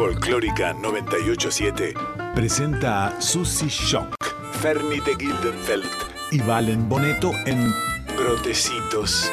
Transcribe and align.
Folclórica 0.00 0.72
987 0.72 1.92
presenta 2.34 3.08
a 3.08 3.20
Susie 3.20 3.68
Shock, 3.68 4.16
Fernie 4.52 5.02
de 5.02 5.14
Gildenfeld 5.14 5.84
y 6.30 6.40
Valen 6.40 6.88
Boneto 6.88 7.30
en 7.44 7.70
Brotecitos. 8.16 9.30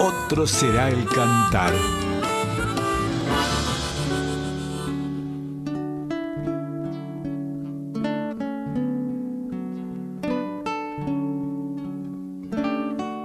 Otro 0.00 0.44
será 0.44 0.88
el 0.88 1.06
cantar. 1.06 1.72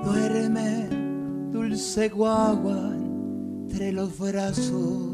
Duerme, 0.03 0.89
dulce 1.51 2.09
guagua, 2.09 2.93
entre 3.67 3.91
los 3.93 4.15
brazos. 4.19 5.12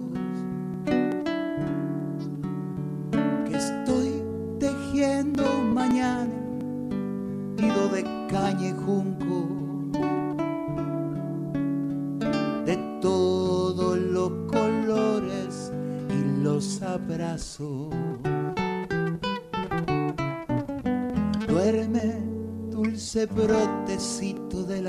Brotecito 23.36 24.64
de 24.64 24.82
la 24.82 24.89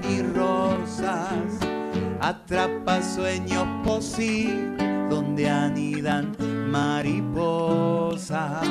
atrapa 2.21 3.01
sueños 3.01 3.67
posibles 3.83 4.77
donde 5.09 5.49
anidan 5.49 6.35
mariposas. 6.69 8.67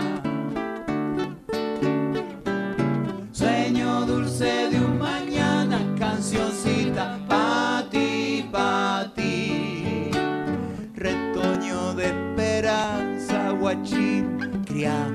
Sueño 3.32 4.06
dulce 4.06 4.68
de 4.70 4.78
un 4.78 4.98
mañana, 4.98 5.80
cancioncita 5.98 7.18
pa' 7.28 7.84
ti, 7.90 8.48
pa' 8.52 9.12
ti. 9.16 10.10
Retoño 10.94 11.94
de 11.94 12.06
esperanza, 12.06 13.50
guachín, 13.50 14.62
cría 14.64 15.06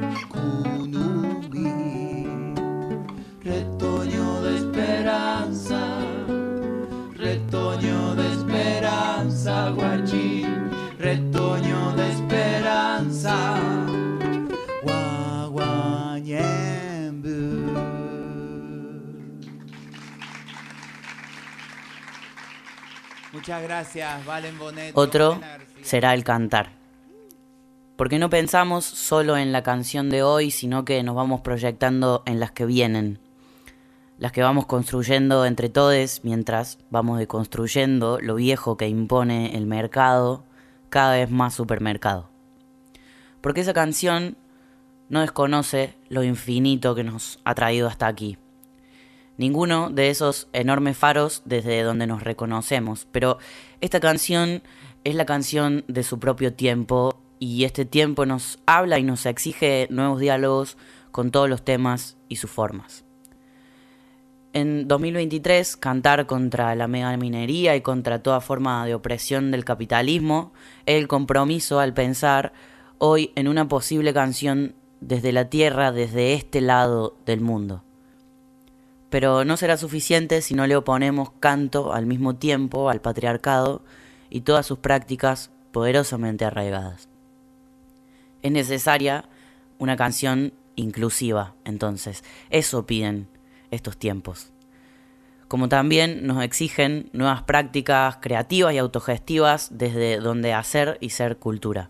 Muchas 23.46 23.62
gracias, 23.62 24.26
Valen 24.26 24.58
Bonet. 24.58 24.98
Otro 24.98 25.40
será 25.84 26.16
el 26.16 26.24
cantar. 26.24 26.72
Porque 27.96 28.18
no 28.18 28.32
pensamos 28.32 28.86
solo 28.86 29.38
en 29.38 29.52
la 29.52 29.62
canción 29.62 30.10
de 30.10 30.24
hoy, 30.24 30.50
sino 30.50 30.84
que 30.84 31.04
nos 31.04 31.14
vamos 31.14 31.42
proyectando 31.42 32.24
en 32.26 32.40
las 32.40 32.50
que 32.50 32.66
vienen. 32.66 33.20
Las 34.18 34.32
que 34.32 34.42
vamos 34.42 34.66
construyendo 34.66 35.46
entre 35.46 35.70
todos 35.70 36.22
mientras 36.24 36.80
vamos 36.90 37.20
deconstruyendo 37.20 38.18
lo 38.20 38.34
viejo 38.34 38.78
que 38.78 38.88
impone 38.88 39.56
el 39.56 39.68
mercado, 39.68 40.44
cada 40.90 41.14
vez 41.14 41.30
más 41.30 41.54
supermercado. 41.54 42.28
Porque 43.42 43.62
esa 43.62 43.74
canción 43.74 44.38
no 45.08 45.22
desconoce 45.22 45.94
lo 46.10 46.24
infinito 46.24 46.96
que 46.96 47.04
nos 47.04 47.38
ha 47.44 47.54
traído 47.54 47.88
hasta 47.90 48.08
aquí. 48.08 48.40
Ninguno 49.38 49.90
de 49.90 50.10
esos 50.10 50.48
enormes 50.54 50.98
faros 50.98 51.42
desde 51.46 51.84
donde 51.84 52.08
nos 52.08 52.24
reconocemos, 52.24 53.08
pero 53.12 53.38
esta 53.82 54.00
canción 54.00 54.64
es 55.04 55.16
la 55.16 55.26
canción 55.26 55.84
de 55.88 56.04
su 56.04 56.20
propio 56.20 56.54
tiempo 56.54 57.22
y 57.40 57.66
este 57.66 57.86
tiempo 57.86 58.26
nos 58.26 58.60
habla 58.66 58.98
y 58.98 59.04
nos 59.04 59.26
exige 59.26 59.88
nuevos 59.90 60.20
diálogos 60.20 60.78
con 61.12 61.32
todos 61.32 61.50
los 61.50 61.64
temas 61.64 62.18
y 62.30 62.38
sus 62.38 62.50
formas. 62.50 63.06
En 64.54 64.88
2023, 64.88 65.76
cantar 65.76 66.26
contra 66.28 66.76
la 66.76 66.88
megaminería 66.88 67.76
y 67.76 67.82
contra 67.82 68.24
toda 68.24 68.40
forma 68.40 68.86
de 68.86 68.96
opresión 68.96 69.52
del 69.52 69.66
capitalismo 69.66 70.54
es 70.86 70.96
el 70.96 71.10
compromiso 71.10 71.82
al 71.82 71.94
pensar 71.94 72.54
hoy 72.98 73.32
en 73.36 73.50
una 73.50 73.68
posible 73.68 74.14
canción 74.14 74.76
desde 75.02 75.34
la 75.34 75.50
tierra, 75.50 75.92
desde 75.92 76.34
este 76.34 76.62
lado 76.62 77.18
del 77.26 77.42
mundo. 77.42 77.85
Pero 79.16 79.46
no 79.46 79.56
será 79.56 79.78
suficiente 79.78 80.42
si 80.42 80.56
no 80.56 80.68
le 80.68 80.76
oponemos 80.76 81.32
canto 81.40 81.94
al 81.94 82.06
mismo 82.06 82.36
tiempo 82.36 82.90
al 82.90 83.00
patriarcado 83.00 83.82
y 84.30 84.42
todas 84.42 84.66
sus 84.66 84.80
prácticas 84.80 85.52
poderosamente 85.72 86.44
arraigadas. 86.44 87.08
Es 88.42 88.52
necesaria 88.52 89.30
una 89.78 89.96
canción 89.96 90.52
inclusiva, 90.76 91.56
entonces, 91.64 92.26
eso 92.50 92.86
piden 92.86 93.30
estos 93.72 93.96
tiempos. 93.96 94.52
Como 95.48 95.70
también 95.70 96.28
nos 96.28 96.44
exigen 96.44 97.10
nuevas 97.14 97.44
prácticas 97.44 98.18
creativas 98.18 98.74
y 98.74 98.80
autogestivas 98.80 99.70
desde 99.72 100.18
donde 100.18 100.52
hacer 100.52 100.98
y 101.00 101.12
ser 101.12 101.38
cultura. 101.38 101.90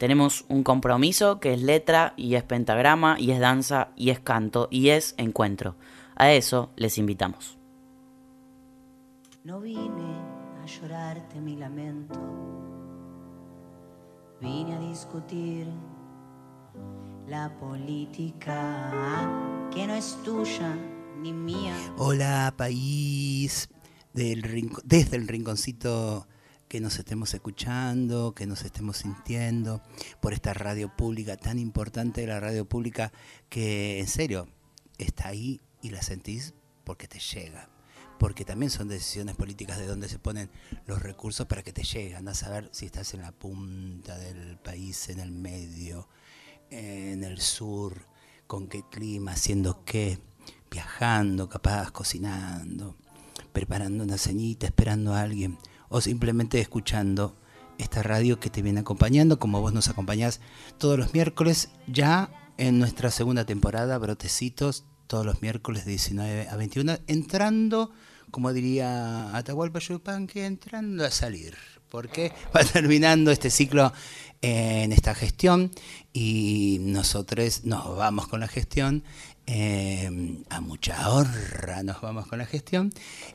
Tenemos 0.00 0.46
un 0.48 0.62
compromiso 0.62 1.40
que 1.40 1.52
es 1.52 1.60
letra 1.60 2.14
y 2.16 2.34
es 2.34 2.42
pentagrama 2.42 3.20
y 3.20 3.32
es 3.32 3.38
danza 3.38 3.90
y 3.96 4.08
es 4.08 4.18
canto 4.18 4.66
y 4.70 4.88
es 4.88 5.14
encuentro. 5.18 5.76
A 6.16 6.32
eso 6.32 6.70
les 6.76 6.96
invitamos. 6.96 7.58
No 9.44 9.60
vine 9.60 10.16
a 10.62 10.64
llorarte 10.64 11.38
mi 11.38 11.54
lamento, 11.54 12.18
vine 14.40 14.74
a 14.76 14.80
discutir 14.80 15.66
la 17.28 17.54
política 17.58 19.28
que 19.70 19.86
no 19.86 19.92
es 19.92 20.16
tuya 20.24 20.78
ni 21.18 21.34
mía. 21.34 21.74
Hola 21.98 22.54
país, 22.56 23.68
del 24.14 24.70
desde 24.82 25.18
el 25.18 25.28
rinconcito 25.28 26.26
que 26.70 26.80
nos 26.80 27.00
estemos 27.00 27.34
escuchando, 27.34 28.32
que 28.32 28.46
nos 28.46 28.62
estemos 28.62 28.98
sintiendo 28.98 29.82
por 30.20 30.32
esta 30.32 30.54
radio 30.54 30.88
pública 30.96 31.36
tan 31.36 31.58
importante, 31.58 32.24
la 32.28 32.38
radio 32.38 32.64
pública 32.64 33.12
que 33.48 33.98
en 33.98 34.06
serio 34.06 34.46
está 34.96 35.26
ahí 35.26 35.60
y 35.82 35.90
la 35.90 36.00
sentís 36.00 36.54
porque 36.84 37.08
te 37.08 37.18
llega. 37.18 37.68
Porque 38.20 38.44
también 38.44 38.70
son 38.70 38.86
decisiones 38.86 39.34
políticas 39.34 39.78
de 39.78 39.86
dónde 39.88 40.08
se 40.08 40.20
ponen 40.20 40.48
los 40.86 41.02
recursos 41.02 41.44
para 41.48 41.64
que 41.64 41.72
te 41.72 41.82
lleguen. 41.82 42.28
A 42.28 42.34
saber 42.34 42.68
si 42.70 42.86
estás 42.86 43.14
en 43.14 43.22
la 43.22 43.32
punta 43.32 44.16
del 44.16 44.56
país, 44.56 45.08
en 45.08 45.18
el 45.18 45.32
medio, 45.32 46.08
en 46.70 47.24
el 47.24 47.40
sur, 47.40 48.06
con 48.46 48.68
qué 48.68 48.84
clima, 48.88 49.32
haciendo 49.32 49.84
qué, 49.84 50.20
viajando, 50.70 51.48
capaz, 51.48 51.90
cocinando, 51.90 52.94
preparando 53.52 54.04
una 54.04 54.18
ceñita, 54.18 54.66
esperando 54.66 55.14
a 55.14 55.22
alguien 55.22 55.58
o 55.90 56.00
simplemente 56.00 56.58
escuchando 56.60 57.36
esta 57.76 58.02
radio 58.02 58.40
que 58.40 58.48
te 58.48 58.62
viene 58.62 58.80
acompañando, 58.80 59.38
como 59.38 59.60
vos 59.60 59.74
nos 59.74 59.88
acompañás 59.88 60.40
todos 60.78 60.98
los 60.98 61.12
miércoles, 61.12 61.70
ya 61.86 62.30
en 62.56 62.78
nuestra 62.78 63.10
segunda 63.10 63.44
temporada, 63.44 63.98
Brotecitos, 63.98 64.84
todos 65.06 65.26
los 65.26 65.42
miércoles 65.42 65.84
de 65.84 65.90
19 65.90 66.48
a 66.48 66.56
21, 66.56 66.98
entrando, 67.06 67.90
como 68.30 68.52
diría 68.52 69.36
Atahualpa 69.36 69.80
que 70.28 70.46
entrando 70.46 71.04
a 71.04 71.10
salir, 71.10 71.56
porque 71.88 72.32
va 72.54 72.62
terminando 72.72 73.30
este 73.30 73.50
ciclo 73.50 73.92
en 74.42 74.92
esta 74.92 75.14
gestión 75.14 75.70
y 76.12 76.78
nosotros 76.80 77.64
nos 77.64 77.96
vamos 77.96 78.28
con 78.28 78.40
la 78.40 78.48
gestión 78.48 79.04
Em, 79.52 80.44
a 80.48 80.60
mucha 80.60 81.10
honra 81.10 81.82
nos 81.82 82.00
vamos 82.00 82.28
con 82.28 82.38
la 82.38 82.46
gestión 82.46 82.92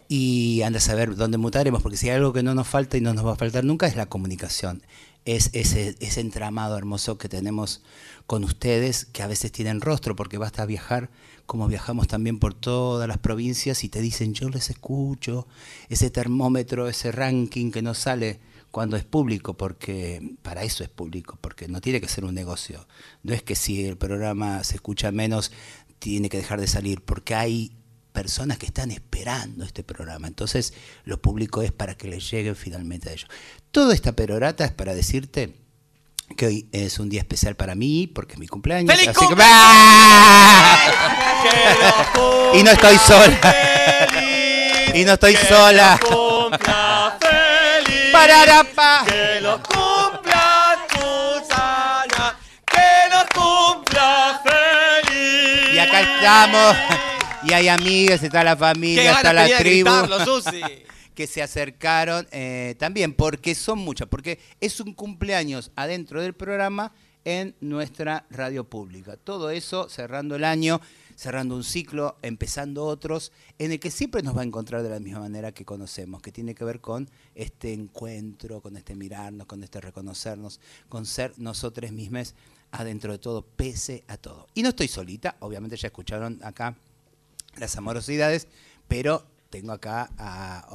y 0.08 0.62
anda 0.62 0.78
a 0.78 0.82
saber 0.82 1.18
dónde 1.18 1.38
mutaremos, 1.38 1.84
porque 1.84 1.98
si 1.98 2.08
hay 2.08 2.16
algo 2.16 2.32
que 2.32 2.42
no 2.42 2.56
nos 2.56 2.70
falta 2.70 2.96
y 2.96 3.02
no 3.02 3.14
nos 3.14 3.26
va 3.26 3.34
a 3.34 3.36
faltar 3.36 3.66
nunca 3.66 3.86
es 3.86 3.98
la 3.98 4.06
comunicación. 4.06 4.82
Es 5.26 5.50
ese, 5.52 5.98
ese 6.00 6.22
entramado 6.22 6.78
hermoso 6.78 7.18
que 7.18 7.28
tenemos 7.28 7.82
con 8.28 8.46
ustedes, 8.46 9.04
que 9.04 9.24
a 9.24 9.28
veces 9.28 9.52
tienen 9.52 9.82
rostro, 9.82 10.16
porque 10.16 10.38
basta 10.38 10.66
viajar 10.66 11.10
como 11.46 11.68
viajamos 11.68 12.08
también 12.08 12.40
por 12.40 12.54
todas 12.54 13.10
las 13.10 13.18
provincias 13.18 13.84
y 13.84 13.90
te 13.90 14.00
dicen 14.00 14.34
yo 14.34 14.48
les 14.48 14.70
escucho, 14.70 15.48
ese 15.90 16.10
termómetro, 16.12 16.88
ese 16.88 17.12
ranking 17.12 17.72
que 17.72 17.82
nos 17.82 17.98
sale 17.98 18.40
cuando 18.76 18.98
es 18.98 19.06
público, 19.06 19.54
porque 19.54 20.36
para 20.42 20.64
eso 20.64 20.84
es 20.84 20.90
público, 20.90 21.38
porque 21.40 21.70
no 21.70 21.80
tiene 21.80 22.02
que 22.02 22.10
ser 22.10 22.26
un 22.26 22.36
negocio. 22.36 22.86
No 23.24 23.34
es 23.34 23.42
que 23.42 23.56
si 23.56 23.86
el 23.86 23.96
programa 23.96 24.66
se 24.66 24.76
escucha 24.76 25.14
menos, 25.14 25.54
tiene 26.06 26.30
que 26.30 26.38
dejar 26.38 26.62
de 26.62 26.68
salir, 26.68 27.02
porque 27.04 27.34
hay 27.34 27.72
personas 28.14 28.60
que 28.60 28.68
están 28.68 28.92
esperando 28.92 29.66
este 29.66 29.84
programa. 29.84 30.28
Entonces, 30.28 30.72
lo 31.04 31.20
público 31.20 31.64
es 31.64 31.72
para 31.72 31.96
que 31.96 32.08
les 32.08 32.30
llegue 32.30 32.54
finalmente 32.54 33.10
a 33.10 33.14
ellos. 33.14 33.28
Toda 33.72 33.96
esta 33.96 34.12
perorata 34.12 34.66
es 34.66 34.72
para 34.72 34.94
decirte 34.94 35.56
que 36.38 36.46
hoy 36.46 36.70
es 36.72 37.00
un 37.00 37.10
día 37.10 37.22
especial 37.22 37.56
para 37.56 37.74
mí, 37.74 38.06
porque 38.06 38.34
es 38.34 38.40
mi 38.40 38.46
cumpleaños. 38.48 38.94
¡Feliz 38.94 39.08
así 39.10 39.20
que- 39.20 39.26
cumpleaños! 39.26 39.56
¡Ah! 41.42 42.52
y 42.54 42.62
no 42.64 42.70
estoy 42.70 42.98
sola. 43.00 43.56
y 44.94 45.04
no 45.06 45.14
estoy 45.14 45.36
sola. 45.38 46.00
cumpla 46.08 47.18
feliz. 47.20 48.12
Que 49.08 49.42
lo 49.42 49.60
estamos. 56.26 56.76
Y 57.44 57.54
hay 57.54 57.68
amigas, 57.68 58.24
está 58.24 58.44
la 58.44 58.58
familia, 58.58 59.14
está 59.14 59.32
la 59.32 59.46
tribu. 59.58 59.90
gritarlo, 59.90 60.18
que 61.16 61.28
se 61.28 61.42
acercaron 61.42 62.28
eh, 62.32 62.76
también, 62.80 63.14
porque 63.14 63.54
son 63.54 63.80
muchas, 63.80 64.08
porque 64.08 64.40
es 64.60 64.80
un 64.80 64.94
cumpleaños 64.94 65.72
adentro 65.76 66.22
del 66.22 66.34
programa 66.34 66.92
en 67.24 67.56
nuestra 67.62 68.26
radio 68.32 68.64
pública. 68.64 69.16
Todo 69.18 69.52
eso 69.52 69.88
cerrando 69.88 70.36
el 70.36 70.44
año, 70.44 70.82
cerrando 71.16 71.56
un 71.56 71.64
ciclo, 71.64 72.18
empezando 72.24 72.86
otros, 72.86 73.32
en 73.60 73.72
el 73.72 73.80
que 73.80 73.92
siempre 73.92 74.24
nos 74.24 74.36
va 74.36 74.42
a 74.42 74.46
encontrar 74.46 74.82
de 74.82 74.90
la 74.90 75.00
misma 75.00 75.20
manera 75.20 75.52
que 75.52 75.64
conocemos, 75.64 76.22
que 76.22 76.32
tiene 76.32 76.56
que 76.56 76.66
ver 76.66 76.82
con 76.82 77.10
este 77.36 77.72
encuentro, 77.72 78.62
con 78.62 78.76
este 78.76 78.96
mirarnos, 78.96 79.46
con 79.46 79.64
este 79.64 79.80
reconocernos, 79.80 80.60
con 80.90 81.06
ser 81.06 81.34
nosotros 81.38 81.92
mismos 81.92 82.34
adentro 82.80 83.12
de 83.12 83.20
todo, 83.20 83.42
pese 83.44 84.04
a 84.08 84.18
todo. 84.18 84.48
Y 84.54 84.62
no 84.62 84.70
estoy 84.70 84.88
solita, 84.88 85.38
obviamente 85.40 85.78
ya 85.78 85.88
escucharon 85.88 86.40
acá 86.44 86.76
las 87.58 87.76
amorosidades, 87.78 88.48
pero 88.88 89.26
tengo 89.50 89.72
acá 89.72 90.10
a 90.18 90.68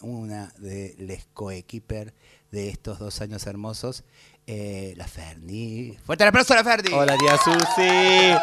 una, 0.00 0.52
de 0.58 0.94
les 0.98 1.26
coequiper 1.32 2.12
de 2.50 2.68
estos 2.68 2.98
dos 2.98 3.20
años 3.20 3.46
hermosos, 3.46 4.04
eh, 4.46 4.94
la 4.96 5.06
Ferni. 5.06 5.96
Fuerte 6.04 6.24
el 6.24 6.28
aplauso 6.28 6.52
a 6.52 6.56
la 6.56 6.64
Ferni. 6.64 6.92
Hola, 6.92 7.16
tía 7.16 7.36
Susi. 7.38 8.34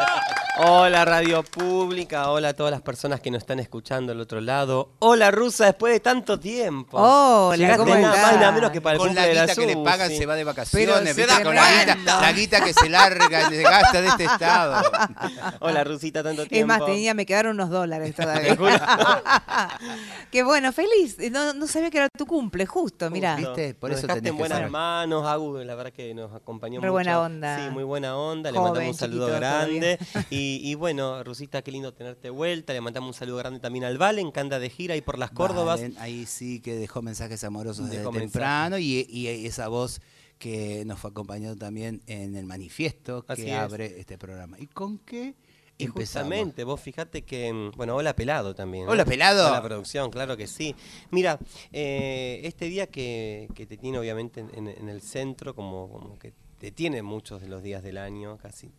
Hola 0.62 1.06
Radio 1.06 1.42
Pública, 1.42 2.28
hola 2.30 2.48
a 2.50 2.52
todas 2.52 2.70
las 2.70 2.82
personas 2.82 3.20
que 3.20 3.30
nos 3.30 3.38
están 3.38 3.60
escuchando 3.60 4.12
al 4.12 4.20
otro 4.20 4.42
lado. 4.42 4.90
Hola 4.98 5.30
Rusa, 5.30 5.64
después 5.66 5.94
de 5.94 6.00
tanto 6.00 6.38
tiempo. 6.38 6.98
Hola, 7.00 7.56
Llegaste 7.56 7.78
¿cómo 7.78 7.94
nada 7.94 8.08
estás? 8.14 8.22
más 8.26 8.32
y 8.34 8.38
nada 8.40 8.52
menos 8.52 8.70
que 8.70 8.80
para 8.82 8.94
el 8.94 8.98
Con 8.98 9.14
la 9.14 9.22
de 9.22 9.30
guita 9.30 9.54
que 9.54 9.66
le 9.66 9.72
Susi. 9.72 9.84
pagan 9.84 10.10
se 10.10 10.26
va 10.26 10.34
de 10.34 10.44
vacaciones, 10.44 10.86
Pero 10.88 11.00
¿viste? 11.00 11.22
se 11.22 11.26
da 11.26 11.42
con 11.42 11.54
la 11.54 11.94
guita, 11.94 12.20
la 12.20 12.32
guita 12.32 12.64
que 12.64 12.74
se 12.74 12.88
larga, 12.90 13.48
se 13.48 13.62
gasta 13.62 14.02
de 14.02 14.08
este 14.08 14.24
estado. 14.24 14.82
Hola 15.60 15.82
Rusita, 15.84 16.22
tanto 16.22 16.42
Es 16.42 16.48
tiempo. 16.50 16.66
más, 16.66 16.84
tenía, 16.84 17.14
me 17.14 17.24
quedaron 17.24 17.52
unos 17.54 17.70
dólares 17.70 18.14
todavía. 18.14 18.54
Qué 20.30 20.42
bueno, 20.42 20.72
feliz. 20.72 21.16
No, 21.30 21.54
no 21.54 21.66
sabía 21.68 21.90
que 21.90 21.98
era 21.98 22.08
tu 22.10 22.26
cumple, 22.26 22.66
justo, 22.66 23.08
mira. 23.10 23.34
Justo. 23.36 23.54
¿Viste? 23.54 23.74
Por 23.74 23.90
Nos 23.90 23.98
eso 24.00 24.08
tenés 24.08 24.18
en 24.18 24.24
que 24.24 24.30
buenas 24.32 24.58
saber. 24.58 24.70
manos, 24.70 25.26
Agu, 25.26 25.58
la 25.58 25.74
verdad 25.74 25.89
que 25.92 26.14
nos 26.14 26.32
acompañó 26.32 26.80
Re 26.80 26.86
mucho. 26.88 26.92
buena 26.92 27.20
onda. 27.20 27.64
Sí, 27.66 27.70
muy 27.72 27.84
buena 27.84 28.16
onda. 28.16 28.50
Le 28.50 28.58
mandamos 28.60 28.88
un 28.88 28.94
saludo 28.94 29.26
chiquito 29.26 29.40
grande. 29.40 29.98
Y, 30.30 30.60
y 30.62 30.74
bueno, 30.74 31.22
Rusita, 31.24 31.62
qué 31.62 31.72
lindo 31.72 31.92
tenerte 31.92 32.22
de 32.22 32.30
vuelta. 32.30 32.72
Le 32.72 32.80
mandamos 32.80 33.08
un 33.08 33.14
saludo 33.14 33.36
grande 33.38 33.60
también 33.60 33.84
al 33.84 33.98
Valen, 33.98 34.32
que 34.32 34.40
anda 34.40 34.58
de 34.58 34.70
gira 34.70 34.94
ahí 34.94 35.00
por 35.00 35.18
las 35.18 35.30
Córdobas. 35.30 35.80
Valen, 35.80 35.96
ahí 35.98 36.26
sí 36.26 36.60
que 36.60 36.74
dejó 36.76 37.02
mensajes 37.02 37.42
amorosos 37.44 37.86
desde 37.86 37.98
Dejó 37.98 38.12
temprano 38.12 38.78
y, 38.78 39.06
y 39.08 39.26
esa 39.28 39.68
voz 39.68 40.00
que 40.38 40.84
nos 40.86 40.98
fue 40.98 41.10
acompañando 41.10 41.56
también 41.56 42.00
en 42.06 42.34
el 42.34 42.46
manifiesto 42.46 43.22
que 43.26 43.32
Así 43.34 43.50
es. 43.50 43.54
abre 43.54 44.00
este 44.00 44.16
programa. 44.16 44.58
¿Y 44.58 44.66
con 44.66 44.98
qué 44.98 45.34
Y? 45.34 45.49
Justamente, 45.86 46.64
vos 46.64 46.80
fíjate 46.80 47.22
que. 47.22 47.52
mm, 47.52 47.70
Bueno, 47.76 47.96
hola 47.96 48.14
pelado 48.14 48.54
también. 48.54 48.86
¿no? 48.86 48.92
Hola, 48.92 49.04
Pelado. 49.04 49.48
Hola 49.48 49.62
producción, 49.62 50.10
claro 50.10 50.36
que 50.36 50.46
sí. 50.46 50.74
Mira, 51.10 51.38
eh, 51.72 52.40
este 52.44 52.66
día 52.66 52.86
que, 52.86 53.48
que 53.54 53.66
te 53.66 53.76
tiene 53.76 53.98
obviamente 53.98 54.40
en, 54.40 54.68
en 54.68 54.88
el 54.88 55.02
centro, 55.02 55.54
como, 55.54 55.90
como 55.90 56.18
que 56.18 56.32
te 56.58 56.70
tiene 56.70 57.02
muchos 57.02 57.40
de 57.40 57.48
los 57.48 57.62
días 57.62 57.82
del 57.82 57.98
año, 57.98 58.36
casi. 58.38 58.70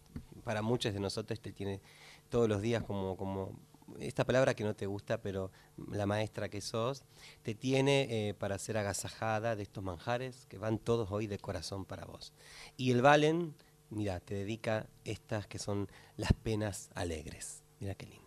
Para 0.43 0.61
muchos 0.61 0.93
de 0.93 0.99
nosotros 0.99 1.39
te 1.39 1.51
tiene 1.51 1.81
todos 2.29 2.47
los 2.49 2.61
días 2.61 2.83
como. 2.83 3.15
como 3.17 3.59
esta 3.99 4.23
palabra 4.23 4.53
que 4.53 4.63
no 4.63 4.73
te 4.73 4.85
gusta, 4.85 5.21
pero 5.21 5.51
la 5.91 6.05
maestra 6.05 6.47
que 6.47 6.61
sos, 6.61 7.03
te 7.43 7.55
tiene 7.55 8.07
eh, 8.29 8.33
para 8.33 8.57
ser 8.57 8.77
agasajada 8.77 9.57
de 9.57 9.63
estos 9.63 9.83
manjares 9.83 10.45
que 10.47 10.57
van 10.57 10.79
todos 10.79 11.11
hoy 11.11 11.27
de 11.27 11.37
corazón 11.37 11.83
para 11.83 12.05
vos. 12.05 12.31
Y 12.77 12.91
el 12.91 13.01
Valen, 13.01 13.53
mira, 13.91 14.19
te 14.19 14.33
dedica 14.33 14.87
estas 15.05 15.45
que 15.47 15.59
son 15.59 15.87
las 16.17 16.33
penas 16.33 16.89
alegres. 16.95 17.63
Mira 17.79 17.93
qué 17.95 18.07
lindo. 18.07 18.21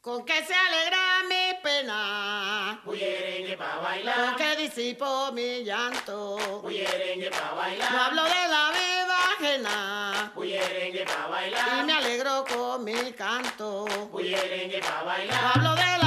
Con 0.00 0.24
que 0.24 0.44
se 0.44 0.54
alegra 0.54 1.24
mi 1.28 1.58
pena. 1.64 2.80
pa' 3.58 3.80
bailar. 3.80 4.14
Con 4.14 4.36
que 4.36 4.56
disipo 4.56 5.32
mi 5.32 5.64
llanto. 5.64 6.36
pa' 6.62 7.54
bailar. 7.54 7.92
No 7.92 8.02
hablo 8.02 8.22
de 8.22 8.48
la 8.54 8.70
vida 8.70 9.16
ajena. 9.34 10.32
pa' 10.32 11.26
bailar. 11.26 11.80
Y 11.80 11.86
me 11.86 11.92
alegro 11.92 12.44
con 12.44 12.84
mi 12.84 13.12
canto. 13.14 13.84
pa' 14.12 15.02
bailar. 15.02 15.42
No 15.42 15.48
hablo 15.54 15.74
de 15.74 15.98
la 15.98 16.05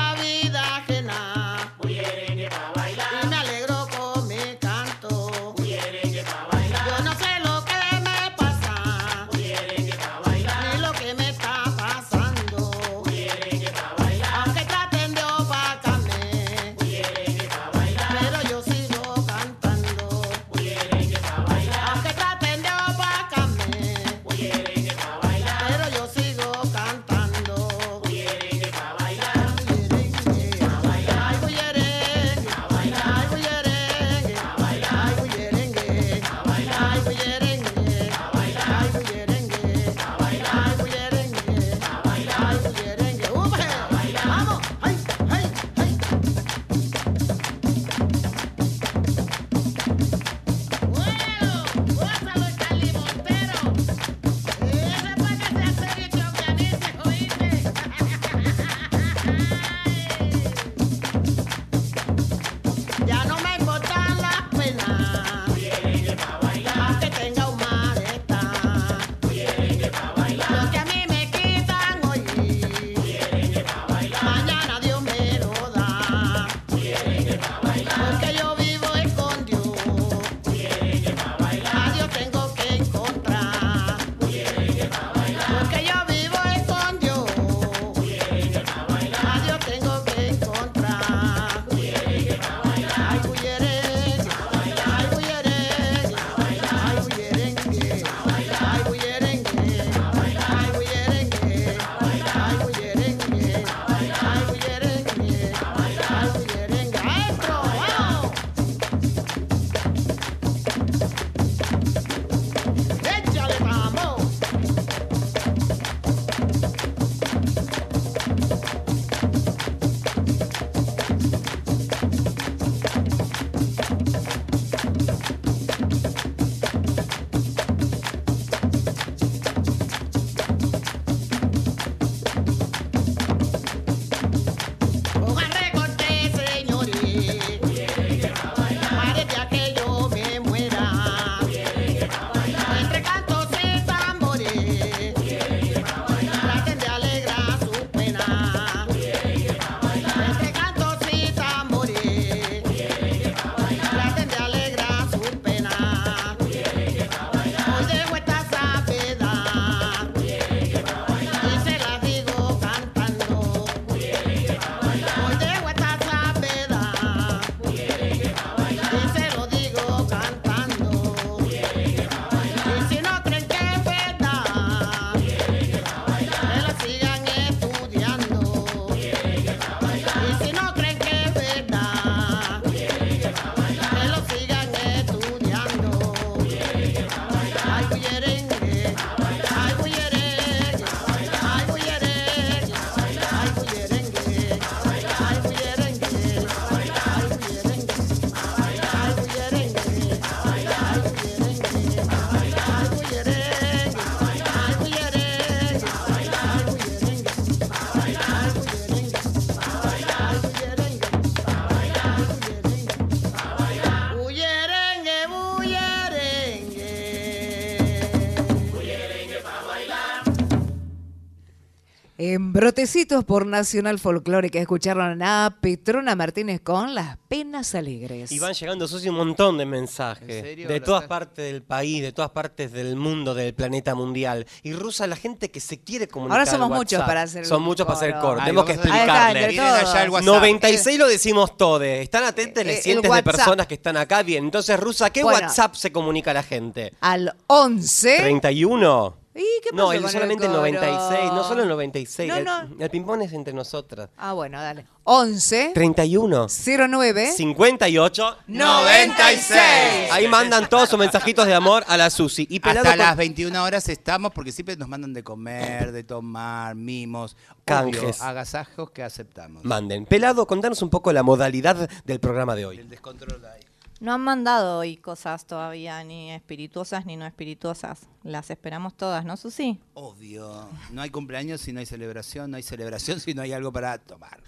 En 222.31 222.53
Brotecitos 222.53 223.23
por 223.23 223.47
Nacional 223.47 223.97
Folclórica 223.97 224.59
escucharon 224.59 225.23
a 225.23 225.57
Petrona 225.61 226.15
Martínez 226.15 226.61
con 226.61 226.93
Las 226.93 227.17
Penas 227.27 227.73
Alegres. 227.73 228.31
Y 228.31 228.37
van 228.37 228.53
llegando, 228.53 228.87
Susi, 228.87 229.09
un 229.09 229.15
montón 229.15 229.57
de 229.57 229.65
mensajes. 229.65 230.29
¿En 230.29 230.43
serio? 230.43 230.67
De 230.67 230.77
¿Lo 230.79 230.85
todas 230.85 231.07
partes 231.07 231.51
del 231.51 231.63
país, 231.63 232.03
de 232.03 232.11
todas 232.11 232.29
partes 232.29 232.71
del 232.71 232.95
mundo, 232.97 233.33
del 233.33 233.55
planeta 233.55 233.95
mundial. 233.95 234.45
Y 234.61 234.73
Rusa, 234.73 235.07
la 235.07 235.15
gente 235.15 235.49
que 235.49 235.59
se 235.59 235.79
quiere 235.79 236.07
comunicar. 236.07 236.41
Ahora 236.41 236.51
somos 236.51 236.69
muchos 236.69 237.01
para 237.01 237.23
hacer 237.23 237.47
Son 237.47 237.63
muchos 237.63 237.87
para 237.87 237.97
hacer 237.97 238.13
coro. 238.21 238.39
Tenemos 238.41 238.65
que 238.65 238.73
explicarles. 238.73 239.35
entre 239.43 239.47
Miren 239.53 239.65
allá 239.65 240.03
el 240.03 240.09
todos. 240.09 240.11
WhatsApp. 240.11 240.25
96 240.35 240.99
lo 240.99 241.07
decimos 241.07 241.57
todos. 241.57 241.81
¿Están 241.81 242.25
atentos 242.25 242.63
Eh, 242.63 242.79
sientes 242.79 243.11
de 243.11 243.23
personas 243.23 243.65
que 243.65 243.73
están 243.73 243.97
acá? 243.97 244.21
Bien. 244.21 244.43
Entonces, 244.43 244.79
Rusa, 244.79 245.09
¿qué 245.09 245.23
Bueno. 245.23 245.47
WhatsApp 245.47 245.73
se 245.73 245.91
comunica 245.91 246.29
a 246.29 246.35
la 246.35 246.43
gente? 246.43 246.93
Al 247.01 247.35
11. 247.47 248.19
¿31? 248.19 249.18
¿Y 249.39 249.61
qué 249.63 249.69
No, 249.73 249.83
pasó 249.87 249.93
el, 249.93 250.01
con 250.01 250.11
solamente 250.11 250.45
el 250.45 250.51
coro? 250.51 250.61
96. 250.61 251.31
No 251.33 251.43
solo 251.47 251.63
el 251.63 251.69
96. 251.69 252.29
No, 252.29 252.35
el, 252.35 252.43
no. 252.45 252.61
el 252.79 252.89
ping-pong 252.89 253.21
es 253.23 253.33
entre 253.33 253.53
nosotras. 253.53 254.09
Ah, 254.17 254.33
bueno, 254.33 254.61
dale. 254.61 254.85
11 255.05 255.71
31. 255.73 256.47
09 256.87 257.31
58 257.35 258.37
96. 258.47 260.11
Ahí 260.11 260.27
mandan 260.27 260.69
todos 260.69 260.89
sus 260.89 260.99
mensajitos 260.99 261.45
de 261.47 261.53
amor 261.53 261.83
a 261.87 261.97
la 261.97 262.09
Susi. 262.09 262.45
Y 262.49 262.57
Hasta 262.63 262.83
con- 262.83 262.97
las 262.97 263.15
21 263.17 263.63
horas 263.63 263.87
estamos 263.89 264.31
porque 264.33 264.51
siempre 264.51 264.75
nos 264.75 264.87
mandan 264.87 265.13
de 265.13 265.23
comer, 265.23 265.91
de 265.91 266.03
tomar, 266.03 266.75
mimos, 266.75 267.35
Canjes. 267.65 268.01
obvio, 268.19 268.23
agasajos 268.29 268.91
que 268.91 269.03
aceptamos. 269.03 269.63
Manden. 269.63 270.05
Pelado, 270.05 270.45
contanos 270.45 270.81
un 270.81 270.89
poco 270.89 271.11
la 271.13 271.23
modalidad 271.23 271.89
del 272.05 272.19
programa 272.19 272.55
de 272.55 272.65
hoy. 272.65 272.77
El 272.79 272.89
descontrol 272.89 273.43
ahí. 273.45 273.58
No 273.99 274.13
han 274.13 274.21
mandado 274.21 274.79
hoy 274.79 274.95
cosas 274.95 275.45
todavía, 275.45 276.01
ni 276.05 276.31
espirituosas 276.31 277.05
ni 277.05 277.17
no 277.17 277.25
espirituosas. 277.25 278.07
Las 278.23 278.49
esperamos 278.49 278.95
todas, 278.95 279.25
¿no, 279.25 279.35
Susi? 279.35 279.77
Obvio. 279.93 280.69
No 280.91 281.01
hay 281.01 281.09
cumpleaños 281.09 281.59
si 281.59 281.73
no 281.73 281.81
hay 281.81 281.85
celebración, 281.85 282.49
no 282.49 282.57
hay 282.57 282.63
celebración 282.63 283.19
si 283.19 283.33
no 283.33 283.41
hay 283.41 283.51
algo 283.51 283.73
para 283.73 283.97
tomar. 283.97 284.41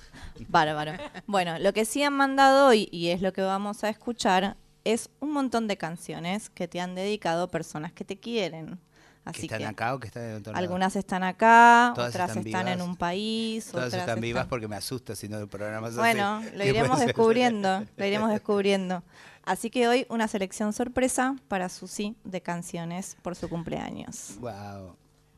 Bárbaro. 0.48 0.94
Bueno, 1.28 1.60
lo 1.60 1.74
que 1.74 1.84
sí 1.84 2.02
han 2.02 2.14
mandado 2.14 2.68
hoy, 2.68 2.88
y 2.94 3.10
es 3.10 3.22
lo 3.22 3.34
que 3.34 3.42
vamos 3.42 3.84
a 3.84 3.90
escuchar, 3.90 4.56
es 4.86 5.10
un 5.20 5.32
montón 5.34 5.68
de 5.68 5.78
canciones 5.78 6.50
que 6.50 6.70
te 6.70 6.80
han 6.80 6.96
dedicado 6.96 7.52
personas 7.52 7.92
que 7.92 8.06
te 8.06 8.18
quieren. 8.18 8.80
Así 9.24 9.42
que 9.42 9.46
están 9.48 9.60
que 9.60 9.66
acá 9.68 9.94
o 9.94 10.00
que 10.00 10.08
están 10.08 10.24
en 10.24 10.36
otro 10.38 10.54
lado. 10.54 10.64
algunas 10.64 10.96
están 10.96 11.22
acá, 11.24 11.92
Todas 11.94 12.10
otras 12.10 12.30
están 12.30 12.48
están, 12.48 12.68
en 12.70 12.82
un 12.82 12.96
país, 12.96 13.68
Todas 13.70 13.90
otras 13.90 14.02
están 14.02 14.20
vivas 14.20 14.42
están- 14.42 14.50
porque 14.50 14.68
me 14.68 14.76
asusta 14.76 15.16
si 15.16 15.30
no 15.30 15.38
el 15.38 15.48
programa 15.48 15.90
es 15.90 15.94
así. 15.94 16.00
Bueno, 16.00 16.42
lo 16.42 16.50
¿Qué 16.64 16.70
iremos 16.70 17.00
descubriendo, 17.00 17.86
lo 17.98 18.06
iremos 18.06 18.30
descubriendo. 18.32 19.04
Así 19.44 19.70
que 19.70 19.88
hoy 19.88 20.06
una 20.10 20.28
selección 20.28 20.74
sorpresa 20.74 21.36
para 21.48 21.70
Susi 21.70 22.16
de 22.24 22.42
canciones 22.42 23.18
por 23.22 23.36
su 23.36 23.50
cumpleaños. 23.50 24.38
Wow. 24.40 24.96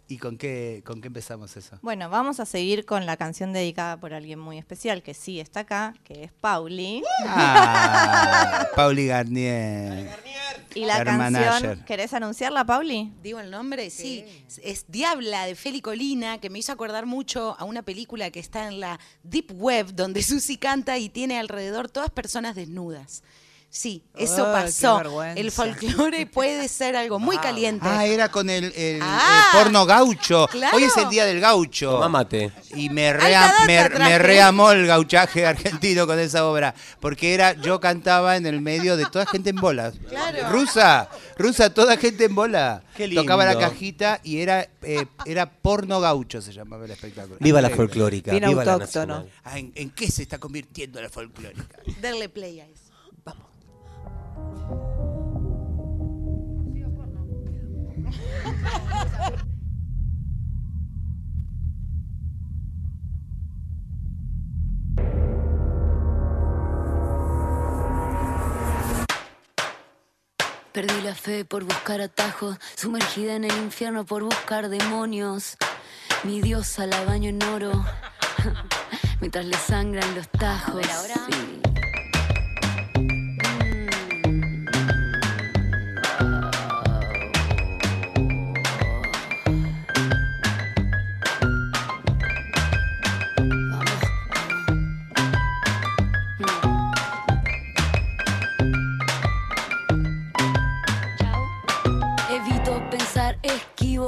¿Y 0.10 0.18
con 0.18 0.38
qué, 0.38 0.84
con 0.86 1.02
qué 1.02 1.08
empezamos 1.08 1.56
eso? 1.56 1.80
Bueno, 1.82 2.10
vamos 2.10 2.40
a 2.40 2.46
seguir 2.46 2.86
con 2.86 3.06
la 3.06 3.16
canción 3.16 3.54
dedicada 3.54 3.98
por 3.98 4.14
alguien 4.14 4.38
muy 4.38 4.58
especial, 4.58 5.02
que 5.02 5.14
sí 5.14 5.40
está 5.40 5.62
acá, 5.62 5.94
que 6.04 6.26
es 6.26 6.32
Pauli. 6.34 7.02
Ah, 7.26 8.68
Pauli 8.76 9.08
Garnier. 9.08 10.10
Y 10.76 10.86
la 10.86 11.04
canción, 11.04 11.84
¿querés 11.86 12.14
anunciarla, 12.14 12.66
Pauli? 12.66 13.14
Digo 13.24 13.40
el 13.40 13.50
nombre, 13.50 13.90
sí. 13.90 14.26
Es 14.62 14.86
Diabla 14.88 15.46
de 15.46 15.56
Feli 15.56 15.82
Colina, 15.82 16.40
que 16.40 16.50
me 16.50 16.60
hizo 16.60 16.72
acordar 16.72 17.06
mucho 17.06 17.56
a 17.58 17.64
una 17.64 17.82
película 17.82 18.30
que 18.30 18.40
está 18.40 18.68
en 18.68 18.82
la 18.82 19.00
Deep 19.24 19.54
Web, 19.54 19.96
donde 19.96 20.22
Susi 20.24 20.58
canta 20.58 20.98
y 20.98 21.10
tiene 21.10 21.40
alrededor 21.40 21.90
todas 21.90 22.10
personas 22.10 22.56
desnudas. 22.56 23.24
Sí, 23.76 24.04
eso 24.16 24.46
Ay, 24.46 24.66
qué 24.66 24.66
pasó. 24.66 25.24
El 25.36 25.50
folclore 25.50 26.26
puede 26.32 26.68
ser 26.68 26.96
algo 26.96 27.18
muy 27.18 27.40
caliente. 27.40 27.88
Ah, 27.90 28.06
era 28.06 28.30
con 28.30 28.48
el, 28.48 28.66
el- 28.66 29.00
Ah, 29.02 29.48
el 29.52 29.58
porno 29.64 29.88
gaucho. 29.88 30.48
claro. 30.52 30.78
Hoy 30.78 30.84
es 30.84 30.96
el 30.96 31.10
día 31.10 31.26
del 31.26 31.40
gaucho. 31.40 31.90
Tomá 31.90 32.08
mate. 32.08 32.52
Y 32.76 32.92
me, 32.92 33.12
rea- 33.14 33.52
me, 33.66 34.20
reamó 34.20 34.70
el 34.72 34.86
gauchaje 34.86 35.44
argentino 35.48 36.06
con 36.06 36.20
esa 36.20 36.46
obra. 36.46 36.76
Porque 37.00 37.34
era, 37.34 37.54
yo 37.54 37.80
cantaba 37.80 38.38
en 38.38 38.46
el 38.46 38.62
medio 38.62 38.96
de 38.96 39.08
toda 39.08 39.26
gente 39.26 39.50
en 39.50 39.56
bolas. 39.56 39.96
Claro. 40.08 40.52
Rusa, 40.52 41.10
rusa, 41.40 41.74
toda 41.74 41.98
gente 41.98 42.26
en 42.26 42.36
bola. 42.36 42.84
Qué 42.96 43.08
lindo. 43.08 43.24
Tocaba 43.24 43.44
la 43.44 43.58
cajita 43.58 44.20
y 44.24 44.38
era, 44.38 44.70
eh, 44.84 45.08
era 45.26 45.50
porno 45.52 46.00
gaucho, 46.00 46.44
se 46.44 46.54
llamaba 46.54 46.86
el 46.86 46.92
espectáculo. 46.92 47.38
Viva 47.40 47.60
la 47.60 47.70
Increíble. 47.70 47.88
folclórica. 47.88 48.32
Bien 48.34 48.50
Viva 48.50 48.66
la 48.66 48.78
nacional. 48.78 49.32
Ah, 49.44 49.58
¿en, 49.58 49.72
en 49.74 49.90
qué 49.90 50.12
se 50.12 50.22
está 50.22 50.38
convirtiendo 50.38 51.02
la 51.02 51.10
folclórica? 51.10 51.80
Darle 52.00 52.30
play 52.30 52.60
a 52.60 52.68
eso. 52.68 52.84
Perdí 70.74 71.02
la 71.04 71.14
fe 71.14 71.46
por 71.46 71.64
buscar 71.66 72.02
atajos, 72.02 72.58
sumergida 72.76 73.36
en 73.36 73.44
el 73.44 73.56
infierno 73.58 74.06
por 74.06 74.24
buscar 74.24 74.70
demonios. 74.70 75.56
Mi 76.24 76.42
diosa 76.42 76.88
la 76.88 77.06
baño 77.06 77.30
en 77.30 77.44
oro, 77.44 77.86
mientras 79.22 79.46
le 79.46 79.56
sangran 79.58 80.16
los 80.16 80.28
tajos. 80.30 80.84
sí. 81.30 81.63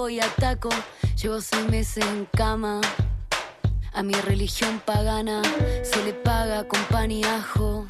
Y 0.10 0.20
ataco. 0.20 0.70
Llevo 1.22 1.42
seis 1.42 1.68
meses 1.70 2.06
en 2.06 2.26
cama. 2.26 2.82
A 3.94 4.04
mi 4.04 4.14
religión 4.14 4.82
pagana 4.86 5.42
se 5.84 6.04
le 6.04 6.14
paga 6.14 6.68
con 6.68 6.80
pan 6.86 7.12
y 7.12 7.24
ajo. 7.24 7.86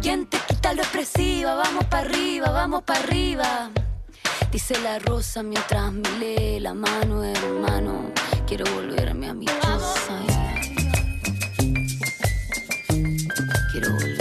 ¿Quién 0.00 0.26
te 0.26 0.38
quita 0.48 0.72
lo 0.72 0.82
expresiva? 0.82 1.54
Vamos 1.54 1.84
para 1.86 2.08
arriba, 2.08 2.50
vamos 2.50 2.82
para 2.82 3.00
arriba. 3.00 3.70
Dice 4.52 4.78
la 4.80 4.98
rosa 4.98 5.42
mientras 5.42 5.92
me 5.92 6.08
lee 6.18 6.60
la 6.60 6.74
mano, 6.74 7.24
hermano. 7.24 8.12
Quiero 8.46 8.64
volverme 8.72 9.28
a 9.28 9.34
mi 9.34 9.46
choza. 9.46 10.20
Quiero 13.72 13.92
volver 13.92 14.13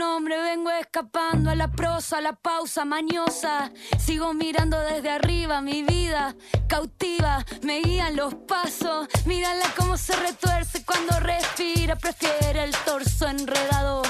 nombre, 0.00 0.40
vengo 0.40 0.70
escapando 0.70 1.50
a 1.50 1.54
la 1.54 1.68
prosa, 1.68 2.18
a 2.18 2.20
la 2.22 2.32
pausa 2.32 2.86
mañosa. 2.86 3.70
Sigo 3.98 4.32
mirando 4.32 4.80
desde 4.80 5.10
arriba 5.10 5.60
mi 5.60 5.82
vida 5.82 6.34
cautiva, 6.68 7.44
me 7.62 7.82
guían 7.82 8.16
los 8.16 8.32
pasos. 8.34 9.08
Mírala 9.26 9.66
cómo 9.76 9.98
se 9.98 10.16
retuerce 10.16 10.86
cuando 10.86 11.20
respira, 11.20 11.96
prefiere 11.96 12.64
el 12.64 12.74
torso 12.86 13.28
enredado. 13.28 14.00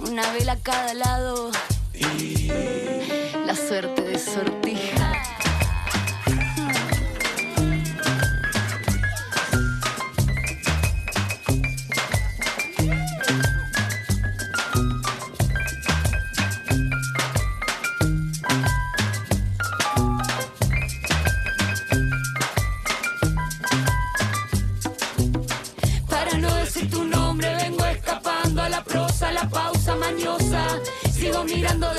Una 0.00 0.28
vela 0.32 0.54
a 0.54 0.60
cada 0.60 0.92
lado. 0.94 1.52
La 3.46 3.54
suerte 3.54 4.02
de 4.02 4.18
sortija. 4.18 5.07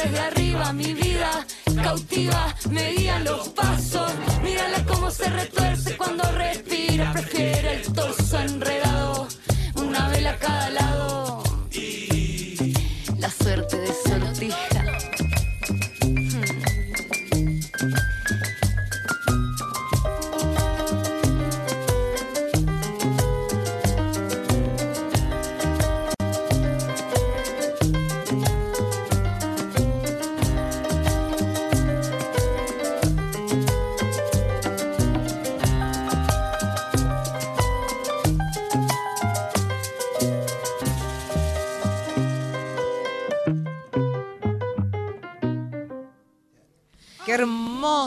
Desde 0.03 0.19
arriba 0.19 0.71
mi 0.73 0.93
vida 0.93 1.45
cautiva, 1.83 2.55
me 2.69 2.93
los 3.23 3.49
pasos. 3.49 4.12
Mírala 4.41 4.85
cómo 4.85 5.12
se 5.12 5.29
retuerce 5.29 5.97
cuando 5.97 6.23
respira, 6.31 7.12
prefiere 7.12 7.81
el 7.81 7.93
torso 7.93 8.39
enredado. 8.39 9.27
Una 9.75 10.07
vela 10.09 10.31
a 10.31 10.38
cada 10.38 10.69
lado. 10.69 11.43
La 13.17 13.29
suerte 13.29 13.77
de 13.77 13.88
sortija. 13.88 14.79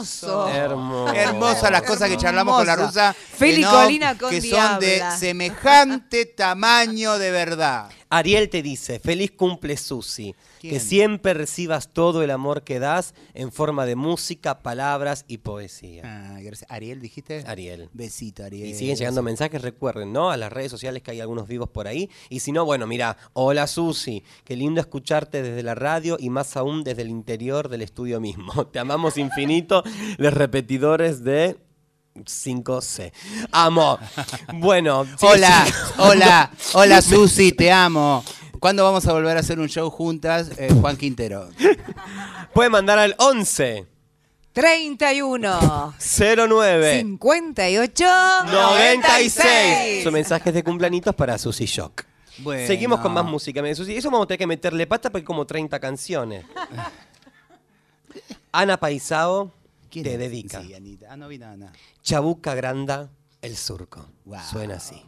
Hermoso. 0.03 0.47
Hermoso. 0.49 1.02
Hermosa 1.15 1.71
las 1.71 1.81
cosas 1.83 2.09
que 2.09 2.17
charlamos 2.17 2.57
con 2.57 2.67
la 2.67 2.75
rusa. 2.75 3.13
Feli 3.13 3.55
que 3.57 3.61
no- 3.61 3.71
Colina 3.71 4.17
con 4.17 4.29
Que 4.29 4.41
son 4.41 4.79
de 4.79 5.01
semejante 5.17 6.25
tamaño 6.25 7.17
de 7.17 7.31
verdad. 7.31 7.89
Ariel 8.09 8.47
te 8.49 8.61
dice, 8.61 8.99
feliz 8.99 9.31
cumple 9.31 9.75
Susi, 9.75 10.35
que 10.61 10.79
siempre 10.79 11.33
recibas 11.33 11.91
todo 11.91 12.21
el 12.21 12.29
amor 12.29 12.63
que 12.63 12.77
das 12.77 13.15
en 13.33 13.51
forma 13.51 13.87
de 13.87 13.95
música, 13.95 14.59
palabras 14.59 15.25
y 15.27 15.39
poesía. 15.39 16.03
Ah, 16.05 16.37
gracias. 16.39 16.69
Ariel, 16.69 17.01
dijiste. 17.01 17.43
Ariel. 17.47 17.89
Besito, 17.91 18.43
Ariel. 18.43 18.67
Y 18.69 18.75
siguen 18.75 18.97
llegando 18.97 19.23
mensajes, 19.23 19.63
recuerden, 19.63 20.13
¿no? 20.13 20.29
A 20.29 20.37
las 20.37 20.53
redes 20.53 20.69
sociales 20.69 21.01
que 21.01 21.09
hay 21.09 21.21
algunos 21.21 21.47
vivos 21.47 21.69
por 21.69 21.87
ahí. 21.87 22.07
Y 22.29 22.41
si 22.41 22.51
no, 22.51 22.65
bueno, 22.65 22.85
mira, 22.85 23.17
hola 23.33 23.65
Susi, 23.65 24.23
qué 24.43 24.55
lindo 24.55 24.79
escucharte 24.79 25.41
desde 25.41 25.63
la 25.63 25.73
radio 25.73 26.17
y 26.19 26.29
más 26.29 26.55
aún 26.55 26.83
desde 26.83 27.01
el 27.01 27.09
interior 27.09 27.67
del 27.67 27.81
estudio 27.81 28.21
mismo. 28.21 28.67
Te 28.71 28.77
amamos 28.77 29.17
infinito, 29.17 29.83
los 30.17 30.33
repetidores 30.35 31.02
de 31.23 31.57
5C. 32.15 33.11
Amo. 33.51 33.97
Bueno, 34.53 35.05
sí, 35.05 35.25
Hola, 35.25 35.65
sí. 35.65 35.73
hola, 35.97 36.51
hola 36.73 37.01
Susi, 37.01 37.51
te 37.51 37.71
amo. 37.71 38.23
¿Cuándo 38.59 38.83
vamos 38.83 39.05
a 39.07 39.13
volver 39.13 39.35
a 39.35 39.39
hacer 39.41 39.59
un 39.59 39.67
show 39.67 39.89
juntas, 39.89 40.51
eh, 40.57 40.69
Juan 40.79 40.95
Quintero? 40.95 41.49
Puede 42.53 42.69
mandar 42.69 42.97
al 42.99 43.15
11 43.17 43.87
31 44.53 45.93
09 46.47 46.99
58 47.01 48.05
96. 48.51 50.03
Son 50.03 50.13
mensajes 50.13 50.53
de 50.53 50.63
cumpleañitos 50.63 51.13
para 51.15 51.37
Susi 51.37 51.65
Shock. 51.65 52.03
Bueno. 52.37 52.65
Seguimos 52.67 52.99
con 52.99 53.11
más 53.13 53.25
música. 53.25 53.61
Me- 53.61 53.75
Susi, 53.75 53.95
eso 53.97 54.09
vamos 54.09 54.25
a 54.25 54.27
tener 54.27 54.39
que 54.39 54.47
meterle 54.47 54.87
pata 54.87 55.09
porque 55.09 55.21
hay 55.23 55.25
como 55.25 55.45
30 55.45 55.79
canciones. 55.79 56.45
Ana 58.51 58.77
Paisao 58.77 59.51
¿Quién 59.93 60.05
te 60.05 60.13
es? 60.13 60.19
dedica. 60.19 60.59
Sí, 60.63 60.73
Anita. 60.73 61.05
Ah, 61.11 61.15
no 61.17 61.27
vi 61.27 61.37
nada. 61.37 61.55
nada. 61.55 61.73
Chabuca 62.01 62.55
Granda, 62.55 63.11
el 63.43 63.55
surco. 63.55 64.07
Wow. 64.25 64.39
Suena 64.49 64.75
así. 64.77 64.99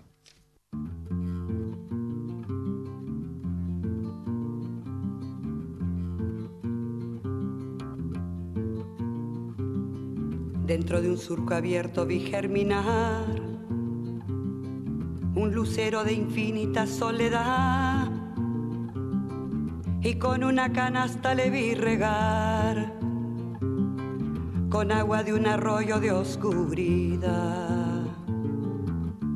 Dentro 10.65 11.01
de 11.01 11.09
un 11.09 11.17
surco 11.17 11.53
abierto 11.55 12.05
vi 12.05 12.19
germinar 12.19 13.25
un 15.35 15.51
lucero 15.53 16.03
de 16.03 16.13
infinita 16.13 16.87
soledad 16.87 18.09
y 20.01 20.15
con 20.15 20.43
una 20.43 20.71
canasta 20.71 21.33
le 21.35 21.49
vi 21.49 21.73
regar 21.75 23.04
con 24.75 24.91
agua 24.91 25.23
de 25.23 25.33
un 25.33 25.47
arroyo 25.47 26.01
de 26.01 26.11
oscuridad. 26.11 27.31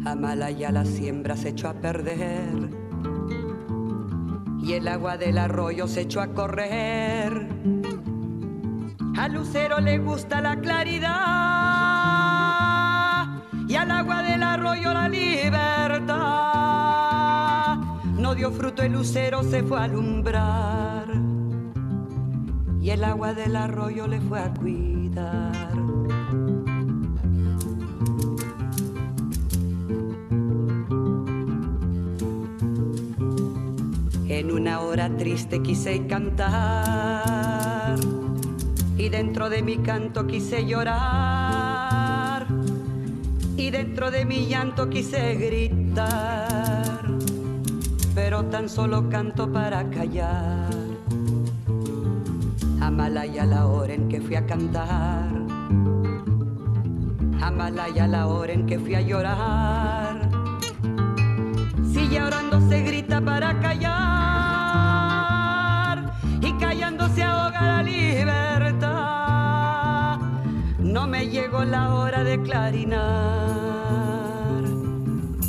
Amalaya 0.05 0.69
la 0.69 0.83
siembra 0.83 1.37
se 1.37 1.47
echó 1.49 1.69
a 1.69 1.75
perder 1.75 2.69
y 4.61 4.73
el 4.73 4.85
agua 4.89 5.15
del 5.15 5.37
arroyo 5.37 5.87
se 5.87 6.01
echó 6.01 6.19
a 6.19 6.33
correr. 6.33 7.47
Al 9.17 9.31
lucero 9.31 9.79
le 9.79 9.99
gusta 9.99 10.41
la 10.41 10.59
claridad 10.59 11.07
y 13.65 13.75
al 13.75 13.91
agua 13.91 14.21
del 14.23 14.43
arroyo 14.43 14.91
la 14.93 15.07
libertad. 15.07 16.17
No 18.17 18.35
dio 18.35 18.51
fruto 18.51 18.83
el 18.83 18.91
lucero, 18.91 19.41
se 19.43 19.63
fue 19.63 19.79
a 19.79 19.83
alumbrar 19.83 21.38
y 22.89 22.91
el 22.91 23.03
agua 23.03 23.35
del 23.35 23.55
arroyo 23.55 24.07
le 24.07 24.19
fue 24.19 24.39
a 24.39 24.51
cuidar. 24.51 25.73
En 34.27 34.51
una 34.51 34.79
hora 34.79 35.15
triste 35.15 35.61
quise 35.61 36.07
cantar 36.07 37.99
y 38.97 39.09
dentro 39.09 39.51
de 39.51 39.61
mi 39.61 39.77
canto 39.77 40.25
quise 40.25 40.65
llorar 40.65 42.47
y 43.55 43.69
dentro 43.69 44.09
de 44.09 44.25
mi 44.25 44.47
llanto 44.47 44.89
quise 44.89 45.35
gritar, 45.35 47.05
pero 48.15 48.45
tan 48.45 48.67
solo 48.67 49.07
canto 49.09 49.53
para 49.53 49.87
callar. 49.91 50.88
Amalaya 52.81 53.45
la 53.45 53.67
hora 53.67 53.93
en 53.93 54.07
que 54.07 54.21
fui 54.21 54.35
a 54.35 54.45
cantar, 54.45 55.29
Amalaya 57.41 58.07
la 58.07 58.27
hora 58.27 58.53
en 58.53 58.65
que 58.65 58.79
fui 58.79 58.95
a 58.95 59.01
llorar. 59.01 60.29
Si 61.91 62.07
llorando 62.07 62.61
se 62.69 62.81
grita 62.81 63.19
para 63.19 63.59
callar 63.59 63.99
y 66.41 66.53
callando 66.53 67.09
se 67.09 67.23
ahoga 67.23 67.61
la 67.61 67.83
libertad, 67.83 68.99
no 70.79 71.05
me 71.05 71.27
llegó 71.27 71.65
la 71.65 71.93
hora 71.95 72.23
de 72.23 72.41
clarinar. 72.41 73.09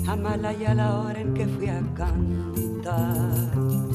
Amalaya 0.08 0.74
la 0.74 0.98
hora 0.98 1.20
en 1.20 1.32
que 1.34 1.46
fui 1.46 1.68
a 1.68 1.80
cantar. 1.94 3.89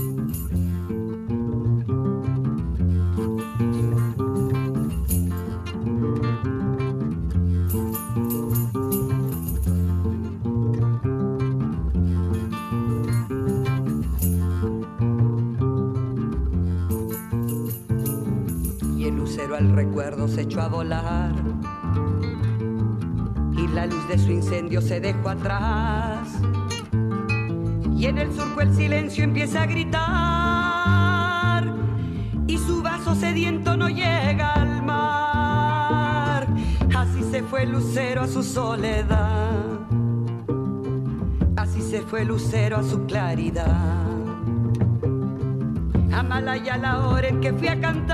Y 19.47 19.53
el 19.53 19.71
recuerdo 19.75 20.27
se 20.27 20.41
echó 20.41 20.61
a 20.61 20.67
volar. 20.67 21.33
Y 23.51 23.67
la 23.67 23.85
luz 23.85 24.07
de 24.07 24.17
su 24.17 24.31
incendio 24.31 24.81
se 24.81 24.99
dejó 24.99 25.29
atrás. 25.29 26.41
Y 27.95 28.07
en 28.07 28.17
el 28.17 28.33
surco 28.33 28.61
el 28.61 28.73
silencio 28.73 29.23
empieza 29.23 29.61
a 29.61 29.65
gritar. 29.67 30.03
Y 32.47 32.57
su 32.57 32.81
vaso 32.81 33.13
sediento 33.13 33.77
no 33.77 33.87
llega 33.87 34.53
al 34.53 34.83
mar. 34.83 36.47
Así 36.95 37.21
se 37.29 37.43
fue 37.43 37.63
el 37.63 37.71
lucero 37.71 38.23
a 38.23 38.27
su 38.27 38.41
soledad. 38.41 39.61
Así 41.55 41.81
se 41.81 42.01
fue 42.01 42.21
el 42.21 42.29
lucero 42.29 42.77
a 42.77 42.83
su 42.83 43.05
claridad. 43.05 44.05
Amalaya 46.11 46.77
la 46.77 47.07
hora 47.07 47.27
en 47.27 47.41
que 47.41 47.51
fui 47.53 47.67
a 47.67 47.79
cantar, 47.79 48.04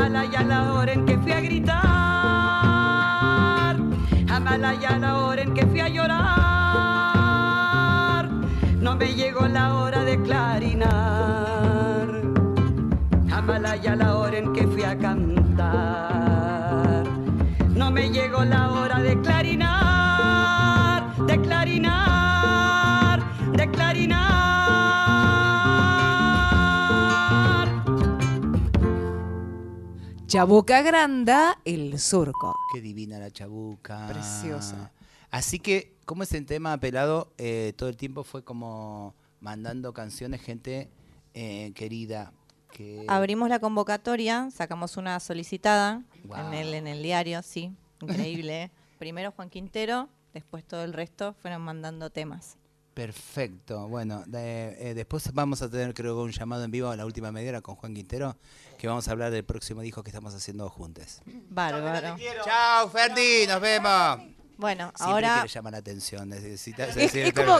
Amalaya 0.00 0.42
la 0.42 0.72
hora 0.72 0.92
en 0.94 1.04
que 1.04 1.18
fui 1.18 1.30
a 1.30 1.40
gritar, 1.42 1.76
Amalaya 4.30 4.98
la 4.98 5.18
hora 5.18 5.42
en 5.42 5.52
que 5.52 5.66
fui 5.66 5.80
a 5.80 5.88
llorar, 5.88 6.24
no 8.80 8.96
me 8.96 9.14
llegó 9.14 9.46
la 9.46 9.74
hora 9.74 10.02
de 10.02 10.18
clarinar, 10.22 10.88
Amalaya 13.30 13.94
la 13.94 14.16
hora 14.16 14.38
en 14.38 14.54
que 14.54 14.66
fui 14.68 14.84
a 14.84 14.96
cantar, 14.98 15.74
no 17.68 17.90
me 17.90 18.08
llegó 18.08 18.42
la 18.42 18.70
hora 18.70 18.89
Chabuca 30.30 30.80
Granda, 30.82 31.58
el 31.64 31.98
surco. 31.98 32.54
Qué 32.72 32.80
divina 32.80 33.18
la 33.18 33.32
chabuca. 33.32 34.06
Preciosa. 34.06 34.92
Así 35.28 35.58
que, 35.58 35.96
como 36.06 36.22
ese 36.22 36.40
tema 36.42 36.78
pelado, 36.78 37.32
eh, 37.36 37.72
todo 37.76 37.88
el 37.88 37.96
tiempo 37.96 38.22
fue 38.22 38.44
como 38.44 39.16
mandando 39.40 39.92
canciones, 39.92 40.40
gente 40.40 40.88
eh, 41.34 41.72
querida. 41.74 42.32
Que... 42.70 43.04
Abrimos 43.08 43.48
la 43.48 43.58
convocatoria, 43.58 44.48
sacamos 44.52 44.96
una 44.96 45.18
solicitada 45.18 46.04
en, 46.22 46.54
el, 46.54 46.74
en 46.74 46.86
el 46.86 47.02
diario, 47.02 47.42
sí, 47.42 47.74
increíble. 48.00 48.62
¿eh? 48.62 48.70
Primero 49.00 49.32
Juan 49.32 49.50
Quintero, 49.50 50.08
después 50.32 50.64
todo 50.64 50.84
el 50.84 50.92
resto 50.92 51.34
fueron 51.42 51.62
mandando 51.62 52.08
temas. 52.08 52.56
Perfecto. 52.94 53.86
Bueno, 53.88 54.22
de- 54.26 54.90
eh, 54.90 54.94
después 54.94 55.32
vamos 55.32 55.62
a 55.62 55.70
tener, 55.70 55.94
creo 55.94 56.14
que 56.16 56.20
un 56.22 56.32
llamado 56.32 56.64
en 56.64 56.70
vivo 56.70 56.88
a 56.90 56.96
la 56.96 57.06
última 57.06 57.30
media 57.32 57.50
hora 57.50 57.60
con 57.60 57.76
Juan 57.76 57.94
Quintero, 57.94 58.36
que 58.78 58.88
vamos 58.88 59.06
a 59.08 59.12
hablar 59.12 59.30
del 59.30 59.44
próximo 59.44 59.80
disco 59.80 60.02
que 60.02 60.10
estamos 60.10 60.34
haciendo 60.34 60.68
juntos. 60.68 61.22
Bárbaro. 61.48 62.16
Chao, 62.44 62.88
Ferdi, 62.90 63.46
nos 63.46 63.60
vemos. 63.60 64.39
Bueno, 64.60 64.92
Siempre 64.96 65.12
ahora 65.14 65.34
quiere 65.34 65.48
llamar 65.48 65.72
la 65.72 65.78
atención. 65.78 66.28
Necesitas 66.28 66.96
Es- 66.96 67.32
como- 67.34 67.58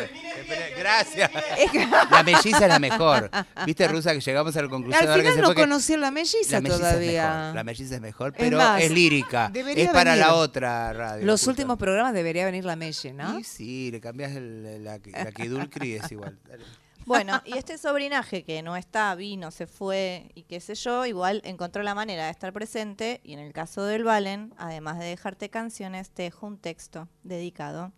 Gracias. 0.79 1.31
Es 1.59 1.71
que- 1.71 1.87
La 2.11 2.23
melliza 2.23 2.59
es 2.59 2.69
la 2.69 2.79
mejor. 2.79 3.31
¿Viste, 3.67 3.89
Rusa, 3.89 4.13
que 4.13 4.21
llegamos 4.21 4.57
a 4.57 4.63
la 4.63 4.69
conclusión 4.69 5.09
Al 5.09 5.19
final 5.21 5.41
no 5.41 5.55
conoció 5.55 5.97
la 5.97 6.11
melliza, 6.11 6.53
la 6.57 6.61
melliza 6.61 6.79
todavía. 6.79 7.29
mejor. 7.39 7.55
La 7.55 7.65
melliza 7.65 7.95
es 7.97 8.01
mejor, 8.01 8.29
Es 8.29 8.35
pero 8.39 8.59
más, 8.59 8.83
es, 8.83 8.91
lírica. 8.91 9.51
Es 9.55 9.89
para 9.89 10.13
venir. 10.13 10.27
la 10.27 10.35
otra 10.35 10.93
radio. 10.93 11.27
Los 11.27 11.41
justo. 11.41 11.51
últimos 11.51 11.79
programas 11.79 12.13
debería 12.15 12.45
venir 12.45 12.65
la 12.65 12.77
Melle, 12.77 13.13
¿no? 13.13 13.39
Sí, 13.39 13.45
sí, 13.45 13.91
le 13.91 14.01
cambias 14.01 14.33
el- 14.33 14.85
la, 14.85 14.99
la 15.05 15.33
Kidulcri 15.33 15.95
es 15.95 16.13
igual. 16.13 16.39
Dale. 16.49 16.65
Bueno, 17.07 17.41
y 17.45 17.57
este 17.57 17.79
sobrinaje 17.79 18.45
que 18.45 18.63
no 18.63 18.77
está, 18.77 19.15
vino, 19.15 19.51
se 19.51 19.67
fue 19.67 20.31
y 20.35 20.43
qué 20.45 20.61
sé 20.61 20.75
yo, 20.75 21.07
igual 21.07 21.43
encontró 21.45 21.83
la 21.83 21.95
manera 21.95 22.27
de 22.27 22.31
estar 22.31 22.53
presente 22.53 23.21
y 23.25 23.33
en 23.33 23.39
el 23.41 23.53
caso 23.53 23.85
del 23.85 24.05
Valen, 24.05 24.55
además 24.57 24.99
de 24.99 25.07
dejarte 25.07 25.51
canciones, 25.51 26.11
te 26.11 26.25
dejo 26.25 26.47
un 26.47 26.59
texto 26.59 27.09
dedicado, 27.23 27.93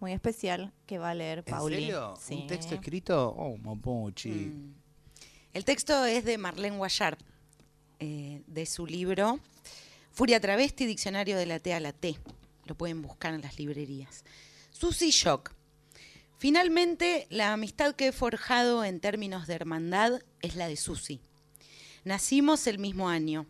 muy 0.00 0.12
especial, 0.12 0.72
que 0.86 0.98
va 0.98 1.10
a 1.10 1.14
leer 1.14 1.38
¿En 1.38 1.44
Pauli. 1.44 1.76
serio? 1.76 2.14
Sí. 2.20 2.34
¿Un 2.34 2.46
texto 2.46 2.74
escrito? 2.74 3.34
Oh, 3.36 3.56
Mopochi. 3.56 4.30
Mm. 4.30 4.74
El 5.54 5.64
texto 5.64 6.04
es 6.04 6.24
de 6.24 6.38
Marlene 6.38 6.76
Guayar, 6.76 7.16
eh, 8.00 8.42
de 8.46 8.66
su 8.66 8.86
libro 8.86 9.40
Furia 10.12 10.40
Travesti, 10.40 10.86
Diccionario 10.86 11.36
de 11.36 11.46
la 11.46 11.58
T 11.58 11.72
a 11.74 11.80
la 11.80 11.92
T. 11.92 12.18
Lo 12.66 12.74
pueden 12.74 13.02
buscar 13.02 13.34
en 13.34 13.40
las 13.40 13.58
librerías. 13.58 14.24
Susy 14.70 15.10
Shock. 15.10 15.52
Finalmente, 16.38 17.26
la 17.30 17.52
amistad 17.52 17.96
que 17.96 18.08
he 18.08 18.12
forjado 18.12 18.84
en 18.84 19.00
términos 19.00 19.48
de 19.48 19.54
hermandad 19.54 20.22
es 20.40 20.54
la 20.54 20.68
de 20.68 20.76
Susy. 20.76 21.20
Nacimos 22.04 22.68
el 22.68 22.78
mismo 22.78 23.08
año. 23.08 23.44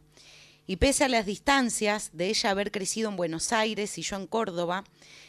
Y 0.67 0.77
pese 0.77 1.05
a 1.05 1.09
las 1.09 1.27
distancias 1.27 2.11
de 2.15 2.29
ella 2.29 2.51
haber 2.51 2.73
crecido 2.73 3.11
en 3.11 3.17
Buenos 3.17 3.53
Aires 3.53 3.99
y 3.99 4.03
yo 4.03 4.17
en 4.17 4.27
Córdoba, 4.27 4.85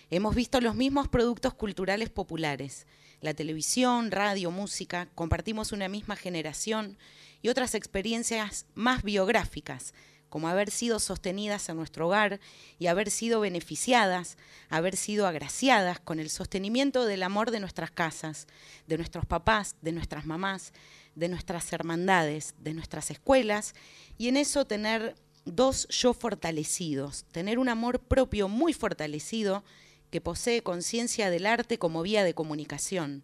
hemos 0.10 0.36
visto 0.36 0.62
los 0.62 0.76
mismos 0.76 1.10
productos 1.10 1.54
culturales 1.54 2.10
populares. 2.10 2.88
La 3.20 3.34
televisión, 3.34 4.12
radio, 4.12 4.52
música, 4.52 5.10
compartimos 5.14 5.74
una 5.74 5.90
misma 5.90 6.16
generación 6.16 6.98
y 7.42 7.50
otras 7.50 7.76
experiencias 7.76 8.68
más 8.74 9.04
biográficas, 9.04 9.94
como 10.30 10.48
haber 10.48 10.72
sido 10.72 11.00
sostenidas 11.00 11.68
en 11.70 11.78
nuestro 11.78 12.08
hogar 12.08 12.40
y 12.78 12.88
haber 12.88 13.12
sido 13.12 13.40
beneficiadas, 13.40 14.38
haber 14.70 14.96
sido 14.96 15.28
agraciadas 15.28 16.00
con 16.00 16.20
el 16.20 16.30
sostenimiento 16.30 17.06
del 17.06 17.24
amor 17.24 17.52
de 17.52 17.60
nuestras 17.60 17.92
casas, 17.92 18.48
de 18.88 18.98
nuestros 18.98 19.26
papás, 19.26 19.76
de 19.82 19.92
nuestras 19.92 20.26
mamás, 20.26 20.74
de 21.16 21.28
nuestras 21.28 21.72
hermandades, 21.74 22.56
de 22.60 22.74
nuestras 22.74 23.12
escuelas, 23.12 23.74
y 24.18 24.28
en 24.28 24.38
eso 24.38 24.66
tener 24.66 25.16
dos 25.46 25.88
yo 25.90 26.14
fortalecidos, 26.14 27.26
tener 27.32 27.60
un 27.60 27.70
amor 27.70 28.00
propio 28.00 28.48
muy 28.48 28.74
fortalecido 28.74 29.64
que 30.10 30.22
posee 30.22 30.64
conciencia 30.64 31.30
del 31.30 31.46
arte 31.46 31.78
como 31.78 32.02
vía 32.02 32.24
de 32.24 32.34
comunicación. 32.34 33.24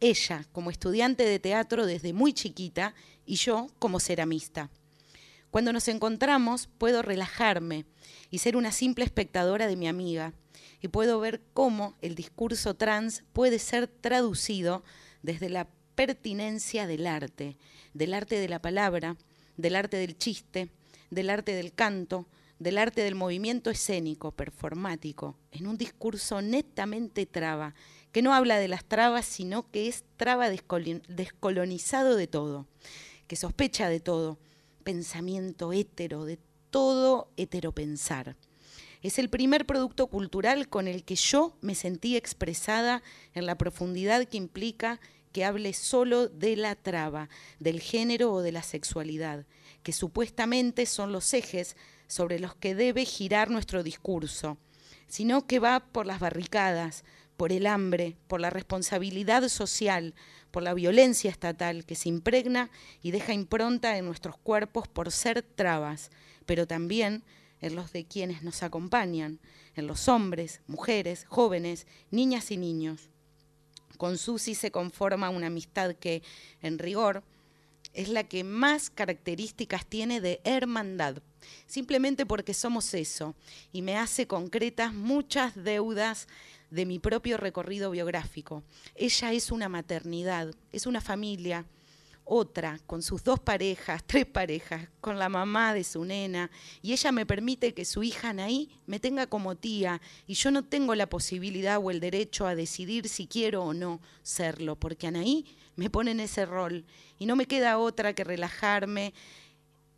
Ella 0.00 0.46
como 0.52 0.70
estudiante 0.70 1.24
de 1.24 1.38
teatro 1.38 1.86
desde 1.86 2.12
muy 2.12 2.32
chiquita 2.32 2.94
y 3.24 3.36
yo 3.36 3.68
como 3.78 4.00
ceramista. 4.00 4.70
Cuando 5.52 5.74
nos 5.74 5.86
encontramos 5.88 6.70
puedo 6.78 7.02
relajarme 7.02 7.84
y 8.30 8.38
ser 8.38 8.56
una 8.56 8.72
simple 8.72 9.04
espectadora 9.04 9.66
de 9.66 9.76
mi 9.76 9.86
amiga 9.86 10.32
y 10.80 10.88
puedo 10.88 11.20
ver 11.20 11.42
cómo 11.52 11.94
el 12.00 12.14
discurso 12.14 12.72
trans 12.72 13.22
puede 13.34 13.58
ser 13.58 13.86
traducido 13.86 14.82
desde 15.22 15.50
la 15.50 15.68
pertinencia 15.94 16.86
del 16.86 17.06
arte, 17.06 17.58
del 17.92 18.14
arte 18.14 18.36
de 18.36 18.48
la 18.48 18.62
palabra, 18.62 19.18
del 19.58 19.76
arte 19.76 19.98
del 19.98 20.16
chiste, 20.16 20.70
del 21.10 21.28
arte 21.28 21.52
del 21.52 21.74
canto, 21.74 22.26
del 22.58 22.78
arte 22.78 23.02
del 23.02 23.14
movimiento 23.14 23.68
escénico, 23.68 24.32
performático, 24.32 25.36
en 25.50 25.66
un 25.66 25.76
discurso 25.76 26.40
netamente 26.40 27.26
traba, 27.26 27.74
que 28.10 28.22
no 28.22 28.32
habla 28.32 28.56
de 28.56 28.68
las 28.68 28.86
trabas, 28.86 29.26
sino 29.26 29.70
que 29.70 29.86
es 29.86 30.04
traba 30.16 30.48
descolonizado 30.48 32.16
de 32.16 32.26
todo, 32.26 32.66
que 33.26 33.36
sospecha 33.36 33.90
de 33.90 34.00
todo, 34.00 34.38
pensamiento 34.82 35.72
hétero, 35.72 36.24
de 36.24 36.38
todo 36.70 37.30
heteropensar. 37.36 38.36
Es 39.02 39.18
el 39.18 39.28
primer 39.28 39.66
producto 39.66 40.06
cultural 40.06 40.68
con 40.68 40.86
el 40.86 41.04
que 41.04 41.16
yo 41.16 41.56
me 41.60 41.74
sentí 41.74 42.16
expresada 42.16 43.02
en 43.34 43.46
la 43.46 43.58
profundidad 43.58 44.26
que 44.26 44.36
implica 44.36 45.00
que 45.32 45.44
hable 45.44 45.72
solo 45.72 46.28
de 46.28 46.56
la 46.56 46.76
traba, 46.76 47.28
del 47.58 47.80
género 47.80 48.32
o 48.32 48.42
de 48.42 48.52
la 48.52 48.62
sexualidad, 48.62 49.46
que 49.82 49.92
supuestamente 49.92 50.86
son 50.86 51.10
los 51.10 51.32
ejes 51.34 51.76
sobre 52.06 52.38
los 52.38 52.54
que 52.54 52.74
debe 52.74 53.04
girar 53.04 53.50
nuestro 53.50 53.82
discurso, 53.82 54.58
sino 55.08 55.46
que 55.46 55.58
va 55.58 55.80
por 55.80 56.06
las 56.06 56.20
barricadas, 56.20 57.04
por 57.36 57.52
el 57.52 57.66
hambre, 57.66 58.16
por 58.28 58.40
la 58.40 58.50
responsabilidad 58.50 59.48
social, 59.48 60.14
por 60.50 60.62
la 60.62 60.74
violencia 60.74 61.30
estatal 61.30 61.84
que 61.84 61.94
se 61.94 62.08
impregna 62.08 62.70
y 63.02 63.10
deja 63.10 63.32
impronta 63.32 63.96
en 63.96 64.04
nuestros 64.04 64.36
cuerpos 64.36 64.86
por 64.88 65.10
ser 65.10 65.42
trabas, 65.42 66.10
pero 66.46 66.66
también 66.66 67.24
en 67.60 67.74
los 67.74 67.92
de 67.92 68.04
quienes 68.04 68.42
nos 68.42 68.62
acompañan, 68.62 69.40
en 69.74 69.86
los 69.86 70.08
hombres, 70.08 70.60
mujeres, 70.66 71.24
jóvenes, 71.28 71.86
niñas 72.10 72.50
y 72.50 72.56
niños. 72.56 73.08
Con 73.96 74.18
Susi 74.18 74.54
se 74.54 74.70
conforma 74.70 75.30
una 75.30 75.46
amistad 75.46 75.94
que, 75.94 76.22
en 76.60 76.78
rigor, 76.78 77.22
es 77.94 78.08
la 78.08 78.24
que 78.24 78.42
más 78.42 78.90
características 78.90 79.86
tiene 79.86 80.20
de 80.20 80.40
hermandad, 80.44 81.18
simplemente 81.66 82.26
porque 82.26 82.54
somos 82.54 82.94
eso, 82.94 83.34
y 83.70 83.82
me 83.82 83.96
hace 83.96 84.26
concretas 84.26 84.92
muchas 84.92 85.54
deudas 85.54 86.26
de 86.72 86.86
mi 86.86 86.98
propio 86.98 87.36
recorrido 87.36 87.90
biográfico. 87.90 88.62
Ella 88.94 89.32
es 89.32 89.52
una 89.52 89.68
maternidad, 89.68 90.54
es 90.72 90.86
una 90.86 91.02
familia, 91.02 91.66
otra, 92.24 92.80
con 92.86 93.02
sus 93.02 93.22
dos 93.22 93.40
parejas, 93.40 94.02
tres 94.06 94.24
parejas, 94.24 94.88
con 95.02 95.18
la 95.18 95.28
mamá 95.28 95.74
de 95.74 95.84
su 95.84 96.02
nena, 96.04 96.50
y 96.80 96.92
ella 96.92 97.12
me 97.12 97.26
permite 97.26 97.74
que 97.74 97.84
su 97.84 98.02
hija 98.02 98.30
Anaí 98.30 98.70
me 98.86 98.98
tenga 98.98 99.26
como 99.26 99.54
tía, 99.54 100.00
y 100.26 100.32
yo 100.34 100.50
no 100.50 100.64
tengo 100.64 100.94
la 100.94 101.08
posibilidad 101.08 101.78
o 101.78 101.90
el 101.90 102.00
derecho 102.00 102.46
a 102.46 102.54
decidir 102.54 103.08
si 103.08 103.26
quiero 103.26 103.64
o 103.64 103.74
no 103.74 104.00
serlo, 104.22 104.76
porque 104.76 105.08
Anaí 105.08 105.44
me 105.76 105.90
pone 105.90 106.12
en 106.12 106.20
ese 106.20 106.46
rol, 106.46 106.86
y 107.18 107.26
no 107.26 107.36
me 107.36 107.46
queda 107.46 107.76
otra 107.76 108.14
que 108.14 108.24
relajarme 108.24 109.12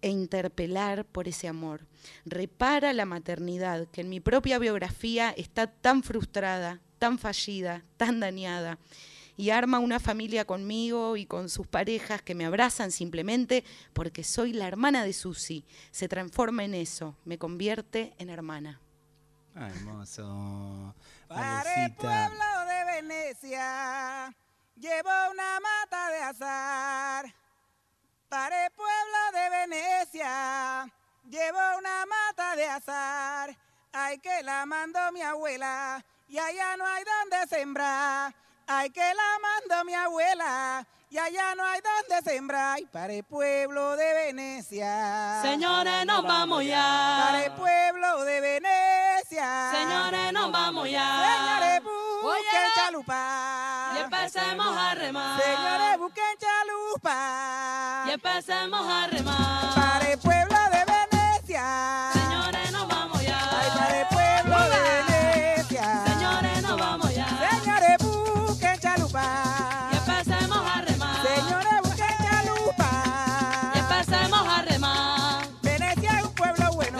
e 0.04 0.08
interpelar 0.10 1.06
por 1.06 1.28
ese 1.28 1.48
amor. 1.48 1.86
Repara 2.26 2.92
la 2.92 3.06
maternidad, 3.06 3.88
que 3.88 4.02
en 4.02 4.10
mi 4.10 4.20
propia 4.20 4.58
biografía 4.58 5.30
está 5.30 5.66
tan 5.66 6.02
frustrada, 6.02 6.82
tan 6.98 7.18
fallida, 7.18 7.82
tan 7.96 8.20
dañada, 8.20 8.78
y 9.38 9.48
arma 9.48 9.78
una 9.78 9.98
familia 9.98 10.44
conmigo 10.44 11.16
y 11.16 11.24
con 11.24 11.48
sus 11.48 11.66
parejas 11.66 12.20
que 12.20 12.34
me 12.34 12.44
abrazan 12.44 12.90
simplemente 12.90 13.64
porque 13.94 14.24
soy 14.24 14.52
la 14.52 14.68
hermana 14.68 15.04
de 15.04 15.14
Susi. 15.14 15.64
Se 15.90 16.06
transforma 16.06 16.64
en 16.64 16.74
eso, 16.74 17.16
me 17.24 17.38
convierte 17.38 18.12
en 18.18 18.28
hermana. 18.28 18.82
Ah, 19.54 19.70
hermoso. 19.70 20.94
Para 21.28 21.86
el 21.86 21.94
pueblo 21.94 22.44
de 22.68 23.02
Venecia 23.02 24.36
llevo 24.76 25.10
una 25.32 25.60
mata 25.60 26.10
de 26.10 26.18
azar. 26.18 27.43
Para 28.34 28.64
el 28.64 28.72
pueblo 28.72 29.18
de 29.32 29.48
Venecia 29.48 30.90
llevo 31.30 31.78
una 31.78 32.04
mata 32.04 32.56
de 32.56 32.66
azar. 32.66 33.56
Ay 33.92 34.18
que 34.18 34.42
la 34.42 34.66
mandó 34.66 35.12
mi 35.12 35.22
abuela 35.22 36.04
y 36.26 36.36
allá 36.36 36.76
no 36.76 36.84
hay 36.84 37.04
donde 37.04 37.46
sembrar. 37.46 38.34
Ay 38.66 38.90
que 38.90 39.14
la 39.14 39.38
mandó 39.40 39.84
mi 39.84 39.94
abuela 39.94 40.84
y 41.14 41.16
allá 41.16 41.54
no 41.54 41.64
hay 41.64 41.80
donde 41.80 42.28
sembrar. 42.28 42.80
Y 42.80 42.86
para 42.86 43.12
el 43.12 43.22
pueblo 43.22 43.94
de 43.96 44.12
Venecia. 44.14 45.38
Señores, 45.40 46.04
nos 46.04 46.24
vamos 46.24 46.64
ya. 46.64 47.22
Para 47.26 47.44
el 47.44 47.52
pueblo 47.52 48.24
de 48.24 48.40
Venecia. 48.40 49.70
Señores, 49.70 50.32
nos 50.32 50.50
vamos 50.50 50.90
ya. 50.90 51.60
Señores, 51.60 51.84
busquen 51.84 52.30
Oye, 52.30 52.72
chalupa. 52.74 53.92
y 53.94 53.98
empecemos 54.00 54.76
a 54.76 54.94
remar. 54.96 55.40
Señores, 55.40 55.98
busquen 55.98 56.23
Y 57.06 58.10
empecemos 58.12 58.86
a 58.88 59.06
remar. 59.08 59.74
Para 59.74 60.10
el 60.10 60.18
pueblo 60.18 60.56
de 60.72 60.84
Venecia. 60.86 62.10
Señores, 62.14 62.72
nos 62.72 62.88
vamos 62.88 63.22
ya. 63.22 63.38
Ay, 63.50 63.68
para 63.74 64.00
el 64.00 64.06
pueblo 64.08 64.58
de 64.70 64.80
Venecia. 65.12 66.04
Señores, 66.06 66.62
nos 66.62 66.80
vamos 66.80 67.14
ya. 67.14 67.26
Señores, 67.60 67.98
busquen 68.00 68.80
chalupa. 68.80 69.22
Y 69.92 69.96
empecemos 69.96 70.66
a 70.66 70.80
remar. 70.80 71.16
Señores, 71.26 71.82
busquen 71.82 72.16
chalupa. 72.22 72.90
Y 73.74 73.78
empecemos 73.78 74.48
a 74.48 74.62
remar. 74.62 75.46
Venecia 75.60 76.18
es 76.18 76.24
un 76.24 76.34
pueblo 76.34 76.72
bueno 76.72 76.98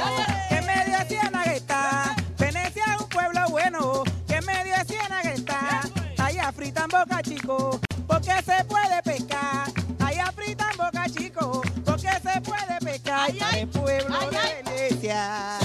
que 0.50 0.54
en 0.56 0.66
medio 0.66 0.98
de 0.98 1.04
Ciénaga 1.06 1.54
está. 1.54 2.14
Venecia 2.38 2.84
es 2.94 3.00
un 3.00 3.08
pueblo 3.08 3.40
bueno 3.48 4.02
que 4.28 4.34
en 4.34 4.44
medio 4.44 4.76
de 4.76 4.84
Ciénaga 4.84 5.32
está. 5.32 5.80
Allá 6.18 6.52
fritan 6.52 6.90
boca 6.90 7.22
chico 7.22 7.80
porque 8.06 8.42
se 8.42 8.64
puede 8.66 9.02
pescar 9.02 9.83
chico, 11.10 11.62
porque 11.84 12.08
se 12.08 12.40
puede 12.40 12.78
pescar 12.80 13.30
en 13.30 13.58
el 13.58 13.68
pueblo 13.68 14.18
de 14.30 14.62
Venecia. 14.64 15.63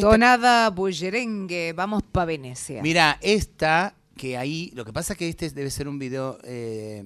Tonada 0.00 0.70
bullerengue, 0.70 1.72
vamos 1.74 2.02
pa' 2.02 2.24
Venecia. 2.24 2.82
Mira, 2.82 3.18
esta 3.20 3.94
que 4.16 4.36
ahí, 4.36 4.70
lo 4.74 4.84
que 4.84 4.92
pasa 4.92 5.14
que 5.14 5.28
este 5.28 5.50
debe 5.50 5.70
ser 5.70 5.88
un 5.88 5.98
video 5.98 6.38
eh, 6.44 7.04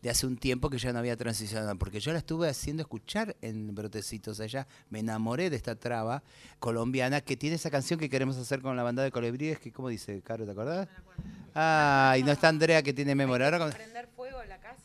de 0.00 0.10
hace 0.10 0.26
un 0.26 0.36
tiempo 0.36 0.70
que 0.70 0.78
ya 0.78 0.92
no 0.92 0.98
había 1.00 1.16
transicionado, 1.16 1.76
porque 1.76 2.00
yo 2.00 2.12
la 2.12 2.18
estuve 2.18 2.48
haciendo 2.48 2.82
escuchar 2.82 3.36
en 3.40 3.74
Brotecitos 3.74 4.38
allá, 4.40 4.66
me 4.90 5.00
enamoré 5.00 5.50
de 5.50 5.56
esta 5.56 5.74
traba 5.76 6.22
colombiana 6.58 7.20
que 7.20 7.36
tiene 7.36 7.56
esa 7.56 7.70
canción 7.70 7.98
que 7.98 8.08
queremos 8.08 8.36
hacer 8.36 8.60
con 8.62 8.76
la 8.76 8.82
banda 8.82 9.02
de 9.02 9.10
colibríes, 9.10 9.58
que 9.58 9.72
¿cómo 9.72 9.88
dice, 9.88 10.20
Caro, 10.22 10.44
te 10.44 10.52
acordás? 10.52 10.88
Ah, 11.54 12.14
y 12.18 12.22
no 12.22 12.32
está 12.32 12.48
Andrea 12.48 12.82
que 12.82 12.92
tiene 12.92 13.14
memoria. 13.14 13.46
Ahora 13.46 13.58
con- 13.58 13.72
¿Prender 13.72 14.08
fuego 14.14 14.38
a 14.38 14.46
la 14.46 14.58
casa? 14.60 14.78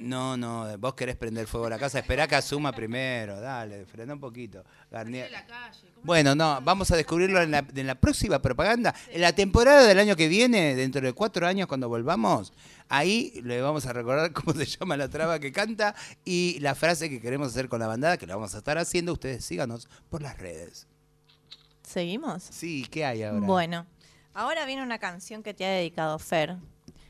No, 0.00 0.36
no, 0.36 0.78
vos 0.78 0.94
querés 0.94 1.16
prender 1.16 1.48
fuego 1.48 1.66
a 1.66 1.70
la 1.70 1.78
casa, 1.78 1.98
esperá 1.98 2.28
que 2.28 2.36
asuma 2.36 2.70
primero, 2.70 3.40
dale, 3.40 3.84
frena 3.84 4.14
un 4.14 4.20
poquito. 4.20 4.64
Garnier. 4.92 5.28
Bueno, 6.02 6.34
no, 6.34 6.60
vamos 6.62 6.90
a 6.90 6.96
descubrirlo 6.96 7.42
en 7.42 7.50
la, 7.50 7.66
en 7.74 7.86
la 7.86 7.94
próxima 7.94 8.40
propaganda. 8.40 8.94
En 9.10 9.20
la 9.20 9.32
temporada 9.32 9.86
del 9.86 9.98
año 9.98 10.16
que 10.16 10.28
viene, 10.28 10.74
dentro 10.74 11.00
de 11.00 11.12
cuatro 11.12 11.46
años 11.46 11.66
cuando 11.66 11.88
volvamos, 11.88 12.52
ahí 12.88 13.40
le 13.42 13.60
vamos 13.60 13.86
a 13.86 13.92
recordar 13.92 14.32
cómo 14.34 14.52
se 14.52 14.66
llama 14.66 14.96
la 14.96 15.08
traba 15.08 15.38
que 15.38 15.52
canta 15.52 15.94
y 16.24 16.58
la 16.60 16.74
frase 16.74 17.10
que 17.10 17.20
queremos 17.20 17.48
hacer 17.48 17.68
con 17.68 17.80
la 17.80 17.86
bandada, 17.86 18.16
que 18.16 18.26
la 18.26 18.36
vamos 18.36 18.54
a 18.54 18.58
estar 18.58 18.78
haciendo. 18.78 19.12
Ustedes 19.12 19.44
síganos 19.44 19.88
por 20.08 20.22
las 20.22 20.38
redes. 20.38 20.86
¿Seguimos? 21.82 22.42
Sí, 22.42 22.86
¿qué 22.90 23.04
hay 23.04 23.22
ahora? 23.22 23.46
Bueno, 23.46 23.86
ahora 24.34 24.66
viene 24.66 24.82
una 24.82 24.98
canción 24.98 25.42
que 25.42 25.54
te 25.54 25.64
ha 25.64 25.70
dedicado 25.70 26.18
Fer. 26.18 26.56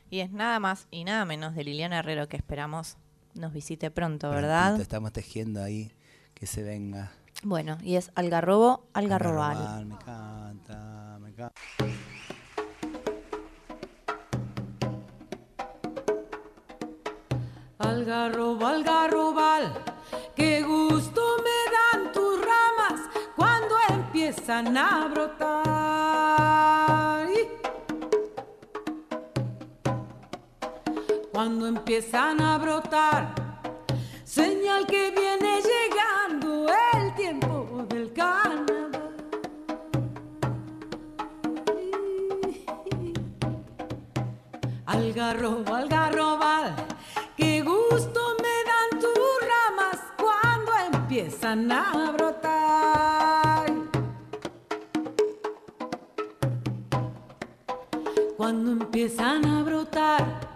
Y 0.09 0.21
es 0.21 0.31
nada 0.31 0.59
más 0.59 0.87
y 0.89 1.03
nada 1.03 1.23
menos 1.25 1.53
de 1.53 1.63
Liliana 1.63 1.99
Herrero 1.99 2.27
que 2.27 2.37
esperamos 2.37 2.97
nos 3.35 3.53
visite 3.53 3.91
pronto, 3.91 4.29
¿verdad? 4.29 4.69
Prontito, 4.69 4.83
Estamos 4.83 5.13
tejiendo 5.13 5.63
ahí 5.63 5.91
que 6.33 6.47
se 6.47 6.63
venga. 6.63 7.11
Bueno, 7.43 7.77
y 7.81 7.95
es 7.95 8.11
Algarrobo, 8.15 8.89
Algarrobal. 8.93 9.57
Algarrobal, 9.57 9.85
Me 9.85 9.95
encanta, 9.95 11.17
me 11.21 11.29
encanta. 11.29 11.53
Algarrobal, 17.77 18.75
algarrobal, 18.75 19.73
qué 20.35 20.61
gusto 20.63 21.21
me 21.45 21.59
dan 21.75 22.11
tus 22.11 22.39
ramas 22.41 23.01
cuando 23.35 23.75
empiezan 23.89 24.75
a 24.77 25.07
brotar. 25.07 25.69
Y 27.29 27.47
Cuando 31.31 31.67
empiezan 31.67 32.41
a 32.41 32.57
brotar, 32.57 33.33
señal 34.25 34.85
que 34.85 35.11
viene 35.11 35.61
llegando 35.61 36.48
Algarrobo, 44.85 45.73
algarrobal, 45.75 46.75
qué 47.37 47.61
gusto 47.61 48.19
me 48.41 48.55
dan 48.69 48.99
tus 48.99 49.13
ramas 49.51 49.99
cuando 50.17 50.71
empiezan 50.97 51.71
a 51.71 52.11
brotar. 52.11 53.71
Cuando 58.35 58.71
empiezan 58.71 59.45
a 59.45 59.63
brotar, 59.63 60.48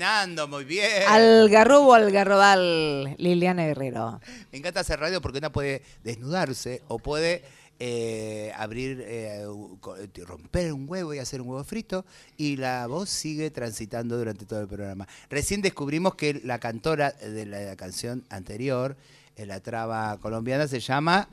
Está 0.00 0.22
terminando, 0.22 0.48
muy 0.48 0.64
bien. 0.64 1.02
Algarrobo, 1.08 1.92
Algarrobal, 1.92 3.16
Liliana 3.18 3.66
Herrero. 3.66 4.18
Me 4.50 4.56
encanta 4.56 4.80
hacer 4.80 4.98
radio 4.98 5.20
porque 5.20 5.36
una 5.36 5.52
puede 5.52 5.82
desnudarse 6.02 6.80
o 6.88 6.98
puede 6.98 7.44
eh, 7.78 8.50
abrir, 8.56 9.02
eh, 9.02 9.42
eh, 9.42 10.24
romper 10.24 10.72
un 10.72 10.88
huevo 10.88 11.12
y 11.12 11.18
hacer 11.18 11.42
un 11.42 11.48
huevo 11.48 11.62
frito 11.64 12.06
y 12.38 12.56
la 12.56 12.86
voz 12.86 13.10
sigue 13.10 13.50
transitando 13.50 14.16
durante 14.16 14.46
todo 14.46 14.62
el 14.62 14.68
programa. 14.68 15.06
Recién 15.28 15.60
descubrimos 15.60 16.14
que 16.14 16.40
la 16.44 16.58
cantora 16.58 17.10
de 17.10 17.44
la 17.44 17.76
canción 17.76 18.24
anterior, 18.30 18.96
en 19.36 19.48
la 19.48 19.60
traba 19.60 20.16
colombiana, 20.18 20.66
se 20.66 20.80
llama... 20.80 21.28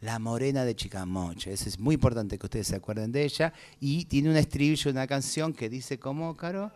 La 0.00 0.18
Morena 0.18 0.64
de 0.64 0.74
Chicamoche. 0.74 1.52
Eso 1.52 1.68
es 1.68 1.78
muy 1.78 1.96
importante 1.96 2.38
que 2.38 2.46
ustedes 2.46 2.68
se 2.68 2.76
acuerden 2.76 3.12
de 3.12 3.22
ella. 3.22 3.52
Y 3.80 4.06
tiene 4.06 4.30
un 4.30 4.36
estribillo, 4.36 4.90
una 4.90 5.06
canción 5.06 5.52
que 5.52 5.68
dice, 5.68 5.98
¿cómo, 5.98 6.34
Caro? 6.38 6.72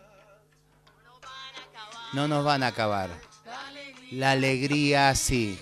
No 2.14 2.28
nos 2.28 2.44
van 2.44 2.62
a 2.62 2.68
acabar. 2.68 3.10
La 4.12 4.32
alegría, 4.32 5.14
sí. 5.14 5.58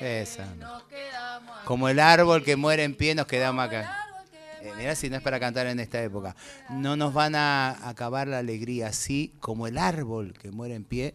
Esa. 0.00 0.46
Como 1.64 1.88
el 1.88 2.00
árbol 2.00 2.42
que 2.42 2.56
muere 2.56 2.84
en 2.84 2.94
pie, 2.94 3.14
nos 3.14 3.26
quedamos 3.26 3.64
acá. 3.64 4.06
Eh, 4.62 4.72
mirá 4.76 4.94
si 4.94 5.10
no 5.10 5.16
es 5.16 5.22
para 5.22 5.38
cantar 5.38 5.66
en 5.66 5.78
esta 5.80 6.02
época. 6.02 6.34
No 6.70 6.96
nos 6.96 7.12
van 7.12 7.34
a 7.34 7.88
acabar 7.88 8.28
la 8.28 8.38
alegría, 8.38 8.92
sí. 8.92 9.34
Como 9.40 9.66
el 9.66 9.78
árbol 9.78 10.32
que 10.32 10.50
muere 10.50 10.74
en 10.74 10.84
pie, 10.84 11.14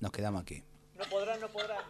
nos 0.00 0.12
quedamos 0.12 0.42
aquí. 0.42 0.62
No 0.98 1.04
podrán, 1.04 1.40
no 1.40 1.48
podrán. 1.48 1.82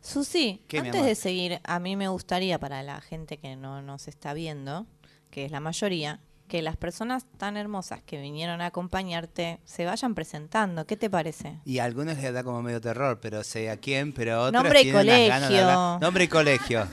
Susi, 0.00 0.62
¿Qué, 0.68 0.80
mi 0.82 0.88
antes 0.88 1.04
de 1.04 1.16
seguir, 1.16 1.60
a 1.64 1.80
mí 1.80 1.96
me 1.96 2.06
gustaría 2.06 2.60
para 2.60 2.84
la 2.84 3.00
gente 3.00 3.38
que 3.38 3.56
no 3.56 3.82
nos 3.82 4.06
está 4.06 4.34
viendo, 4.34 4.86
que 5.30 5.44
es 5.44 5.50
la 5.50 5.58
mayoría, 5.58 6.20
que 6.46 6.62
las 6.62 6.76
personas 6.76 7.26
tan 7.38 7.56
hermosas 7.56 8.02
que 8.02 8.20
vinieron 8.20 8.60
a 8.60 8.66
acompañarte 8.66 9.60
se 9.64 9.84
vayan 9.84 10.14
presentando. 10.14 10.86
¿Qué 10.86 10.96
te 10.96 11.10
parece? 11.10 11.58
Y 11.64 11.78
a 11.78 11.84
algunos 11.84 12.16
les 12.18 12.32
da 12.32 12.42
como 12.44 12.62
medio 12.62 12.80
terror, 12.80 13.18
pero 13.20 13.42
sé 13.44 13.70
a 13.70 13.76
quién, 13.76 14.12
pero 14.12 14.42
otros 14.44 14.62
Nombre 14.62 14.80
y 14.80 14.84
tienen 14.84 15.06
las 15.06 15.28
ganas 15.28 15.48
de 15.50 15.56
colegio. 15.56 15.70
hablar. 15.70 16.00
Nombre 16.00 16.24
y 16.24 16.28
colegio. 16.28 16.88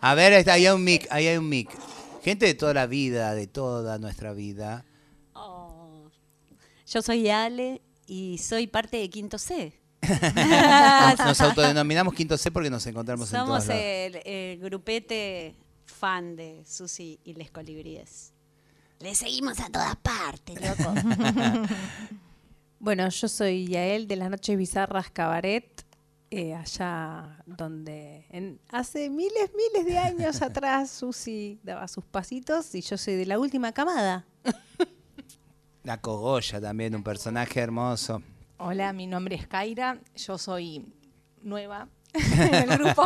A 0.00 0.14
ver, 0.14 0.32
ahí 0.34 0.40
está, 0.40 0.52
ahí 0.54 0.66
hay 0.66 0.74
un 0.74 0.84
mic, 0.84 1.06
ahí 1.10 1.26
hay 1.26 1.36
un 1.36 1.48
mic. 1.48 1.70
Gente 2.22 2.46
de 2.46 2.54
toda 2.54 2.74
la 2.74 2.86
vida, 2.86 3.34
de 3.34 3.46
toda 3.46 3.98
nuestra 3.98 4.32
vida. 4.32 4.84
Oh. 5.34 6.08
Yo 6.86 7.02
soy 7.02 7.28
Ale 7.28 7.82
y 8.06 8.38
soy 8.38 8.66
parte 8.66 8.96
de 8.98 9.08
Quinto 9.08 9.38
C. 9.38 9.80
Nos, 10.02 11.18
nos 11.26 11.40
autodenominamos 11.40 12.14
Quinto 12.14 12.36
C 12.36 12.50
porque 12.50 12.70
nos 12.70 12.86
encontramos 12.86 13.32
en 13.32 13.38
Somos 13.40 13.64
todos 13.64 13.68
lados. 13.68 13.82
el, 13.84 14.22
el 14.24 14.58
grupete 14.60 15.56
fan 15.84 16.36
de 16.36 16.62
Susi 16.66 17.18
y 17.24 17.34
Les 17.34 17.50
Colibríes. 17.50 18.32
Le 19.00 19.14
seguimos 19.14 19.60
a 19.60 19.68
todas 19.68 19.96
partes, 19.96 20.56
loco. 20.60 20.92
Bueno, 22.78 23.08
yo 23.08 23.26
soy 23.26 23.66
Yael 23.66 24.06
de 24.06 24.16
las 24.16 24.28
Noches 24.30 24.56
Bizarras 24.56 25.10
Cabaret, 25.10 25.84
eh, 26.30 26.54
allá 26.54 27.42
donde 27.46 28.26
en- 28.30 28.60
hace 28.68 29.08
miles, 29.08 29.50
miles 29.56 29.86
de 29.86 29.98
años 29.98 30.42
atrás 30.42 30.90
Susi 30.90 31.58
daba 31.62 31.88
sus 31.88 32.04
pasitos 32.04 32.74
y 32.74 32.82
yo 32.82 32.98
soy 32.98 33.14
de 33.14 33.24
la 33.26 33.38
última 33.38 33.72
camada. 33.72 34.26
La 35.84 36.00
Cogolla 36.00 36.60
también, 36.60 36.94
un 36.94 37.02
personaje 37.02 37.60
hermoso. 37.60 38.22
Hola, 38.58 38.92
mi 38.92 39.06
nombre 39.06 39.36
es 39.36 39.46
Kaira, 39.46 39.98
yo 40.14 40.36
soy 40.36 40.86
nueva 41.42 41.88
el 42.52 42.66
grupo, 42.78 43.04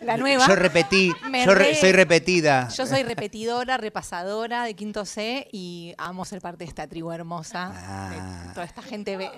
la 0.00 0.16
nueva. 0.16 0.46
Yo 0.48 0.56
repetí, 0.56 1.12
yo 1.44 1.54
re- 1.54 1.74
soy 1.76 1.92
repetida. 1.92 2.68
Yo 2.70 2.86
soy 2.86 3.02
repetidora, 3.04 3.76
repasadora 3.76 4.64
de 4.64 4.74
Quinto 4.74 5.04
C 5.04 5.48
y 5.52 5.94
amo 5.98 6.24
ser 6.24 6.40
parte 6.40 6.64
de 6.64 6.68
esta 6.68 6.86
tribu 6.88 7.12
hermosa, 7.12 7.72
Ah. 7.74 8.44
de 8.48 8.54
toda 8.54 8.66
esta 8.66 8.82
gente. 8.82 9.16
be- 9.16 9.30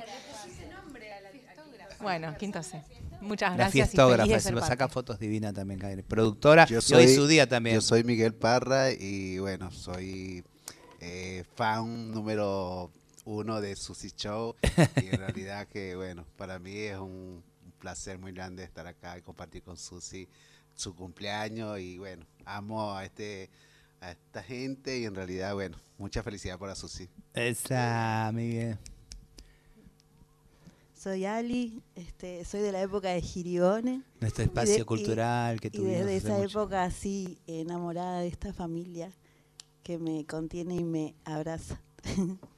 Bueno, 2.00 2.34
Quinto 2.38 2.62
C. 2.62 2.82
Muchas 3.20 3.50
La 3.52 3.56
gracias. 3.56 3.88
y 3.88 3.90
fiestógrafa, 3.90 4.40
se 4.40 4.52
lo 4.52 4.60
saca 4.60 4.88
fotos 4.88 5.18
divinas 5.18 5.54
también, 5.54 5.80
Kaira. 5.80 6.02
Productora, 6.02 6.66
Yo 6.66 6.80
y 6.86 6.92
hoy 6.94 7.08
su 7.14 7.26
día 7.26 7.48
también. 7.48 7.76
Yo 7.76 7.80
soy 7.80 8.04
Miguel 8.04 8.34
Parra 8.34 8.90
y 8.90 9.38
bueno, 9.38 9.70
soy 9.70 10.44
eh, 11.00 11.44
fan 11.54 12.10
número 12.10 12.90
uno 13.24 13.62
de 13.62 13.76
Susi 13.76 14.10
Show 14.14 14.54
y 15.02 15.06
en 15.06 15.18
realidad 15.18 15.66
que 15.68 15.96
bueno, 15.96 16.26
para 16.36 16.58
mí 16.58 16.76
es 16.76 16.98
un 16.98 17.42
placer 17.84 18.18
muy 18.18 18.32
grande 18.32 18.64
estar 18.64 18.86
acá 18.86 19.18
y 19.18 19.20
compartir 19.20 19.62
con 19.62 19.76
Susi 19.76 20.26
su 20.74 20.94
cumpleaños 20.96 21.78
y 21.78 21.98
bueno, 21.98 22.24
amo 22.46 22.92
a 22.96 23.04
este 23.04 23.50
a 24.00 24.10
esta 24.12 24.42
gente 24.42 24.98
y 24.98 25.04
en 25.04 25.14
realidad 25.14 25.52
bueno, 25.52 25.76
mucha 25.98 26.22
felicidad 26.22 26.58
para 26.58 26.74
Susi. 26.74 27.10
Esa, 27.34 28.30
Miguel. 28.32 28.78
Soy 30.98 31.26
Ali, 31.26 31.82
este, 31.94 32.42
soy 32.46 32.60
de 32.62 32.72
la 32.72 32.80
época 32.80 33.10
de 33.10 33.20
Giriones. 33.20 34.00
Nuestro 34.20 34.44
Y 34.44 34.46
espacio 34.46 34.74
de- 34.76 34.80
y- 34.80 34.84
cultural 34.84 35.60
que 35.60 35.68
Y 35.68 35.70
tuvimos 35.72 35.98
desde 35.98 36.16
hace 36.16 36.26
esa 36.28 36.38
mucho. 36.38 36.60
época 36.62 36.84
así, 36.84 37.38
enamorada 37.46 38.20
de 38.20 38.28
esta 38.28 38.54
familia 38.54 39.10
que 39.82 39.98
me 39.98 40.24
contiene 40.24 40.76
y 40.76 40.84
me 40.84 41.14
abraza. 41.26 41.78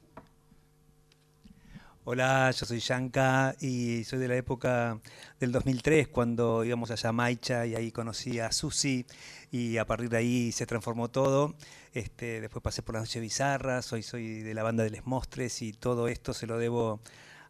Hola, 2.09 2.51
yo 2.51 2.65
soy 2.65 2.79
Yanka 2.79 3.53
y 3.59 4.05
soy 4.05 4.19
de 4.19 4.29
la 4.29 4.37
época 4.37 4.97
del 5.41 5.51
2003 5.51 6.07
cuando 6.07 6.63
íbamos 6.63 6.89
a 6.89 6.95
Yamaicha 6.95 7.65
y 7.65 7.75
ahí 7.75 7.91
conocí 7.91 8.39
a 8.39 8.49
Susi 8.53 9.05
y 9.51 9.75
a 9.75 9.85
partir 9.85 10.07
de 10.07 10.15
ahí 10.15 10.53
se 10.53 10.65
transformó 10.65 11.09
todo. 11.09 11.55
Este, 11.93 12.39
después 12.39 12.63
pasé 12.63 12.81
por 12.81 12.95
la 12.95 13.01
Noche 13.01 13.19
Bizarra, 13.19 13.81
soy, 13.81 14.03
soy 14.03 14.39
de 14.39 14.53
la 14.53 14.63
banda 14.63 14.85
de 14.85 14.89
Les 14.89 15.05
Mostres 15.05 15.61
y 15.61 15.73
todo 15.73 16.07
esto 16.07 16.33
se 16.33 16.47
lo 16.47 16.57
debo 16.57 17.01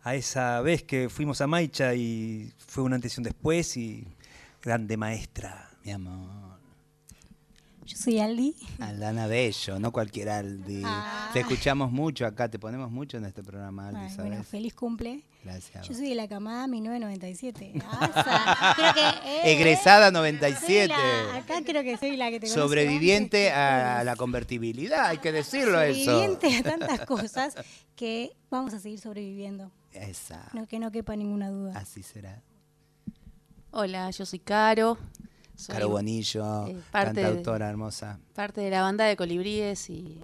a 0.02 0.16
esa 0.16 0.60
vez 0.62 0.82
que 0.82 1.08
fuimos 1.08 1.40
a 1.42 1.46
Maicha 1.46 1.94
y 1.94 2.52
fue 2.58 2.84
un 2.84 2.94
antes 2.94 3.16
y 3.16 3.20
un 3.20 3.26
después 3.26 3.78
y 3.78 4.08
grande 4.64 4.98
maestra. 4.98 5.70
Mi 5.84 5.92
amor. 5.92 6.47
Yo 7.88 7.96
soy 7.96 8.20
Aldi. 8.20 8.54
Aldana 8.80 9.28
Bello, 9.28 9.80
no 9.80 9.94
cualquier 9.94 10.28
Aldi. 10.28 10.82
Ah. 10.86 11.30
Te 11.32 11.40
escuchamos 11.40 11.90
mucho 11.90 12.26
acá, 12.26 12.50
te 12.50 12.60
ponemos 12.60 12.92
mucho 12.92 13.16
en 13.16 13.24
este 13.24 13.42
programa, 13.44 13.88
Aldi, 13.88 14.00
Ay, 14.02 14.10
¿sabes? 14.10 14.28
bueno, 14.30 14.44
feliz 14.44 14.74
cumple. 14.74 15.24
Gracias. 15.46 15.88
Yo 15.88 15.94
soy 15.94 16.10
de 16.10 16.16
la 16.16 16.28
camada 16.28 16.68
1997. 16.68 17.74
Asa. 17.90 18.74
Creo 18.76 18.94
que, 18.94 19.30
eh, 19.30 19.54
Egresada 19.54 20.08
soy 20.08 20.14
97. 20.16 20.88
la- 20.90 21.36
acá 21.38 21.62
creo 21.66 21.82
que 21.84 21.96
soy 21.98 22.18
la 22.18 22.30
que 22.30 22.42
te 22.42 22.48
Sobreviviente 22.48 23.52
a 23.54 24.00
que 24.00 24.04
la 24.06 24.16
convertibilidad, 24.18 25.06
hay 25.06 25.20
que 25.20 25.32
decirlo 25.32 25.80
eso. 25.82 26.12
Sobreviviente 26.12 26.58
a 26.58 26.64
tantas 26.64 27.06
cosas 27.06 27.56
que 27.96 28.36
vamos 28.50 28.74
a 28.74 28.80
seguir 28.80 29.00
sobreviviendo. 29.00 29.72
Esa. 29.94 30.50
No, 30.52 30.68
que 30.68 30.78
no 30.80 30.92
quepa 30.92 31.16
ninguna 31.16 31.50
duda. 31.50 31.72
Así 31.80 32.04
será. 32.04 32.42
Hola, 33.72 34.10
yo 34.12 34.26
soy 34.26 34.40
Caro. 34.40 34.98
Soy, 35.58 35.74
Caro 35.74 35.90
Bonillo, 35.90 36.68
eh, 36.68 36.78
parte, 36.92 37.22
cantautora 37.22 37.66
de, 37.66 37.72
hermosa. 37.72 38.20
parte 38.34 38.62
de 38.62 38.70
la 38.70 38.84
banda 38.84 39.06
de 39.06 39.18
Colibríes 39.18 39.90
y 39.90 40.22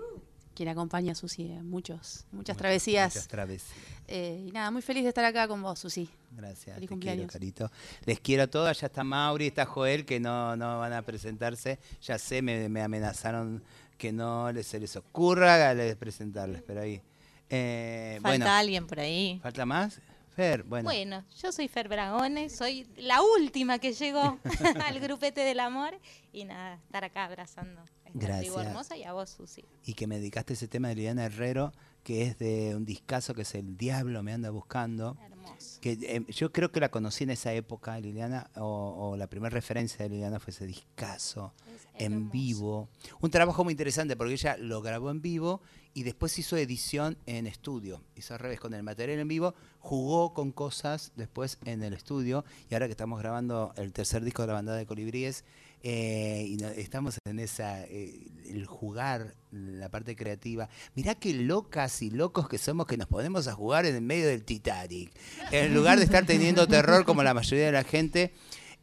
quien 0.53 0.69
acompaña 0.69 1.13
a 1.13 1.15
Susi 1.15 1.51
en 1.51 1.67
muchos, 1.67 2.25
muchas 2.31 2.55
travesías. 2.55 3.15
Muchas 3.15 3.27
travesías. 3.27 3.75
Eh, 4.07 4.45
y 4.47 4.51
nada, 4.51 4.69
muy 4.69 4.81
feliz 4.81 5.03
de 5.03 5.09
estar 5.09 5.25
acá 5.25 5.47
con 5.47 5.61
vos, 5.61 5.79
Susi. 5.79 6.07
Gracias. 6.31 6.75
Feliz 6.75 6.87
te 6.87 6.93
cumpleaños. 6.93 7.31
quiero, 7.31 7.33
Carito. 7.33 7.71
Les 8.05 8.19
quiero 8.19 8.43
a 8.43 8.47
todas. 8.47 8.79
Ya 8.79 8.87
está 8.87 9.03
Mauri, 9.03 9.47
está 9.47 9.65
Joel, 9.65 10.05
que 10.05 10.19
no, 10.19 10.55
no 10.55 10.79
van 10.79 10.93
a 10.93 11.01
presentarse. 11.01 11.79
Ya 12.01 12.19
sé, 12.19 12.41
me, 12.41 12.69
me 12.69 12.81
amenazaron 12.81 13.63
que 13.97 14.11
no 14.11 14.51
les, 14.51 14.67
se 14.67 14.79
les 14.79 14.95
ocurra 14.95 15.73
les 15.73 15.95
presentarles, 15.95 16.61
pero 16.61 16.81
ahí. 16.81 17.01
Eh, 17.49 18.19
Falta 18.21 18.29
bueno, 18.29 18.51
alguien 18.51 18.87
por 18.87 18.99
ahí. 18.99 19.39
¿Falta 19.41 19.65
más? 19.65 19.99
Fer, 20.35 20.63
bueno. 20.63 20.85
Bueno, 20.85 21.23
yo 21.41 21.51
soy 21.51 21.67
Fer 21.67 21.87
Bragone, 21.87 22.49
soy 22.49 22.87
la 22.97 23.21
última 23.21 23.79
que 23.79 23.93
llegó 23.93 24.39
al 24.85 24.99
grupete 24.99 25.41
del 25.41 25.59
amor 25.59 25.99
y 26.31 26.45
nada, 26.45 26.75
estar 26.75 27.03
acá 27.03 27.25
abrazando 27.25 27.81
a 27.81 27.85
esta 28.07 28.09
Gracias. 28.13 28.55
hermosa 28.57 28.97
y 28.97 29.03
a 29.03 29.13
vos, 29.13 29.29
Susi. 29.29 29.63
y 29.85 29.93
que 29.93 30.07
me 30.07 30.17
dedicaste 30.17 30.53
ese 30.53 30.67
tema 30.67 30.87
de 30.89 30.95
Liliana 30.95 31.25
Herrero, 31.25 31.71
que 32.03 32.23
es 32.23 32.37
de 32.39 32.75
un 32.75 32.83
discazo 32.85 33.33
que 33.33 33.43
es 33.43 33.53
El 33.55 33.77
Diablo 33.77 34.23
me 34.23 34.33
anda 34.33 34.49
buscando. 34.49 35.17
Hermoso. 35.23 35.79
Que, 35.81 35.91
eh, 36.01 36.25
yo 36.29 36.51
creo 36.51 36.71
que 36.71 36.79
la 36.79 36.89
conocí 36.89 37.23
en 37.25 37.29
esa 37.29 37.53
época, 37.53 37.99
Liliana, 37.99 38.49
o, 38.55 39.11
o 39.11 39.17
la 39.17 39.27
primera 39.27 39.53
referencia 39.53 39.99
de 39.99 40.09
Liliana 40.09 40.39
fue 40.39 40.51
ese 40.51 40.65
discazo 40.65 41.53
en 41.95 42.31
vivo. 42.31 42.89
Un 43.21 43.29
trabajo 43.29 43.63
muy 43.63 43.71
interesante 43.73 44.15
porque 44.15 44.33
ella 44.33 44.57
lo 44.57 44.81
grabó 44.81 45.11
en 45.11 45.21
vivo 45.21 45.61
y 45.93 46.03
después 46.03 46.37
hizo 46.39 46.57
edición 46.57 47.17
en 47.27 47.45
estudio. 47.45 48.01
Hizo 48.15 48.33
al 48.33 48.39
revés 48.39 48.59
con 48.59 48.73
el 48.73 48.81
material 48.83 49.19
en 49.19 49.27
vivo, 49.27 49.53
jugó 49.83 50.33
con 50.33 50.53
cosas 50.53 51.11
después 51.17 51.59
en 51.65 51.83
el 51.83 51.93
estudio 51.93 52.45
y 52.69 52.73
ahora 52.73 52.87
que 52.87 52.93
estamos 52.93 53.19
grabando 53.19 53.73
el 53.75 53.91
tercer 53.91 54.23
disco 54.23 54.41
de 54.41 54.47
la 54.47 54.53
bandada 54.53 54.77
de 54.77 54.85
Colibríes, 54.85 55.43
eh, 55.81 56.45
y 56.47 56.63
estamos 56.79 57.17
en 57.25 57.39
esa, 57.39 57.83
eh, 57.83 58.31
el 58.45 58.65
jugar, 58.65 59.35
la 59.51 59.89
parte 59.89 60.15
creativa. 60.15 60.69
Mirá 60.95 61.15
qué 61.15 61.33
locas 61.33 62.01
y 62.01 62.11
locos 62.11 62.47
que 62.47 62.57
somos 62.57 62.87
que 62.87 62.95
nos 62.95 63.07
ponemos 63.07 63.49
a 63.49 63.53
jugar 63.53 63.85
en 63.85 63.95
el 63.95 64.01
medio 64.01 64.25
del 64.25 64.45
Titanic. 64.45 65.11
En 65.51 65.73
lugar 65.73 65.97
de 65.97 66.05
estar 66.05 66.25
teniendo 66.25 66.65
terror 66.65 67.03
como 67.03 67.21
la 67.21 67.33
mayoría 67.33 67.65
de 67.65 67.73
la 67.73 67.83
gente, 67.83 68.33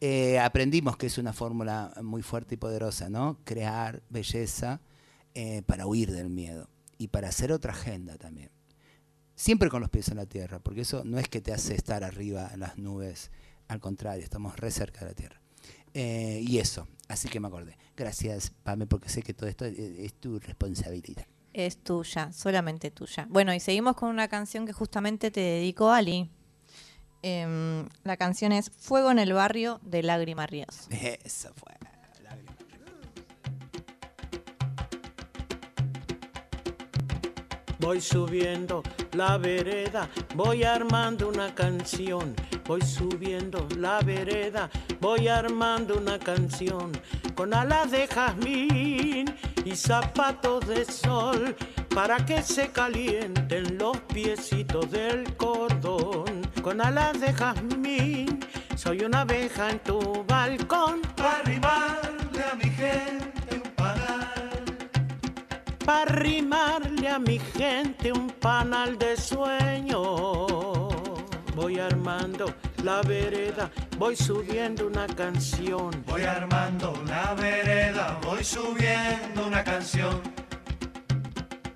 eh, 0.02 0.38
aprendimos 0.38 0.98
que 0.98 1.06
es 1.06 1.16
una 1.16 1.32
fórmula 1.32 1.94
muy 2.02 2.20
fuerte 2.20 2.56
y 2.56 2.58
poderosa, 2.58 3.08
¿no? 3.08 3.38
Crear 3.44 4.02
belleza 4.10 4.82
para 5.64 5.86
huir 5.86 6.12
del 6.12 6.28
miedo 6.28 6.68
y 6.98 7.08
para 7.08 7.30
hacer 7.30 7.52
otra 7.52 7.72
agenda 7.72 8.18
también. 8.18 8.50
Siempre 9.40 9.70
con 9.70 9.80
los 9.80 9.88
pies 9.88 10.08
en 10.08 10.18
la 10.18 10.26
tierra, 10.26 10.58
porque 10.58 10.82
eso 10.82 11.02
no 11.02 11.18
es 11.18 11.26
que 11.26 11.40
te 11.40 11.50
hace 11.50 11.74
estar 11.74 12.04
arriba 12.04 12.50
en 12.52 12.60
las 12.60 12.76
nubes, 12.76 13.30
al 13.68 13.80
contrario, 13.80 14.22
estamos 14.22 14.54
re 14.58 14.70
cerca 14.70 15.00
de 15.00 15.06
la 15.06 15.14
tierra. 15.14 15.40
Eh, 15.94 16.44
y 16.46 16.58
eso, 16.58 16.86
así 17.08 17.30
que 17.30 17.40
me 17.40 17.48
acordé. 17.48 17.78
Gracias, 17.96 18.52
Pame, 18.62 18.86
porque 18.86 19.08
sé 19.08 19.22
que 19.22 19.32
todo 19.32 19.48
esto 19.48 19.64
es, 19.64 19.78
es 19.78 20.12
tu 20.12 20.38
responsabilidad. 20.40 21.24
Es 21.54 21.78
tuya, 21.78 22.30
solamente 22.34 22.90
tuya. 22.90 23.26
Bueno, 23.30 23.54
y 23.54 23.60
seguimos 23.60 23.96
con 23.96 24.10
una 24.10 24.28
canción 24.28 24.66
que 24.66 24.74
justamente 24.74 25.30
te 25.30 25.40
dedico 25.40 25.90
Ali. 25.90 26.28
Em, 27.22 27.88
la 28.04 28.18
canción 28.18 28.52
es 28.52 28.68
Fuego 28.68 29.10
en 29.10 29.18
el 29.18 29.32
barrio 29.32 29.80
de 29.82 30.02
Lágrima 30.02 30.46
Ríos. 30.46 30.86
Eso 31.24 31.50
fue. 31.54 31.72
Voy 37.80 38.00
subiendo 38.00 38.82
la 39.12 39.38
vereda, 39.38 40.08
voy 40.34 40.64
armando 40.64 41.28
una 41.28 41.54
canción. 41.54 42.34
Voy 42.66 42.82
subiendo 42.82 43.66
la 43.78 44.00
vereda, 44.00 44.68
voy 45.00 45.28
armando 45.28 45.96
una 45.96 46.18
canción. 46.18 46.92
Con 47.34 47.54
alas 47.54 47.90
de 47.90 48.06
jazmín 48.06 49.34
y 49.64 49.74
zapatos 49.74 50.68
de 50.68 50.84
sol, 50.84 51.56
para 51.94 52.24
que 52.24 52.42
se 52.42 52.68
calienten 52.68 53.78
los 53.78 53.96
piecitos 54.12 54.90
del 54.90 55.34
cordón. 55.36 56.42
Con 56.62 56.82
alas 56.82 57.18
de 57.18 57.32
jazmín, 57.32 58.40
soy 58.76 59.04
una 59.04 59.22
abeja 59.22 59.70
en 59.70 59.78
tu 59.78 60.22
balcón. 60.28 61.00
Para 61.16 61.38
arrimarle 61.38 62.42
a 62.44 62.54
mi 62.56 62.70
gente. 62.70 63.39
Para 65.90 66.12
arrimarle 66.12 67.08
a 67.08 67.18
mi 67.18 67.40
gente 67.40 68.12
un 68.12 68.30
panal 68.30 68.96
de 68.96 69.16
sueño. 69.16 70.00
Voy 71.56 71.80
armando 71.80 72.54
la 72.84 73.02
vereda, 73.02 73.68
voy 73.98 74.14
subiendo 74.14 74.86
una 74.86 75.08
canción. 75.08 75.90
Voy 76.06 76.22
armando 76.22 76.92
la 77.08 77.34
vereda, 77.34 78.20
voy 78.22 78.44
subiendo 78.44 79.48
una 79.48 79.64
canción. 79.64 80.22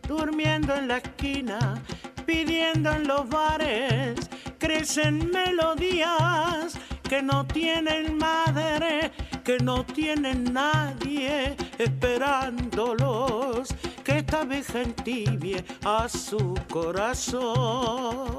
durmiendo 0.07 0.77
en 0.77 0.87
la 0.87 0.99
esquina, 0.99 1.83
pidiendo 2.25 2.93
en 2.93 3.09
los 3.09 3.29
bares, 3.29 4.15
crecen 4.61 5.29
melodías 5.33 6.79
que 7.09 7.21
no 7.21 7.45
tienen 7.47 8.17
madre, 8.17 9.11
que 9.43 9.59
no 9.59 9.85
tienen 9.85 10.53
nadie 10.53 11.57
esperándolos, 11.79 13.75
que 14.05 14.19
esta 14.19 14.45
vez 14.45 14.75
entibie 14.75 15.65
a 15.85 16.09
su 16.09 16.55
corazón. 16.71 18.37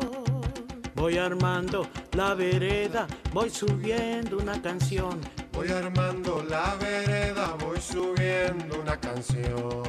Voy 0.94 1.18
armando 1.18 1.88
la 2.14 2.36
vereda, 2.36 3.08
voy 3.34 3.50
subiendo 3.50 4.38
una 4.38 4.62
canción. 4.62 5.20
Voy 5.52 5.70
armando 5.70 6.46
la 6.48 6.76
vereda, 6.76 7.56
voy 7.60 7.82
subiendo 7.82 8.80
una 8.80 8.98
canción. 8.98 9.84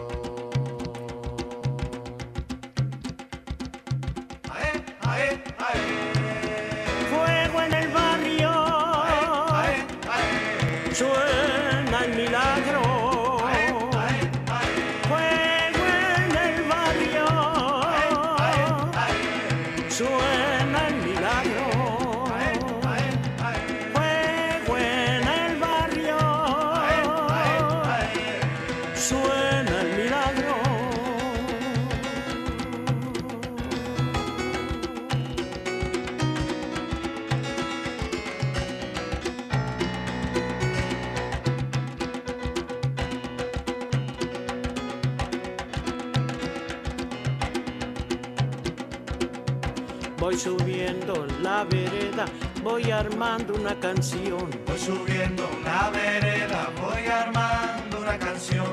Fuego 7.10 7.62
en 7.62 7.74
el 7.74 7.88
barrio, 7.88 8.52
suena 10.92 12.04
el 12.04 12.16
milagro. 12.16 12.95
Voy 50.36 50.58
subiendo 50.58 51.26
la 51.40 51.64
vereda, 51.64 52.26
voy 52.62 52.90
armando 52.90 53.54
una 53.54 53.74
canción. 53.80 54.50
Voy 54.66 54.78
subiendo 54.78 55.48
la 55.64 55.88
vereda, 55.88 56.70
voy 56.78 57.06
armando 57.06 58.00
una 58.02 58.18
canción. 58.18 58.66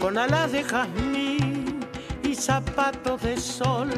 Con 0.00 0.16
alas 0.16 0.50
de 0.50 0.64
jazmín 0.64 1.80
y 2.22 2.34
zapatos 2.34 3.20
de 3.20 3.36
sol, 3.36 3.90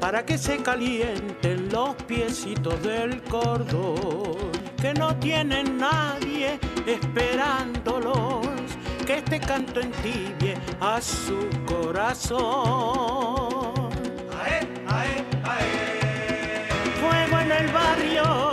para 0.00 0.26
que 0.26 0.36
se 0.36 0.56
calienten 0.56 1.68
los 1.70 1.94
piecitos 2.08 2.82
del 2.82 3.22
cordón. 3.22 4.50
Que 4.82 4.94
no 4.94 5.14
tienen 5.14 5.78
nadie 5.78 6.58
esperándolos, 6.86 8.48
que 9.06 9.18
este 9.18 9.38
canto 9.38 9.78
entibie 9.78 10.56
a 10.80 11.00
su 11.00 11.48
corazón. 11.66 13.45
El 17.58 17.72
barrio, 17.72 18.45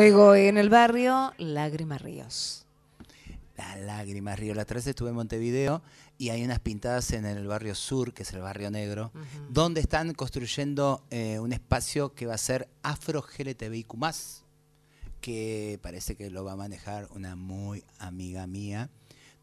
Fuego 0.00 0.34
en 0.34 0.56
el 0.56 0.70
barrio, 0.70 1.34
Lágrimas 1.36 2.00
Ríos. 2.00 2.64
La 3.58 3.76
lágrima, 3.76 4.34
Río. 4.34 4.54
La 4.54 4.62
otra 4.62 4.76
vez 4.76 4.86
estuve 4.86 5.10
en 5.10 5.14
Montevideo 5.14 5.82
y 6.16 6.30
hay 6.30 6.42
unas 6.42 6.58
pintadas 6.58 7.12
en 7.12 7.26
el 7.26 7.46
barrio 7.46 7.74
sur, 7.74 8.14
que 8.14 8.22
es 8.22 8.32
el 8.32 8.40
barrio 8.40 8.70
negro, 8.70 9.12
donde 9.50 9.82
están 9.82 10.14
construyendo 10.14 11.04
eh, 11.10 11.38
un 11.38 11.52
espacio 11.52 12.14
que 12.14 12.24
va 12.24 12.32
a 12.32 12.38
ser 12.38 12.66
Afro 12.82 13.22
LGTBIQ+, 13.22 13.94
que 15.20 15.78
parece 15.82 16.16
que 16.16 16.30
lo 16.30 16.44
va 16.44 16.52
a 16.52 16.56
manejar 16.56 17.06
una 17.14 17.36
muy 17.36 17.84
amiga 17.98 18.46
mía, 18.46 18.88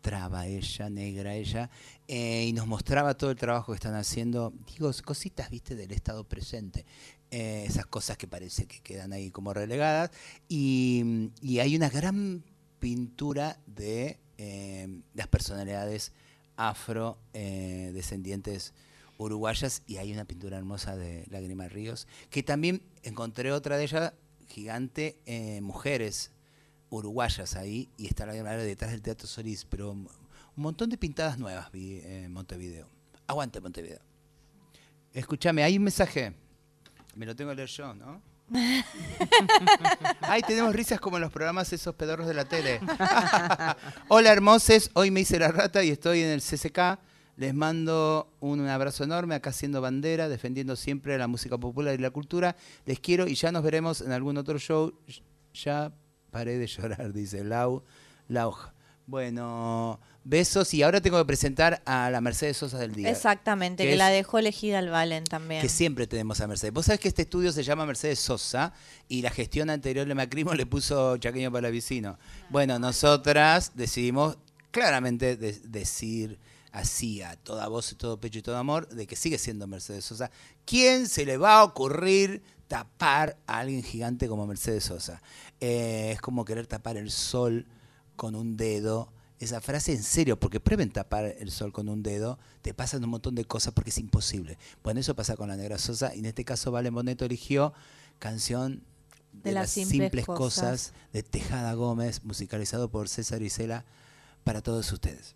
traba 0.02 0.48
ella, 0.48 0.90
negra 0.90 1.36
ella, 1.36 1.70
eh, 2.08 2.46
y 2.48 2.54
nos 2.54 2.66
mostraba 2.66 3.16
todo 3.16 3.30
el 3.30 3.38
trabajo 3.38 3.74
que 3.74 3.76
están 3.76 3.94
haciendo, 3.94 4.54
digo, 4.74 4.90
cositas, 5.06 5.52
viste, 5.52 5.76
del 5.76 5.92
estado 5.92 6.24
presente, 6.24 6.84
eh, 7.32 7.66
esas 7.68 7.86
cosas 7.86 8.18
que 8.18 8.28
parece 8.28 8.68
que 8.68 8.80
quedan 8.80 9.14
ahí 9.14 9.32
como 9.32 9.54
relegadas, 9.54 10.12
y, 10.48 11.32
hay 11.60 11.76
una 11.76 11.90
gran 11.90 12.44
pintura 12.80 13.60
de 13.66 14.20
eh, 14.38 15.02
las 15.14 15.28
personalidades 15.28 16.14
afro 16.58 17.18
eh, 17.34 17.92
uruguayas 19.18 19.84
y 19.88 19.98
hay 19.98 20.12
una 20.14 20.26
pintura 20.26 20.58
hermosa 20.58 20.96
de 20.96 21.26
Lágrima 21.30 21.68
Ríos 21.68 22.08
que 22.30 22.44
también 22.44 22.82
encontré 23.04 23.52
otra 23.52 23.78
de 23.78 23.84
ellas 23.84 24.14
gigante 24.48 25.20
eh, 25.26 25.60
mujeres 25.62 26.32
uruguayas 26.90 27.56
ahí 27.56 27.90
y 27.98 28.08
está 28.08 28.26
la 28.26 28.34
Lágrima 28.34 28.54
Ríos 28.54 28.66
detrás 28.66 28.92
del 28.92 29.02
Teatro 29.02 29.28
Solís 29.28 29.66
pero 29.66 29.92
un 29.92 30.08
montón 30.56 30.90
de 30.90 30.98
pintadas 30.98 31.38
nuevas 31.38 31.72
vi 31.72 32.00
en 32.04 32.32
Montevideo. 32.32 32.88
Aguante 33.28 33.60
Montevideo. 33.60 34.02
Escúchame 35.14 35.64
hay 35.64 35.78
un 35.78 35.84
mensaje 35.84 36.34
me 37.18 37.26
lo 37.26 37.36
tengo 37.36 37.50
que 37.52 37.56
leer 37.56 37.70
yo 37.70 37.94
¿no? 37.94 38.22
Ay, 40.22 40.42
tenemos 40.48 40.74
risas 40.74 41.02
como 41.02 41.18
en 41.18 41.22
los 41.24 41.32
programas 41.34 41.74
esos 41.74 41.94
pedorros 41.96 42.28
de 42.28 42.34
la 42.34 42.46
tele. 42.46 42.80
Hola 44.08 44.32
hermoses, 44.32 44.90
hoy 44.94 45.12
me 45.12 45.20
hice 45.20 45.38
la 45.38 45.50
rata 45.50 45.84
y 45.84 45.90
estoy 45.90 46.22
en 46.22 46.30
el 46.30 46.42
CCK. 46.42 46.98
Les 47.36 47.54
mando 47.54 48.34
un 48.40 48.66
abrazo 48.70 49.04
enorme 49.04 49.36
acá 49.36 49.50
haciendo 49.50 49.82
bandera, 49.82 50.30
defendiendo 50.30 50.78
siempre 50.78 51.18
la 51.18 51.28
música 51.28 51.58
popular 51.58 51.94
y 51.96 52.02
la 52.02 52.10
cultura. 52.10 52.56
Les 52.86 53.02
quiero 53.02 53.28
y 53.28 53.36
ya 53.36 53.52
nos 53.52 53.64
veremos 53.64 54.00
en 54.00 54.14
algún 54.14 54.38
otro 54.38 54.58
show. 54.60 54.94
Ya 55.54 55.92
paré 56.32 56.58
de 56.58 56.68
llorar, 56.68 57.12
dice 57.14 57.44
Lau. 57.44 57.84
Lauja. 58.30 58.74
Bueno, 59.06 60.00
besos 60.30 60.74
y 60.74 60.84
ahora 60.84 61.00
tengo 61.02 61.18
que 61.18 61.26
presentar 61.26 61.82
a 61.86 62.10
la 62.10 62.20
Mercedes 62.22 62.58
Sosa 62.58 62.78
del 62.78 62.94
día. 62.94 63.10
Exactamente, 63.10 63.84
que, 63.84 63.94
es- 63.94 63.98
la 63.98 64.10
dejó 64.10 64.40
elegida 64.40 64.80
al 64.80 64.90
Valen 64.90 65.24
también. 65.24 65.62
que 65.62 65.70
siempre 65.70 66.06
tenemos 66.08 66.42
a 66.42 66.48
Mercedes. 66.48 66.74
Vos 66.74 66.86
sabés 66.88 67.00
que 67.00 67.08
este 67.08 67.22
estudio 67.24 67.52
se 67.52 67.64
llama 67.64 67.86
Mercedes 67.86 68.20
Sosa 68.20 68.74
y 69.08 69.22
la 69.22 69.30
gestión 69.30 69.70
anterior 69.70 70.08
de 70.08 70.16
Macrimo 70.16 70.54
le 70.54 70.66
puso 70.66 71.18
Chaqueño 71.18 71.52
Palavicino. 71.52 72.18
Bueno, 72.50 72.78
nosotras 72.80 73.72
decidimos 73.76 74.38
claramente 74.72 75.38
de- 75.38 75.54
decir 75.64 76.40
así 76.74 77.22
a 77.22 77.36
toda 77.38 77.68
voz 77.70 77.92
y 77.92 77.96
todo 77.96 78.20
pecho 78.20 78.40
y 78.40 78.42
todo 78.42 78.58
amor 78.58 78.88
de 78.90 79.08
que 79.08 79.16
sigue 79.16 79.38
siendo 79.38 79.66
Mercedes 79.66 80.06
Sosa. 80.06 80.30
¿Quién 80.66 81.08
se 81.08 81.26
le 81.26 81.38
va 81.38 81.60
a 81.60 81.64
ocurrir 81.64 82.44
tapar 82.68 83.38
a 83.48 83.60
alguien 83.60 83.82
gigante 83.82 84.28
como 84.28 84.46
Mercedes 84.46 84.84
Sosa? 84.84 85.22
Eh, 85.62 86.12
es 86.14 86.22
como 86.22 86.44
querer 86.46 86.68
tapar 86.68 86.98
el 86.98 87.10
sol 87.12 87.66
con 88.18 88.36
un 88.36 88.58
dedo. 88.58 89.12
Esa 89.40 89.62
frase 89.62 89.94
en 89.94 90.02
serio, 90.02 90.40
porque 90.40 90.60
prueben 90.60 90.90
tapar 90.90 91.26
el 91.26 91.52
sol 91.52 91.72
con 91.72 91.90
un 91.90 92.02
dedo, 92.02 92.40
te 92.64 92.74
pasan 92.74 93.04
un 93.04 93.12
montón 93.12 93.36
de 93.36 93.46
cosas 93.46 93.72
porque 93.72 93.92
es 93.92 93.98
imposible. 94.00 94.58
Bueno, 94.84 95.00
eso 95.00 95.16
pasa 95.16 95.36
con 95.36 95.50
la 95.50 95.56
Negra 95.56 95.78
Sosa 95.78 96.16
y 96.16 96.20
en 96.20 96.26
este 96.26 96.44
caso 96.44 96.72
Vale 96.72 96.90
Boneto 96.90 97.24
eligió 97.24 97.74
canción 98.18 98.84
de, 99.32 99.52
las 99.52 99.70
simples, 99.70 100.26
cosas. 100.26 100.94
de 101.14 101.22
Tejada 101.22 101.74
Gómez, 101.74 102.24
musicalizado 102.24 102.90
por 102.90 103.10
César 103.10 103.44
Isela 103.44 103.86
para 104.44 104.62
todos 104.62 104.92
ustedes. 104.92 105.36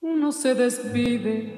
Uno 0.00 0.32
se 0.32 0.54
despide 0.54 1.57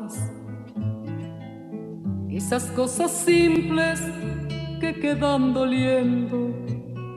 Esas 2.51 2.69
cosas 2.71 3.11
simples 3.11 4.03
que 4.81 4.93
quedan 4.99 5.53
doliendo 5.53 6.53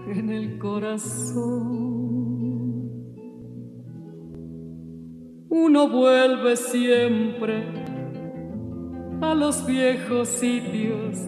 en 0.07 0.31
el 0.31 0.61
corazón. 0.61 1.43
Uno 5.49 5.89
vuelve 5.89 6.55
siempre 6.55 7.65
a 9.23 9.35
los 9.35 9.67
viejos 9.67 10.29
sitios 10.29 11.19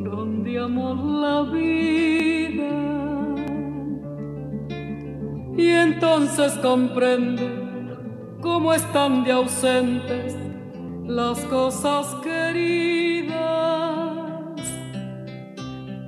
donde 0.00 0.58
amó 0.58 0.92
la 1.22 1.50
vida. 1.50 2.74
Y 5.56 5.66
entonces 5.66 6.52
comprende 6.58 7.48
cómo 8.42 8.74
están 8.74 9.24
de 9.24 9.32
ausentes 9.32 10.45
las 11.06 11.38
cosas 11.46 12.14
queridas. 12.16 13.36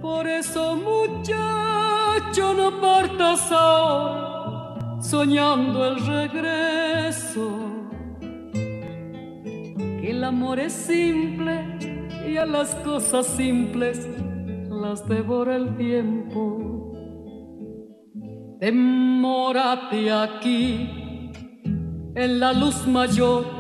Por 0.01 0.27
eso, 0.27 0.77
muchacho, 0.77 2.55
no 2.55 2.81
partas 2.81 3.53
ahora 3.53 4.99
soñando 5.01 5.87
el 5.87 6.07
regreso. 6.07 7.51
Que 8.21 10.11
el 10.11 10.25
amor 10.25 10.59
es 10.59 10.73
simple 10.73 11.79
y 12.27 12.37
a 12.37 12.47
las 12.47 12.75
cosas 12.77 13.27
simples 13.27 14.09
las 14.69 15.09
devora 15.09 15.57
el 15.57 15.77
tiempo. 15.77 16.93
Demórate 18.61 20.11
aquí 20.11 21.31
en 22.15 22.41
la 22.41 22.53
luz 22.53 22.87
mayor 22.87 23.58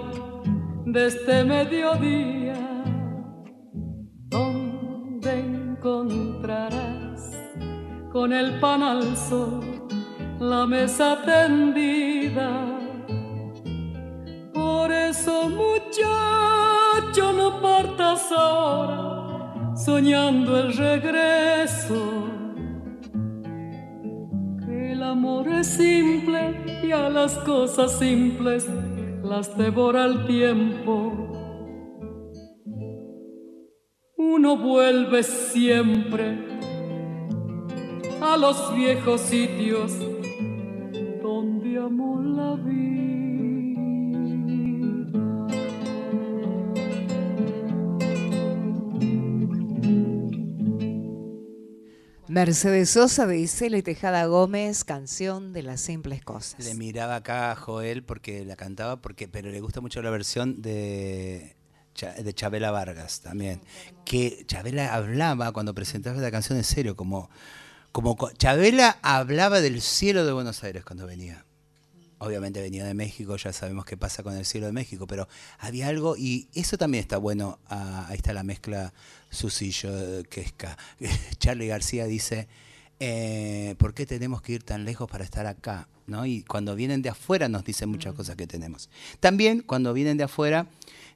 de 0.92 1.06
este 1.06 1.44
mediodía, 1.44 2.56
donde 4.30 5.40
encontrarás 5.40 7.30
con 8.10 8.32
el 8.32 8.58
pan 8.58 8.82
al 8.82 9.14
sol 9.14 9.60
la 10.40 10.66
mesa 10.66 11.18
tendida. 11.26 12.48
Por 14.54 14.90
eso, 14.90 15.50
muchacho, 15.50 17.32
no 17.34 17.60
partas 17.60 18.32
ahora 18.32 19.74
soñando 19.76 20.58
el 20.58 20.74
regreso. 20.74 22.28
Que 24.64 24.92
el 24.92 25.02
amor 25.02 25.48
es 25.48 25.66
simple 25.66 26.80
y 26.82 26.92
a 26.92 27.10
las 27.10 27.34
cosas 27.40 27.98
simples 27.98 28.66
las 29.28 29.56
devora 29.58 30.06
el 30.06 30.26
tiempo. 30.26 31.12
Uno 34.16 34.56
vuelve 34.56 35.22
siempre 35.22 36.38
a 38.22 38.36
los 38.38 38.74
viejos 38.74 39.20
sitios 39.20 39.92
donde 41.22 41.78
amó 41.78 42.22
la 42.22 42.54
vida. 42.54 42.97
Mercedes 52.28 52.90
Sosa 52.90 53.26
de 53.26 53.38
Isela 53.38 53.78
y 53.78 53.82
Tejada 53.82 54.26
Gómez, 54.26 54.84
canción 54.84 55.52
de 55.54 55.62
las 55.62 55.80
simples 55.80 56.22
cosas. 56.22 56.62
Le 56.64 56.74
miraba 56.74 57.16
acá 57.16 57.52
a 57.52 57.56
Joel 57.56 58.02
porque 58.02 58.44
la 58.44 58.54
cantaba, 58.56 59.00
porque, 59.00 59.28
pero 59.28 59.50
le 59.50 59.60
gusta 59.60 59.80
mucho 59.80 60.02
la 60.02 60.10
versión 60.10 60.60
de, 60.60 61.56
de 62.22 62.34
Chabela 62.34 62.70
Vargas 62.70 63.20
también. 63.20 63.62
Que 64.04 64.44
Chabela 64.46 64.94
hablaba 64.94 65.52
cuando 65.52 65.74
presentaba 65.74 66.20
la 66.20 66.30
canción 66.30 66.58
en 66.58 66.64
serio, 66.64 66.96
como, 66.96 67.30
como 67.92 68.16
co- 68.16 68.30
Chabela 68.32 68.98
hablaba 69.02 69.62
del 69.62 69.80
cielo 69.80 70.26
de 70.26 70.32
Buenos 70.32 70.62
Aires 70.64 70.84
cuando 70.84 71.06
venía. 71.06 71.46
Obviamente 72.20 72.60
venía 72.60 72.84
de 72.84 72.94
México, 72.94 73.36
ya 73.36 73.52
sabemos 73.52 73.84
qué 73.84 73.96
pasa 73.96 74.24
con 74.24 74.36
el 74.36 74.44
cielo 74.44 74.66
de 74.66 74.72
México, 74.72 75.06
pero 75.06 75.28
había 75.60 75.86
algo, 75.86 76.16
y 76.16 76.48
eso 76.52 76.76
también 76.76 77.00
está 77.00 77.16
bueno, 77.16 77.60
ah, 77.68 78.06
ahí 78.08 78.16
está 78.16 78.32
la 78.32 78.42
mezcla 78.42 78.92
Susillo, 79.30 80.22
Quesca. 80.28 80.76
Charlie 81.38 81.66
García 81.66 82.06
dice, 82.06 82.48
eh, 83.00 83.74
¿por 83.78 83.94
qué 83.94 84.06
tenemos 84.06 84.42
que 84.42 84.52
ir 84.54 84.62
tan 84.62 84.84
lejos 84.84 85.08
para 85.08 85.24
estar 85.24 85.46
acá? 85.46 85.88
¿No? 86.06 86.24
Y 86.24 86.42
cuando 86.42 86.74
vienen 86.74 87.02
de 87.02 87.10
afuera 87.10 87.48
nos 87.48 87.64
dicen 87.64 87.90
muchas 87.90 88.14
cosas 88.14 88.34
que 88.36 88.46
tenemos. 88.46 88.88
También 89.20 89.60
cuando 89.60 89.92
vienen 89.92 90.16
de 90.16 90.24
afuera 90.24 90.66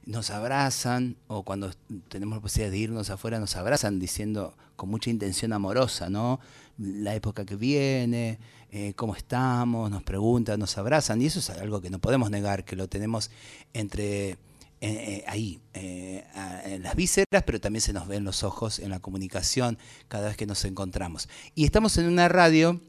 nos 0.05 0.29
abrazan, 0.29 1.15
o 1.27 1.43
cuando 1.43 1.71
tenemos 2.09 2.37
la 2.37 2.41
posibilidad 2.41 2.71
de 2.71 2.77
irnos 2.77 3.09
afuera 3.09 3.39
nos 3.39 3.55
abrazan 3.55 3.99
diciendo 3.99 4.55
con 4.75 4.89
mucha 4.89 5.09
intención 5.09 5.53
amorosa, 5.53 6.09
¿no? 6.09 6.39
La 6.77 7.15
época 7.15 7.45
que 7.45 7.55
viene, 7.55 8.37
eh, 8.71 8.93
cómo 8.95 9.15
estamos, 9.15 9.89
nos 9.89 10.03
preguntan, 10.03 10.59
nos 10.59 10.77
abrazan, 10.77 11.21
y 11.21 11.27
eso 11.27 11.39
es 11.39 11.49
algo 11.49 11.81
que 11.81 11.89
no 11.89 11.99
podemos 11.99 12.29
negar, 12.31 12.65
que 12.65 12.75
lo 12.75 12.87
tenemos 12.87 13.31
entre 13.73 14.37
eh, 14.85 15.21
eh, 15.21 15.23
ahí, 15.27 15.61
eh, 15.73 16.25
en 16.65 16.83
las 16.83 16.95
vísceras, 16.95 17.43
pero 17.45 17.61
también 17.61 17.79
se 17.81 17.93
nos 17.93 18.05
ven 18.05 18.25
los 18.25 18.43
ojos 18.43 18.79
en 18.79 18.89
la 18.89 18.99
comunicación 18.99 19.77
cada 20.09 20.27
vez 20.27 20.35
que 20.35 20.45
nos 20.45 20.65
encontramos. 20.65 21.29
Y 21.55 21.63
estamos 21.63 21.97
en 21.97 22.07
una 22.07 22.27
radio 22.27 22.81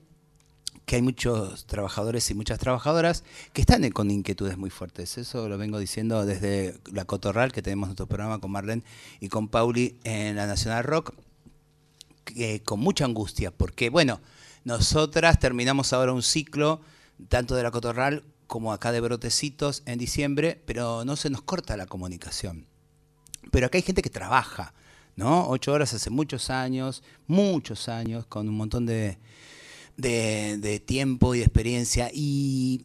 que 0.87 0.97
hay 0.97 1.03
muchos 1.03 1.67
trabajadores 1.67 2.29
y 2.31 2.35
muchas 2.35 2.59
trabajadoras 2.59 3.23
que 3.53 3.61
están 3.61 3.89
con 3.91 4.11
inquietudes 4.11 4.59
muy 4.59 4.71
fuertes. 4.71 5.19
Eso 5.19 5.49
lo 5.49 5.57
vengo 5.57 5.79
diciendo 5.79 6.27
desde 6.27 6.75
la 6.93 7.05
Cotorral, 7.05 7.53
que 7.53 7.63
tenemos 7.63 7.89
nuestro 7.89 8.09
programa 8.09 8.41
con 8.41 8.51
Marlene 8.51 8.83
y 9.21 9.29
con 9.29 9.47
Pauli 9.47 9.97
en 10.03 10.35
la 10.35 10.47
Nacional 10.49 10.83
Rock, 10.83 11.15
que- 12.25 12.61
con 12.65 12.81
mucha 12.81 13.05
angustia, 13.05 13.53
porque 13.53 13.89
bueno, 13.89 14.21
nosotras 14.65 15.39
terminamos 15.39 15.93
ahora 15.93 16.13
un 16.13 16.23
ciclo, 16.25 16.81
tanto 17.29 17.55
de 17.55 17.63
la 17.63 17.71
Cotorral 17.71 18.25
como 18.47 18.73
acá 18.73 18.93
de 18.93 19.01
Brotecitos 19.01 19.83
en 19.87 19.99
diciembre, 19.99 20.61
pero 20.67 21.05
no 21.05 21.17
se 21.17 21.31
nos 21.31 21.43
corta 21.43 21.77
la 21.77 21.87
comunicación. 21.87 22.67
Pero 23.51 23.67
acá 23.67 23.79
hay 23.79 23.83
gente 23.83 24.03
que 24.03 24.11
trabaja, 24.11 24.75
¿no? 25.17 25.49
Ocho 25.49 25.73
horas 25.73 25.95
hace 25.95 26.11
muchos 26.11 26.51
años, 26.51 27.03
muchos 27.27 27.89
años, 27.89 28.27
con 28.27 28.49
un 28.49 28.57
montón 28.57 28.87
de, 28.87 29.19
de, 29.97 30.83
tiempo 30.85 31.35
y 31.35 31.39
de 31.39 31.45
experiencia. 31.45 32.11
Y 32.13 32.83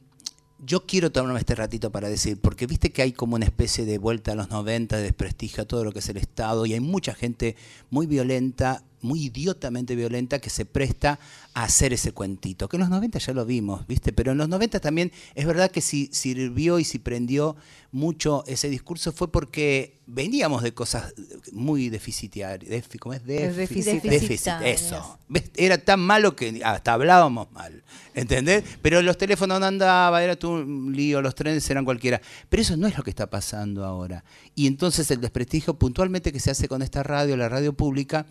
yo 0.59 0.85
quiero 0.85 1.11
tomarme 1.11 1.39
este 1.39 1.55
ratito 1.55 1.91
para 1.91 2.09
decir, 2.09 2.39
porque 2.39 2.67
viste 2.67 2.91
que 2.91 3.01
hay 3.01 3.13
como 3.13 3.35
una 3.35 3.45
especie 3.45 3.85
de 3.85 3.97
vuelta 3.97 4.33
a 4.33 4.35
los 4.35 4.49
90, 4.49 4.97
de 4.97 5.03
desprestigio 5.03 5.63
a 5.63 5.67
todo 5.67 5.83
lo 5.83 5.91
que 5.91 5.99
es 5.99 6.09
el 6.09 6.17
Estado, 6.17 6.65
y 6.65 6.73
hay 6.73 6.81
mucha 6.81 7.13
gente 7.13 7.55
muy 7.89 8.07
violenta, 8.07 8.83
muy 9.01 9.25
idiotamente 9.25 9.95
violenta, 9.95 10.39
que 10.39 10.49
se 10.49 10.65
presta 10.65 11.19
a 11.53 11.63
hacer 11.63 11.93
ese 11.93 12.11
cuentito. 12.11 12.67
Que 12.69 12.77
en 12.77 12.81
los 12.81 12.89
90 12.89 13.19
ya 13.19 13.33
lo 13.33 13.45
vimos, 13.45 13.85
¿viste? 13.87 14.13
Pero 14.13 14.31
en 14.33 14.37
los 14.37 14.49
90 14.49 14.79
también 14.79 15.11
es 15.35 15.45
verdad 15.45 15.71
que 15.71 15.81
si 15.81 16.09
sirvió 16.11 16.79
y 16.79 16.83
si 16.83 16.99
prendió 16.99 17.55
mucho 17.91 18.43
ese 18.45 18.69
discurso 18.69 19.11
fue 19.11 19.31
porque 19.31 19.97
veníamos 20.05 20.61
de 20.61 20.73
cosas 20.73 21.13
muy 21.51 21.89
deficitarias. 21.89 22.71
defi- 22.71 22.99
¿Cómo 22.99 23.13
es? 23.13 23.21
Es 23.27 23.57
Defi- 23.57 24.01
deficit-. 24.01 24.61
Eso. 24.63 25.17
Era 25.55 25.77
tan 25.77 25.99
malo 25.99 26.35
que 26.35 26.61
hasta 26.63 26.93
hablábamos 26.93 27.51
mal. 27.51 27.83
¿Entendés? 28.13 28.63
Pero 28.81 29.01
los 29.01 29.17
teléfonos 29.17 29.59
no 29.59 29.65
andaban, 29.65 30.21
era 30.21 30.35
todo 30.37 30.51
un 30.61 30.93
lío, 30.95 31.21
los 31.21 31.35
trenes 31.35 31.67
eran 31.69 31.85
cualquiera. 31.85 32.21
Pero 32.49 32.61
eso 32.61 32.75
no 32.77 32.87
es 32.87 32.97
lo 32.97 33.03
que 33.03 33.09
está 33.11 33.29
pasando 33.29 33.85
ahora. 33.85 34.23
Y 34.55 34.67
entonces 34.67 35.09
el 35.11 35.21
desprestigio 35.21 35.75
puntualmente 35.75 36.31
que 36.31 36.39
se 36.39 36.51
hace 36.51 36.67
con 36.67 36.81
esta 36.81 37.01
radio, 37.01 37.37
la 37.37 37.49
radio 37.49 37.73
pública, 37.73 38.25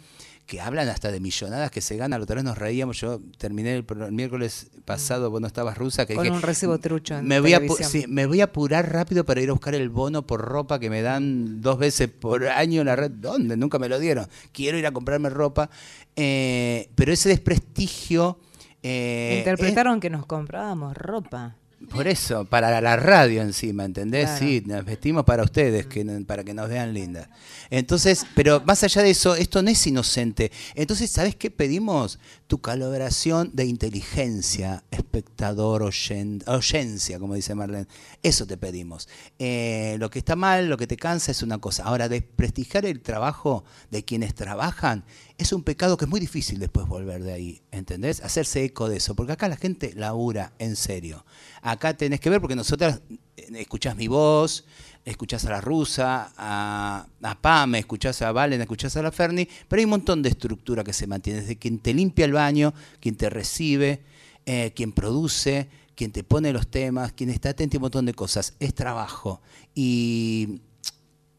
que 0.48 0.62
hablan 0.62 0.88
hasta 0.88 1.12
de 1.12 1.20
millonadas 1.20 1.70
que 1.70 1.82
se 1.82 1.98
ganan. 1.98 2.18
La 2.20 2.24
otra 2.24 2.36
vez 2.36 2.44
nos 2.44 2.56
reíamos. 2.56 2.98
Yo 2.98 3.20
terminé 3.36 3.76
el, 3.76 3.84
miércoles 4.10 4.70
pasado, 4.86 5.30
vos 5.30 5.42
no 5.42 5.46
estabas 5.46 5.76
rusa, 5.76 6.06
que 6.06 6.14
Con 6.14 6.24
dije, 6.24 6.34
un 6.34 6.40
recibo 6.40 6.78
trucho 6.78 7.18
en 7.18 7.28
me 7.28 7.38
voy, 7.38 7.52
a, 7.52 7.58
pu- 7.58 7.76
televisión. 7.76 7.90
sí, 7.90 8.04
me 8.08 8.24
voy 8.24 8.40
a 8.40 8.44
apurar 8.44 8.90
rápido 8.90 9.24
para 9.26 9.42
ir 9.42 9.50
a 9.50 9.52
buscar 9.52 9.74
el 9.74 9.90
bono 9.90 10.26
por 10.26 10.40
ropa 10.40 10.78
que 10.80 10.88
me 10.88 11.02
dan 11.02 11.60
dos 11.60 11.78
veces 11.78 12.08
por 12.08 12.46
año 12.48 12.80
en 12.80 12.86
la 12.86 12.96
red. 12.96 13.10
¿Dónde? 13.10 13.58
Nunca 13.58 13.78
me 13.78 13.90
lo 13.90 13.98
dieron. 13.98 14.26
Quiero 14.50 14.78
ir 14.78 14.86
a 14.86 14.90
comprarme 14.92 15.28
ropa. 15.28 15.68
Eh, 16.16 16.88
pero 16.94 17.12
ese 17.12 17.28
desprestigio... 17.28 18.38
eh, 18.82 19.36
Interpretaron 19.40 20.00
que 20.00 20.08
nos 20.08 20.24
comprábamos 20.24 20.96
ropa. 20.96 21.56
Por 21.90 22.08
eso, 22.08 22.44
para 22.44 22.80
la 22.80 22.96
radio 22.96 23.40
encima, 23.40 23.84
¿entendés? 23.84 24.24
Claro. 24.24 24.38
Sí, 24.40 24.62
nos 24.66 24.84
vestimos 24.84 25.24
para 25.24 25.44
ustedes, 25.44 25.86
que, 25.86 26.04
para 26.26 26.42
que 26.42 26.52
nos 26.52 26.68
vean 26.68 26.92
lindas. 26.92 27.28
Entonces, 27.70 28.26
pero 28.34 28.60
más 28.66 28.82
allá 28.82 29.02
de 29.02 29.10
eso, 29.10 29.36
esto 29.36 29.62
no 29.62 29.70
es 29.70 29.86
inocente. 29.86 30.50
Entonces, 30.74 31.08
¿sabes 31.10 31.36
qué 31.36 31.50
pedimos? 31.52 32.18
Tu 32.48 32.60
colaboración 32.60 33.50
de 33.54 33.64
inteligencia, 33.66 34.82
espectador, 34.90 35.82
oyen- 35.82 36.42
oyencia, 36.48 37.18
como 37.20 37.34
dice 37.34 37.54
Marlene. 37.54 37.86
Eso 38.22 38.44
te 38.46 38.56
pedimos. 38.56 39.08
Eh, 39.38 39.96
lo 40.00 40.10
que 40.10 40.18
está 40.18 40.34
mal, 40.34 40.68
lo 40.68 40.76
que 40.76 40.86
te 40.88 40.96
cansa 40.96 41.30
es 41.30 41.42
una 41.42 41.58
cosa. 41.58 41.84
Ahora, 41.84 42.08
desprestigiar 42.08 42.86
el 42.86 43.00
trabajo 43.00 43.64
de 43.90 44.04
quienes 44.04 44.34
trabajan 44.34 45.04
es 45.38 45.52
un 45.52 45.62
pecado 45.62 45.96
que 45.96 46.04
es 46.04 46.10
muy 46.10 46.18
difícil 46.18 46.58
después 46.58 46.86
volver 46.88 47.22
de 47.22 47.32
ahí, 47.32 47.62
¿entendés? 47.70 48.20
Hacerse 48.22 48.64
eco 48.64 48.88
de 48.88 48.96
eso, 48.96 49.14
porque 49.14 49.32
acá 49.32 49.48
la 49.48 49.56
gente 49.56 49.92
labura 49.94 50.52
en 50.58 50.74
serio. 50.74 51.24
Acá 51.62 51.96
tenés 51.96 52.18
que 52.18 52.28
ver, 52.28 52.40
porque 52.40 52.56
nosotras 52.56 53.00
eh, 53.36 53.48
escuchás 53.54 53.94
mi 53.94 54.08
voz, 54.08 54.64
escuchás 55.04 55.44
a 55.44 55.50
la 55.50 55.60
rusa, 55.60 56.32
a, 56.36 57.06
a 57.22 57.40
Pame, 57.40 57.78
escuchás 57.78 58.20
a 58.22 58.32
Valen, 58.32 58.60
escuchás 58.60 58.96
a 58.96 59.02
la 59.02 59.12
Ferni, 59.12 59.48
pero 59.68 59.78
hay 59.78 59.84
un 59.84 59.90
montón 59.90 60.22
de 60.22 60.28
estructura 60.28 60.82
que 60.82 60.92
se 60.92 61.06
mantiene, 61.06 61.42
desde 61.42 61.56
quien 61.56 61.78
te 61.78 61.94
limpia 61.94 62.24
el 62.24 62.32
baño, 62.32 62.74
quien 63.00 63.16
te 63.16 63.30
recibe, 63.30 64.02
eh, 64.44 64.72
quien 64.74 64.90
produce, 64.90 65.68
quien 65.94 66.10
te 66.10 66.24
pone 66.24 66.52
los 66.52 66.68
temas, 66.68 67.12
quien 67.12 67.30
está 67.30 67.50
atento 67.50 67.76
a 67.76 67.78
un 67.78 67.82
montón 67.82 68.06
de 68.06 68.14
cosas. 68.14 68.54
Es 68.58 68.74
trabajo. 68.74 69.40
Y 69.72 70.62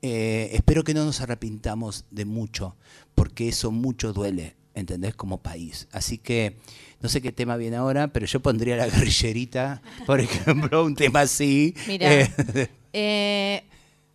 eh, 0.02 0.50
espero 0.54 0.84
que 0.84 0.94
no 0.94 1.06
nos 1.06 1.22
arrepintamos 1.22 2.06
de 2.12 2.26
mucho, 2.26 2.76
porque 3.16 3.50
eso 3.50 3.72
mucho 3.72 4.14
duele, 4.14 4.56
¿entendés? 4.76 5.16
Como 5.16 5.42
país. 5.42 5.88
Así 5.92 6.18
que 6.18 6.58
no 7.02 7.10
sé 7.10 7.22
qué 7.22 7.32
tema 7.32 7.58
viene 7.58 7.78
ahora, 7.78 8.10
pero 8.10 8.26
yo 8.26 8.40
pondría 8.40 8.76
la 8.76 8.86
guerrillerita, 8.90 9.82
por 10.06 10.20
ejemplo, 10.20 10.84
un 10.84 10.96
tema 10.96 11.22
así. 11.22 11.76
Mira, 11.88 12.14
Eh, 12.14 12.70
eh, 12.94 13.64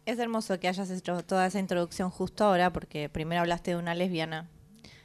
es 0.07 0.19
hermoso 0.19 0.59
que 0.59 0.69
hayas 0.69 0.91
hecho 0.91 1.23
toda 1.23 1.47
esa 1.47 1.59
introducción 1.59 2.11
justo 2.11 2.45
ahora, 2.45 2.73
porque 2.73 3.09
primero 3.09 3.41
hablaste 3.41 3.73
de 3.73 3.77
una 3.77 3.95
lesbiana 3.95 4.49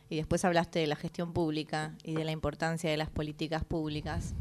y 0.09 0.17
después 0.17 0.43
hablaste 0.43 0.79
de 0.79 0.87
la 0.87 0.95
gestión 0.95 1.33
pública 1.33 1.93
y 2.03 2.15
de 2.15 2.25
la 2.25 2.31
importancia 2.31 2.89
de 2.89 2.97
las 2.97 3.09
políticas 3.09 3.63
públicas. 3.63 4.33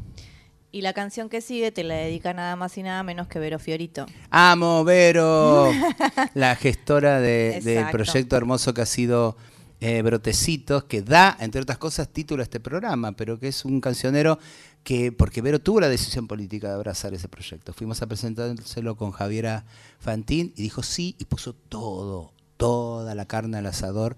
Y 0.71 0.81
la 0.81 0.93
canción 0.93 1.29
que 1.29 1.41
sigue 1.41 1.71
te 1.71 1.83
la 1.83 1.95
dedica 1.95 2.31
nada 2.33 2.55
más 2.55 2.77
y 2.77 2.83
nada 2.83 3.01
menos 3.01 3.27
que 3.27 3.39
Vero 3.39 3.57
Fiorito. 3.57 4.05
Amo, 4.29 4.83
Vero, 4.83 5.71
la 6.35 6.55
gestora 6.55 7.19
de- 7.19 7.59
del 7.63 7.89
proyecto 7.89 8.37
hermoso 8.37 8.73
que 8.73 8.81
ha 8.81 8.85
sido 8.85 9.35
eh, 9.81 10.01
Brotecitos, 10.03 10.83
que 10.83 11.01
da, 11.01 11.35
entre 11.39 11.61
otras 11.61 11.79
cosas, 11.79 12.09
título 12.09 12.41
a 12.41 12.43
este 12.43 12.59
programa, 12.59 13.13
pero 13.13 13.39
que 13.39 13.47
es 13.47 13.65
un 13.65 13.81
cancionero 13.81 14.37
que, 14.83 15.11
porque 15.11 15.41
Vero 15.41 15.59
tuvo 15.59 15.79
la 15.81 15.89
decisión 15.89 16.27
política 16.27 16.67
de 16.67 16.75
abrazar 16.75 17.15
ese 17.15 17.27
proyecto. 17.29 17.73
Fuimos 17.73 18.01
a 18.03 18.07
presentárselo 18.07 18.95
con 18.95 19.09
Javiera 19.11 19.65
Fantín 19.99 20.53
y 20.55 20.61
dijo 20.61 20.83
sí 20.83 21.15
y 21.17 21.25
puso 21.25 21.53
todo, 21.53 22.31
toda 22.57 23.15
la 23.15 23.25
carne 23.25 23.57
al 23.57 23.65
asador. 23.65 24.17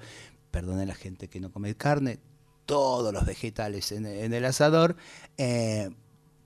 Perdone 0.51 0.83
a 0.83 0.85
la 0.87 0.95
gente 0.95 1.29
que 1.29 1.39
no 1.39 1.49
come 1.49 1.75
carne, 1.75 2.19
todos 2.65 3.13
los 3.13 3.25
vegetales 3.25 3.93
en, 3.93 4.05
en 4.05 4.33
el 4.33 4.43
asador. 4.43 4.97
eh, 5.37 5.91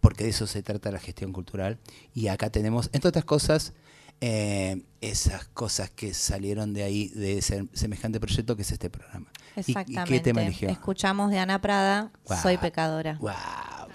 porque 0.06 0.24
de 0.26 0.30
eso 0.30 0.46
se 0.46 0.62
trata 0.62 0.92
la 0.92 1.00
gestión 1.00 1.34
cultural. 1.34 1.80
Y 2.14 2.28
acá 2.28 2.52
tenemos, 2.52 2.92
entre 2.94 3.10
otras 3.10 3.26
cosas, 3.26 3.74
eh, 4.22 4.84
esas 5.02 5.46
cosas 5.46 5.90
que 5.90 6.14
salieron 6.14 6.74
de 6.76 6.84
ahí, 6.84 7.08
de 7.10 7.40
ese 7.40 7.68
semejante 7.74 8.20
proyecto 8.20 8.56
que 8.56 8.62
es 8.62 8.72
este 8.72 8.92
programa. 8.92 9.32
¿Y- 9.56 9.60
¿Y, 9.60 9.62
Exactamente. 9.72 10.14
qué 10.14 10.20
tema 10.20 10.44
eligió? 10.44 10.70
Escuchamos 10.70 11.32
de 11.32 11.40
Ana 11.40 11.60
Prada. 11.60 12.12
Soy 12.44 12.58
pecadora. 12.58 13.18
Guau. 13.20 13.88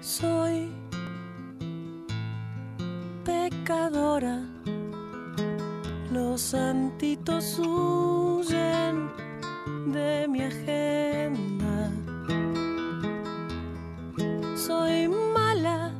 Soy 0.00 0.68
pecadora, 3.24 4.42
los 6.30 6.42
santitos 6.42 7.58
huyen 7.58 9.10
de 9.92 10.28
mi 10.28 10.42
agenda. 10.42 11.90
Soy 14.56 15.08
mala, 15.08 15.90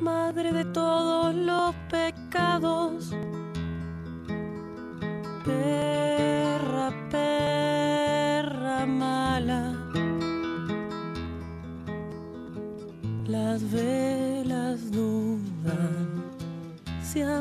madre 0.00 0.52
de 0.52 0.66
todos 0.66 1.34
los 1.34 1.74
pecados. 1.90 3.03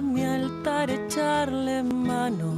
Mi 0.03 0.23
altar 0.25 0.89
echarle 0.89 1.83
mano 1.83 2.51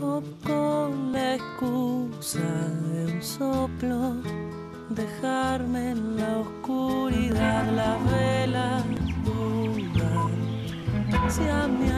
o 0.00 0.22
con 0.46 1.12
la 1.12 1.34
excusa 1.34 2.50
de 2.92 3.12
un 3.12 3.22
soplo 3.22 4.16
dejarme 4.90 5.90
en 5.90 6.16
la 6.16 6.38
oscuridad. 6.38 7.64
Las 7.74 7.96
velas 8.10 8.84
dudan 9.24 10.30
si 11.28 11.48
a 11.48 11.66
mi 11.66 11.88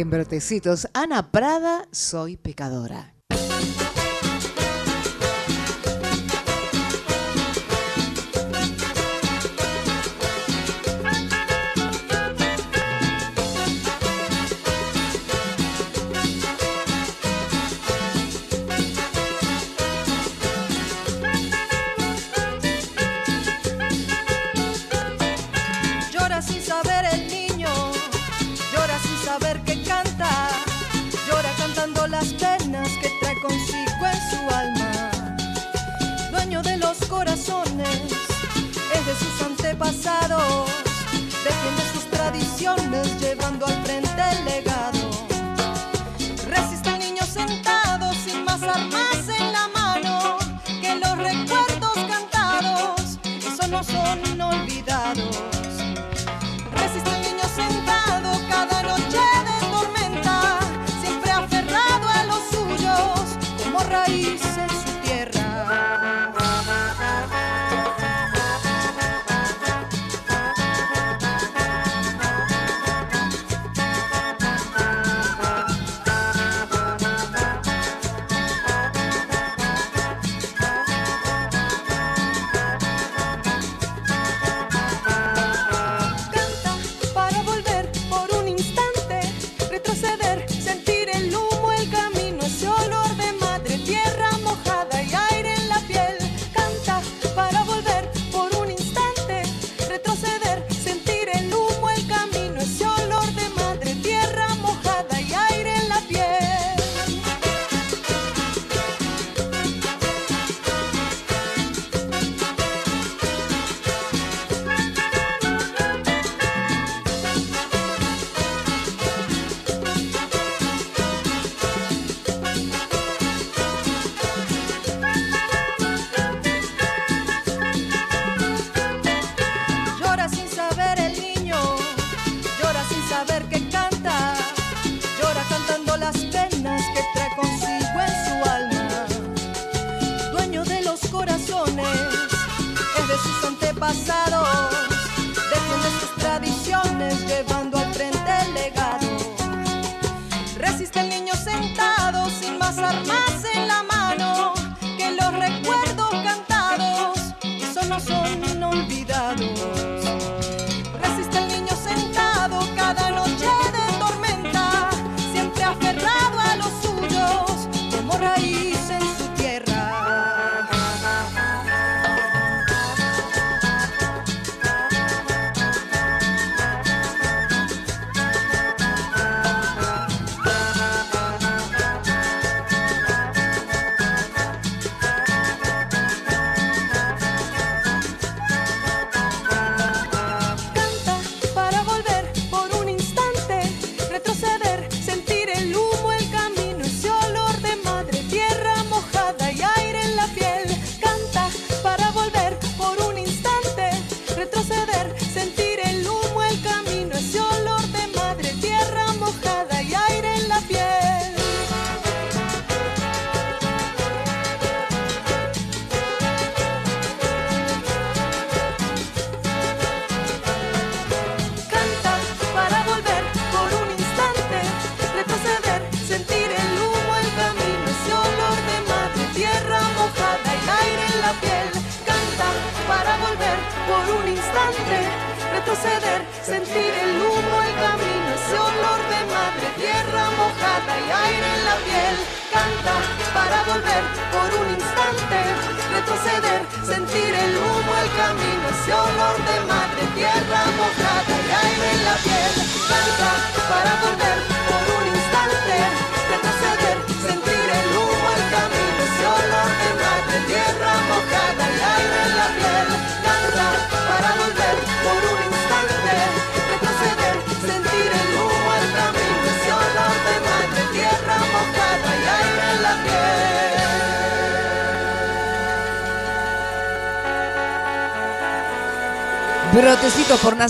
En 0.00 0.08
Brotecitos, 0.08 0.88
Ana 0.94 1.30
Prada, 1.30 1.86
soy 1.92 2.38
pecadora. 2.38 3.19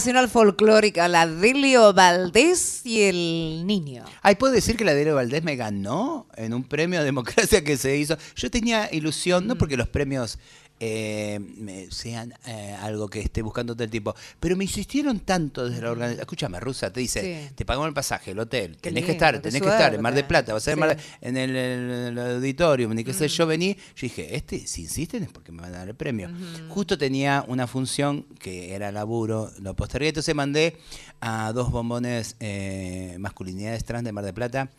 Nacional 0.01 0.30
Folclórica, 0.30 1.09
la 1.09 1.26
Delio 1.26 1.92
Valdés 1.92 2.80
y 2.86 3.03
el 3.03 3.66
niño. 3.66 4.03
Ay, 4.22 4.36
puedo 4.36 4.55
decir 4.55 4.74
que 4.74 4.82
la 4.86 4.94
Delio 4.94 5.14
Valdés 5.14 5.44
me 5.44 5.57
ganó 5.57 6.26
en 6.36 6.55
un 6.55 6.64
premio 6.64 7.01
a 7.01 7.05
democracia 7.05 7.62
que 7.62 7.76
se 7.76 7.98
hizo. 7.98 8.16
Yo 8.34 8.51
tenía 8.51 8.88
ilusión, 8.90 9.46
no 9.46 9.57
porque 9.57 9.76
los 9.76 9.88
premios 9.88 10.38
eh, 10.80 11.86
sean 11.90 12.32
eh, 12.46 12.70
algo 12.81 13.09
que 13.09 13.20
esté 13.20 13.43
buscando 13.43 13.74
todo 13.74 13.85
el 13.85 13.91
tiempo. 13.91 14.14
Pero 14.39 14.57
me 14.57 14.64
insistieron 14.64 15.20
tanto 15.20 15.68
desde 15.68 15.83
la 15.83 15.91
organización. 15.91 16.20
Escúchame, 16.22 16.61
Rusa, 16.61 16.93
te 16.93 17.01
dice, 17.01 17.49
Sí. 17.49 17.55
te 17.55 17.64
pagamos 17.64 17.89
el 17.89 17.95
pasaje, 17.95 18.31
el 18.33 18.39
hotel, 18.39 18.76
tenés 18.78 19.05
que 19.05 19.12
estar, 19.12 19.39
tenés 19.41 19.61
que 19.61 19.68
estar 19.68 19.95
en 19.95 20.01
Mar 20.03 20.12
de 20.14 20.20
suerte. 20.20 20.28
Plata, 20.28 20.53
vas 20.53 20.66
a 20.68 20.74
Sí. 20.74 20.81
en 21.20 21.37
el, 21.37 21.57
el- 21.57 21.91
el 22.11 22.18
auditorium, 22.37 22.93
ni 22.95 23.05
qué 23.05 23.12
sé 23.14 23.28
yo, 23.28 23.47
vení. 23.47 23.74
Yo 23.74 24.03
dije, 24.03 24.37
este, 24.37 24.66
si 24.66 24.83
insisten 24.83 25.22
es 25.24 25.31
porque 25.31 25.53
me 25.53 25.62
van 25.62 25.74
a 25.74 25.78
dar 25.78 25.89
el 25.89 25.95
premio. 25.95 26.31
Justo 26.68 26.97
tenía 26.99 27.45
una 27.49 27.66
función 27.66 28.24
que 28.39 28.74
era 28.74 28.93
laburo, 28.93 29.51
lo 29.61 29.74
postergué, 29.74 30.09
entonces 30.09 30.35
mandé 30.35 30.76
a 31.20 31.53
dos 31.53 31.70
bombones 31.70 32.37
eh, 32.41 33.16
masculinidades 33.18 33.85
trans 33.85 34.05
de 34.05 34.12
Mar 34.12 34.24
de 34.24 34.33
Plata, 34.33 34.70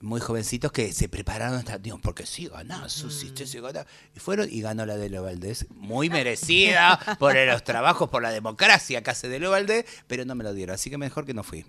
muy 0.00 0.20
jovencitos 0.20 0.72
que 0.72 0.92
se 0.92 1.08
prepararon 1.08 1.58
hasta, 1.58 1.78
digo, 1.78 1.98
porque 2.02 2.24
sí 2.26 2.46
ganó, 2.48 2.88
Susi, 2.88 3.32
che, 3.34 3.46
sí 3.46 3.60
ganó. 3.60 3.84
Y 4.16 4.20
fueron 4.20 4.48
y 4.50 4.60
ganó 4.62 4.86
la 4.86 4.96
de 4.96 5.10
Leo 5.10 5.22
Valdés, 5.22 5.66
muy 5.70 6.08
merecida 6.10 6.98
por 7.18 7.34
los 7.36 7.64
trabajos, 7.64 8.08
por 8.08 8.22
la 8.22 8.30
democracia 8.30 9.02
que 9.02 9.10
hace 9.10 9.28
de 9.28 9.38
Leo 9.40 9.50
Valdés, 9.50 9.84
pero 10.06 10.24
no 10.24 10.34
me 10.34 10.42
lo 10.44 10.54
dieron, 10.54 10.74
así 10.74 10.88
que 10.90 10.96
mejor 10.98 11.26
que 11.26 11.34
no 11.34 11.42
fui. 11.42 11.66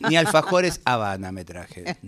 Ni 0.00 0.16
alfajores 0.16 0.80
Habana 0.84 1.30
me 1.30 1.44
traje. 1.44 1.84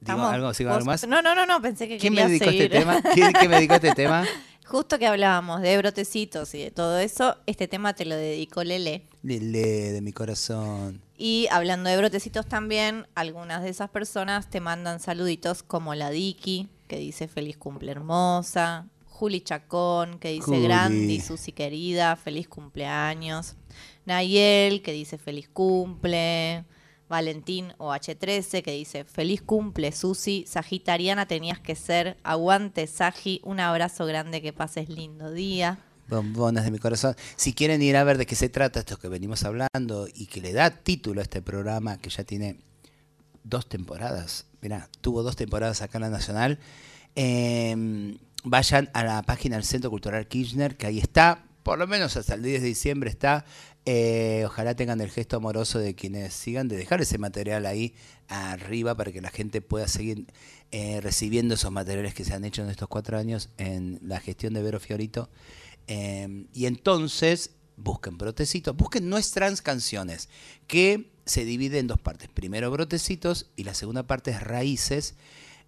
¿Digo 0.00 0.16
Estamos- 0.18 0.32
algo? 0.34 0.54
¿Sigo 0.54 0.70
vos- 0.70 0.76
algo 0.78 0.86
más? 0.86 1.06
No, 1.06 1.22
no, 1.22 1.34
no, 1.34 1.46
no, 1.46 1.60
pensé 1.62 1.86
que 1.88 1.98
¿Quién 1.98 2.14
me 2.14 2.22
dedicó 2.26 2.46
este 2.46 2.56
seguir. 2.56 2.70
tema? 2.70 3.00
¿Quién, 3.14 3.32
quién 3.32 3.50
me 3.50 3.56
dedicó 3.56 3.74
a 3.74 3.76
este 3.76 3.92
tema? 3.94 4.24
Justo 4.66 4.98
que 4.98 5.06
hablábamos 5.06 5.60
de 5.60 5.76
brotecitos 5.78 6.54
y 6.54 6.62
de 6.64 6.70
todo 6.70 6.98
eso, 6.98 7.36
este 7.46 7.68
tema 7.68 7.92
te 7.94 8.04
lo 8.04 8.16
dedicó 8.16 8.64
Lele. 8.64 9.06
Lele 9.22 9.92
de 9.92 10.00
mi 10.00 10.12
corazón. 10.12 11.02
Y 11.24 11.46
hablando 11.52 11.88
de 11.88 11.96
brotecitos 11.96 12.46
también, 12.46 13.06
algunas 13.14 13.62
de 13.62 13.68
esas 13.68 13.88
personas 13.90 14.50
te 14.50 14.58
mandan 14.58 14.98
saluditos 14.98 15.62
como 15.62 15.94
la 15.94 16.10
Diki, 16.10 16.68
que 16.88 16.96
dice 16.96 17.28
feliz 17.28 17.56
cumple 17.56 17.92
hermosa, 17.92 18.88
Juli 19.06 19.40
Chacón, 19.40 20.18
que 20.18 20.30
dice 20.30 20.46
Juli. 20.46 20.62
Grandi, 20.64 21.20
Susi 21.20 21.52
querida, 21.52 22.16
feliz 22.16 22.48
cumpleaños, 22.48 23.54
Nayel, 24.04 24.82
que 24.82 24.90
dice 24.90 25.16
feliz 25.16 25.48
cumple, 25.48 26.64
Valentín 27.08 27.72
o 27.78 27.92
H13, 27.92 28.60
que 28.60 28.72
dice 28.72 29.04
feliz 29.04 29.42
cumple 29.42 29.92
Susi, 29.92 30.44
Sagitariana 30.48 31.26
tenías 31.26 31.60
que 31.60 31.76
ser, 31.76 32.16
aguante 32.24 32.88
Sagi, 32.88 33.40
un 33.44 33.60
abrazo 33.60 34.06
grande, 34.06 34.42
que 34.42 34.52
pases 34.52 34.88
lindo 34.88 35.30
día. 35.30 35.78
Bombonas 36.12 36.64
de 36.64 36.70
mi 36.70 36.78
corazón. 36.78 37.16
Si 37.36 37.52
quieren 37.52 37.82
ir 37.82 37.96
a 37.96 38.04
ver 38.04 38.18
de 38.18 38.26
qué 38.26 38.34
se 38.34 38.48
trata 38.48 38.80
esto 38.80 38.98
que 38.98 39.08
venimos 39.08 39.44
hablando 39.44 40.08
y 40.14 40.26
que 40.26 40.40
le 40.40 40.52
da 40.52 40.70
título 40.70 41.20
a 41.20 41.24
este 41.24 41.42
programa 41.42 41.98
que 41.98 42.10
ya 42.10 42.24
tiene 42.24 42.58
dos 43.44 43.68
temporadas, 43.68 44.46
mira, 44.60 44.88
tuvo 45.00 45.22
dos 45.22 45.36
temporadas 45.36 45.82
acá 45.82 45.98
en 45.98 46.02
la 46.02 46.10
Nacional, 46.10 46.58
eh, 47.16 48.16
vayan 48.44 48.90
a 48.92 49.04
la 49.04 49.22
página 49.22 49.56
del 49.56 49.64
Centro 49.64 49.90
Cultural 49.90 50.26
Kirchner, 50.28 50.76
que 50.76 50.86
ahí 50.86 50.98
está, 50.98 51.44
por 51.62 51.78
lo 51.78 51.86
menos 51.86 52.16
hasta 52.16 52.34
el 52.34 52.42
10 52.42 52.62
de 52.62 52.68
diciembre 52.68 53.10
está. 53.10 53.44
Eh, 53.84 54.44
ojalá 54.46 54.76
tengan 54.76 55.00
el 55.00 55.10
gesto 55.10 55.36
amoroso 55.36 55.78
de 55.78 55.94
quienes 55.94 56.34
sigan, 56.34 56.68
de 56.68 56.76
dejar 56.76 57.00
ese 57.00 57.18
material 57.18 57.66
ahí 57.66 57.94
arriba 58.28 58.94
para 58.94 59.10
que 59.10 59.20
la 59.20 59.30
gente 59.30 59.60
pueda 59.60 59.88
seguir 59.88 60.26
eh, 60.70 61.00
recibiendo 61.00 61.54
esos 61.54 61.72
materiales 61.72 62.14
que 62.14 62.24
se 62.24 62.34
han 62.34 62.44
hecho 62.44 62.62
en 62.62 62.70
estos 62.70 62.88
cuatro 62.88 63.18
años 63.18 63.48
en 63.58 63.98
la 64.02 64.20
gestión 64.20 64.54
de 64.54 64.62
Vero 64.62 64.78
Fiorito. 64.78 65.28
Eh, 65.86 66.46
y 66.52 66.66
entonces 66.66 67.50
busquen 67.76 68.18
Brotecitos, 68.18 68.76
busquen 68.76 69.08
nuestras 69.08 69.62
canciones, 69.62 70.28
que 70.66 71.10
se 71.24 71.44
divide 71.44 71.78
en 71.78 71.86
dos 71.86 72.00
partes. 72.00 72.28
Primero 72.28 72.70
Brotecitos 72.70 73.50
y 73.56 73.64
la 73.64 73.74
segunda 73.74 74.04
parte 74.04 74.30
es 74.30 74.42
Raíces, 74.42 75.14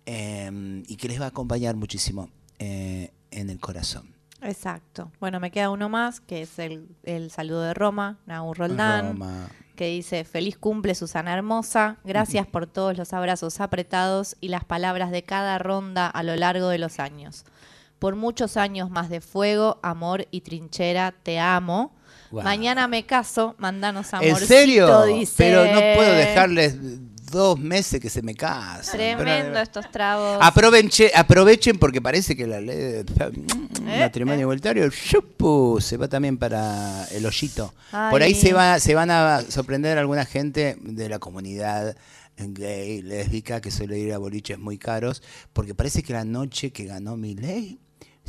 eh, 0.06 0.82
y 0.86 0.96
que 0.96 1.08
les 1.08 1.20
va 1.20 1.26
a 1.26 1.28
acompañar 1.28 1.76
muchísimo 1.76 2.30
eh, 2.58 3.10
en 3.30 3.50
el 3.50 3.58
corazón. 3.58 4.14
Exacto. 4.42 5.10
Bueno, 5.20 5.40
me 5.40 5.50
queda 5.50 5.70
uno 5.70 5.88
más, 5.88 6.20
que 6.20 6.42
es 6.42 6.58
el, 6.58 6.88
el 7.04 7.30
saludo 7.30 7.62
de 7.62 7.72
Roma, 7.72 8.18
Nau 8.26 8.52
Roldán, 8.52 9.12
Roma. 9.12 9.48
que 9.74 9.86
dice, 9.86 10.24
feliz 10.24 10.58
cumple 10.58 10.94
Susana 10.94 11.32
Hermosa, 11.32 11.96
gracias 12.04 12.46
por 12.52 12.66
todos 12.66 12.98
los 12.98 13.14
abrazos 13.14 13.60
apretados 13.60 14.36
y 14.42 14.48
las 14.48 14.64
palabras 14.64 15.10
de 15.10 15.22
cada 15.22 15.58
ronda 15.58 16.06
a 16.08 16.22
lo 16.22 16.36
largo 16.36 16.68
de 16.68 16.78
los 16.78 16.98
años. 16.98 17.46
Por 18.04 18.16
muchos 18.16 18.58
años 18.58 18.90
más 18.90 19.08
de 19.08 19.22
fuego, 19.22 19.78
amor 19.82 20.28
y 20.30 20.42
trinchera, 20.42 21.14
te 21.22 21.38
amo. 21.38 21.90
Mañana 22.30 22.86
me 22.86 23.06
caso, 23.06 23.54
mandanos 23.56 24.12
¿En 24.12 24.16
amorcito, 24.16 24.46
serio? 24.46 25.02
dice. 25.06 25.32
Pero 25.38 25.64
no 25.64 25.80
puedo 25.96 26.12
dejarles 26.12 26.76
dos 27.32 27.58
meses 27.58 28.00
que 28.02 28.10
se 28.10 28.20
me 28.20 28.34
casen. 28.34 28.92
Tremendo 28.98 29.24
Pero- 29.52 29.58
estos 29.60 29.90
tragos. 29.90 30.38
Aproveche- 30.42 31.12
aprovechen 31.14 31.78
porque 31.78 32.02
parece 32.02 32.36
que 32.36 32.46
la 32.46 32.60
ley 32.60 32.76
de 32.76 33.04
Eh, 33.86 34.00
matrimonio 34.00 34.42
igualitario 34.42 34.86
¡shupu! 34.90 35.78
se 35.80 35.96
va 35.96 36.06
también 36.06 36.36
para 36.36 37.06
el 37.06 37.24
hoyito. 37.24 37.72
Por 38.10 38.20
ahí 38.22 38.34
se 38.34 38.52
va, 38.52 38.80
se 38.80 38.94
van 38.94 39.10
a 39.10 39.40
sorprender 39.48 39.96
alguna 39.96 40.26
gente 40.26 40.76
de 40.78 41.08
la 41.08 41.18
comunidad 41.18 41.96
gay, 42.36 43.00
lésbica, 43.00 43.62
que 43.62 43.70
suele 43.70 43.98
ir 43.98 44.12
a 44.12 44.18
boliches 44.18 44.58
muy 44.58 44.76
caros, 44.76 45.22
porque 45.54 45.74
parece 45.74 46.02
que 46.02 46.12
la 46.12 46.26
noche 46.26 46.70
que 46.70 46.84
ganó 46.84 47.16
mi 47.16 47.34
ley 47.34 47.78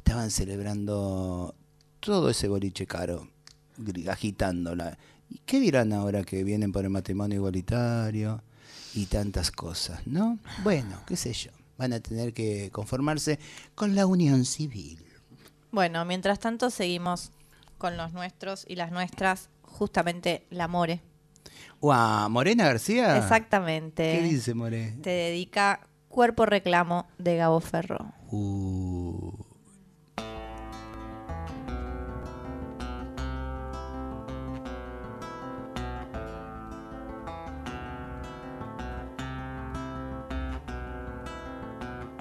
estaban 0.06 0.30
celebrando 0.30 1.56
todo 2.00 2.30
ese 2.30 2.48
boliche 2.48 2.86
caro, 2.86 3.28
agitándola. 4.08 5.00
¿Y 5.32 5.40
qué 5.48 5.60
dirán 5.60 5.94
ahora 5.94 6.24
que 6.24 6.44
vienen 6.44 6.72
por 6.72 6.84
el 6.84 6.92
matrimonio 6.92 7.38
igualitario 7.38 8.44
y 8.94 9.08
tantas 9.08 9.50
cosas, 9.50 10.06
no? 10.06 10.38
Bueno, 10.64 11.02
qué 11.08 11.16
sé 11.16 11.34
yo. 11.34 11.50
Van 11.80 11.92
a 11.92 12.00
tener 12.00 12.34
que 12.34 12.70
conformarse 12.72 13.40
con 13.74 13.96
la 13.96 14.06
unión 14.06 14.46
civil. 14.46 15.04
Bueno, 15.72 16.06
mientras 16.06 16.40
tanto 16.40 16.70
seguimos 16.70 17.32
con 17.80 17.98
los 17.98 18.14
nuestros 18.14 18.64
y 18.68 18.76
las 18.76 18.92
nuestras, 18.92 19.50
justamente 19.64 20.46
la 20.52 20.68
More. 20.68 21.02
Guau, 21.82 22.30
Morena 22.30 22.66
García. 22.66 23.18
Exactamente. 23.18 24.20
¿Qué 24.20 24.22
dice 24.22 24.54
More? 24.54 24.98
Te 25.02 25.10
dedica 25.10 25.88
Cuerpo 26.10 26.46
Reclamo 26.46 27.08
de 27.18 27.38
Gabo 27.38 27.60
Ferro. 27.60 28.14
Uh, 28.30 29.45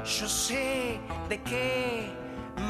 Yo 0.04 0.28
sé 0.28 1.00
de 1.30 1.40
qué 1.40 2.12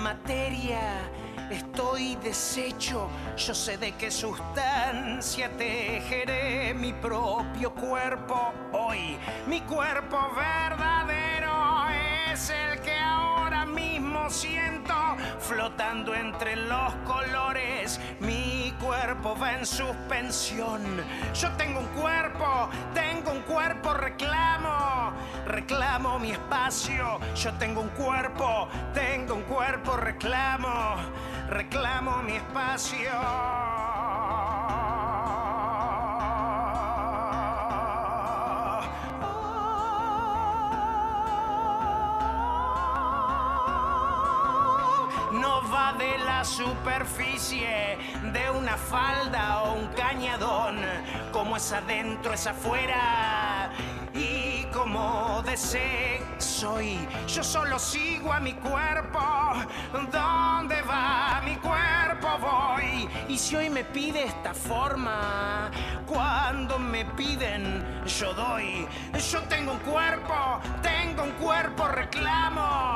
materia 0.05 1.11
estoy 1.51 2.15
deshecho. 2.23 3.09
Yo 3.37 3.53
sé 3.53 3.77
de 3.77 3.91
qué 3.93 4.09
sustancia 4.09 5.51
tejeré 5.57 6.73
mi 6.75 6.93
propio 6.93 7.75
cuerpo 7.75 8.53
hoy. 8.73 9.19
Mi 9.49 9.61
cuerpo 9.63 10.17
verdadero 10.37 11.87
es 12.31 12.51
el 12.51 12.81
que 12.81 13.04
siento 14.31 14.95
flotando 15.39 16.15
entre 16.15 16.57
los 16.57 16.93
colores. 17.07 18.01
Mi 18.21 18.73
cuerpo 18.81 19.37
va 19.37 19.55
en 19.55 19.67
suspensión. 19.67 20.83
Yo 21.35 21.51
tengo 21.53 21.81
un 21.81 21.87
cuerpo, 21.89 22.69
tengo 22.95 23.33
un 23.33 23.43
cuerpo, 23.43 23.95
reclamo, 23.95 25.13
reclamo 25.47 26.19
mi 26.19 26.31
espacio. 26.31 27.19
Yo 27.35 27.53
tengo 27.55 27.81
un 27.81 27.89
cuerpo, 27.91 28.69
tengo 28.93 29.35
un 29.35 29.43
cuerpo, 29.43 29.97
reclamo, 29.97 30.97
reclamo 31.49 32.23
mi 32.23 32.37
espacio. 32.37 33.11
Superficie 46.45 47.99
de 48.33 48.51
una 48.51 48.77
falda 48.77 49.63
o 49.63 49.75
un 49.75 49.87
cañadón, 49.89 50.79
como 51.33 51.57
es 51.57 51.73
adentro 51.73 52.35
es 52.35 52.47
afuera 52.47 53.71
y 54.13 54.65
como 54.73 55.43
desee 55.43 56.23
soy. 56.39 56.99
Yo 57.27 57.43
solo 57.43 57.79
sigo 57.79 58.33
a 58.33 58.41
mi 58.41 58.53
cuerpo, 58.55 59.21
¿dónde 59.93 60.83
va 60.83 61.41
mi 61.45 61.57
cuerpo 61.57 62.39
voy? 62.41 63.09
Y 63.29 63.39
si 63.39 63.57
hoy 63.57 63.71
me 63.71 63.85
pide 63.85 64.25
esta 64.25 64.55
forma, 64.55 65.71
cuando 66.07 66.79
me 66.79 67.05
piden 67.05 68.03
yo 68.07 68.35
doy. 68.35 68.87
Yo 69.31 69.41
tengo 69.43 69.73
un 69.73 69.79
cuerpo, 69.81 70.61
tengo 70.83 71.23
un 71.25 71.33
cuerpo, 71.33 71.89
reclamo, 71.89 72.94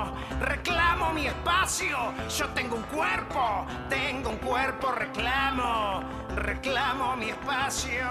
Yo 2.28 2.46
tengo 2.54 2.76
un 2.76 2.82
cuerpo, 2.82 3.66
tengo 3.88 4.30
un 4.30 4.36
cuerpo, 4.38 4.90
reclamo, 4.92 6.02
reclamo 6.34 7.16
mi 7.16 7.30
espacio. 7.30 8.06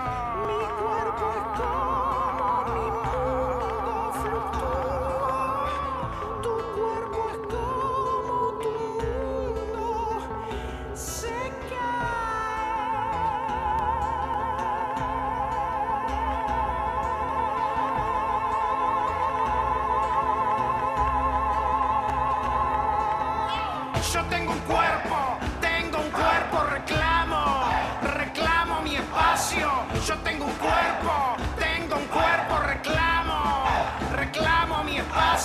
Mi 0.47 0.65
cuerpo 0.81 1.33
es 1.35 1.57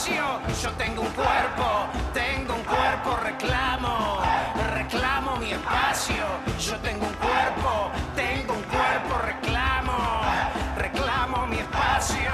Yo 0.04 0.72
tengo 0.76 1.02
un 1.02 1.12
cuerpo, 1.12 1.86
tengo 2.12 2.54
un 2.56 2.64
cuerpo, 2.64 3.16
reclamo, 3.22 4.18
reclamo 4.74 5.36
mi 5.36 5.52
espacio. 5.52 6.26
Yo 6.58 6.76
tengo 6.80 7.06
un 7.06 7.14
cuerpo, 7.14 7.90
tengo 8.16 8.52
un 8.54 8.62
cuerpo, 8.64 9.18
reclamo, 9.24 9.92
reclamo 10.76 11.46
mi 11.46 11.56
espacio. 11.58 12.32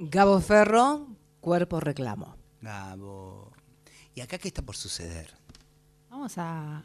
Gabo 0.00 0.40
Ferro, 0.40 1.06
cuerpo 1.40 1.78
reclamo. 1.78 2.36
Gabo. 2.60 3.52
¿Y 4.16 4.20
acá 4.20 4.38
qué 4.38 4.48
está 4.48 4.62
por 4.62 4.74
suceder? 4.74 5.32
Vamos 6.10 6.38
a 6.38 6.82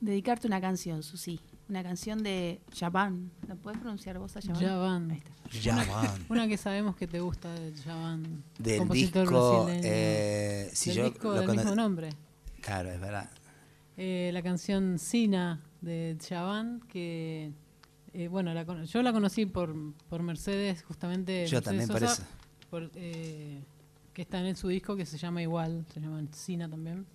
dedicarte 0.00 0.48
una 0.48 0.60
canción, 0.60 1.04
Susi. 1.04 1.40
Una 1.68 1.82
canción 1.82 2.22
de 2.22 2.60
Javan. 2.78 3.30
¿La 3.48 3.54
puedes 3.56 3.80
pronunciar 3.80 4.18
vos 4.18 4.36
a 4.36 4.40
Javan? 4.42 4.60
Javan. 4.62 5.10
Ahí 5.10 5.22
está. 5.52 5.84
Javan. 5.84 6.26
Una 6.28 6.46
que 6.46 6.56
sabemos 6.58 6.94
que 6.96 7.06
te 7.06 7.20
gusta 7.20 7.52
de 7.54 7.72
Javan. 7.82 8.44
Del 8.58 8.78
compositor 8.78 9.22
disco, 9.22 9.66
eh, 9.70 10.70
si 10.74 10.90
Del 10.90 10.98
yo 10.98 11.04
disco 11.10 11.34
lo 11.34 11.40
del 11.40 11.56
mismo 11.56 11.74
nombre. 11.74 12.10
Claro, 12.60 12.90
es 12.90 13.00
verdad. 13.00 13.30
Eh, 13.96 14.30
la 14.34 14.42
canción 14.42 14.98
Sina 14.98 15.62
de 15.80 16.18
Javan, 16.28 16.80
que 16.88 17.52
eh, 18.12 18.28
bueno, 18.28 18.52
la 18.52 18.64
cono- 18.66 18.84
yo 18.84 19.02
la 19.02 19.12
conocí 19.12 19.46
por, 19.46 19.74
por 20.10 20.22
Mercedes, 20.22 20.82
justamente. 20.82 21.46
Yo 21.46 21.56
Mercedes 21.58 21.64
también 21.64 21.88
por 21.88 22.00
Sosa, 22.00 22.22
eso. 22.22 22.30
por, 22.70 22.90
eh, 22.94 23.62
que 24.12 24.22
está 24.22 24.46
en 24.46 24.56
su 24.56 24.68
disco 24.68 24.96
que 24.96 25.06
se 25.06 25.16
llama 25.16 25.40
igual, 25.42 25.86
se 25.94 26.00
llama 26.00 26.22
Sina 26.32 26.68
también. 26.68 27.06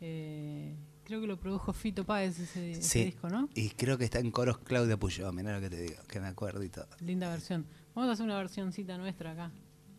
Eh, 0.00 0.74
creo 1.12 1.20
que 1.20 1.26
lo 1.26 1.38
produjo 1.38 1.74
Fito 1.74 2.04
Páez 2.04 2.38
ese, 2.38 3.04
disco, 3.04 3.28
¿no? 3.28 3.50
Y 3.54 3.68
creo 3.68 3.98
que 3.98 4.04
está 4.04 4.18
en 4.18 4.30
coros 4.30 4.56
Claudia 4.56 4.96
Puyó, 4.96 5.30
mirá 5.30 5.54
lo 5.54 5.60
que 5.60 5.68
te 5.68 5.82
digo, 5.82 6.02
que 6.08 6.18
me 6.20 6.26
acuerdo 6.26 6.64
y 6.64 6.70
todo. 6.70 6.86
Linda 7.00 7.28
versión. 7.28 7.66
Vamos 7.94 8.08
a 8.08 8.12
hacer 8.14 8.24
una 8.24 8.38
versioncita 8.38 8.96
nuestra 8.96 9.32
acá. 9.32 9.50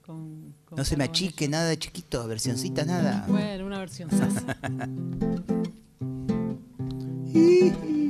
Con, 0.03 0.55
con 0.65 0.75
No 0.75 0.83
se 0.83 0.97
me 0.97 1.03
achique 1.03 1.47
nada 1.47 1.69
de 1.69 1.77
chiquito, 1.77 2.27
versioncita, 2.27 2.83
nada. 2.83 3.25
Bueno, 3.27 3.67
una 3.67 3.77
versión. 3.77 4.09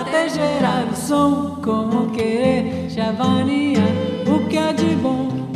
até 0.00 0.28
gerar 0.28 0.86
o 0.90 0.96
som. 0.96 1.58
Como 1.62 2.10
querer, 2.10 2.88
Chavania, 2.90 3.84
o 4.26 4.48
que 4.48 4.58
há 4.58 4.72
de 4.72 4.94
bom? 4.96 5.47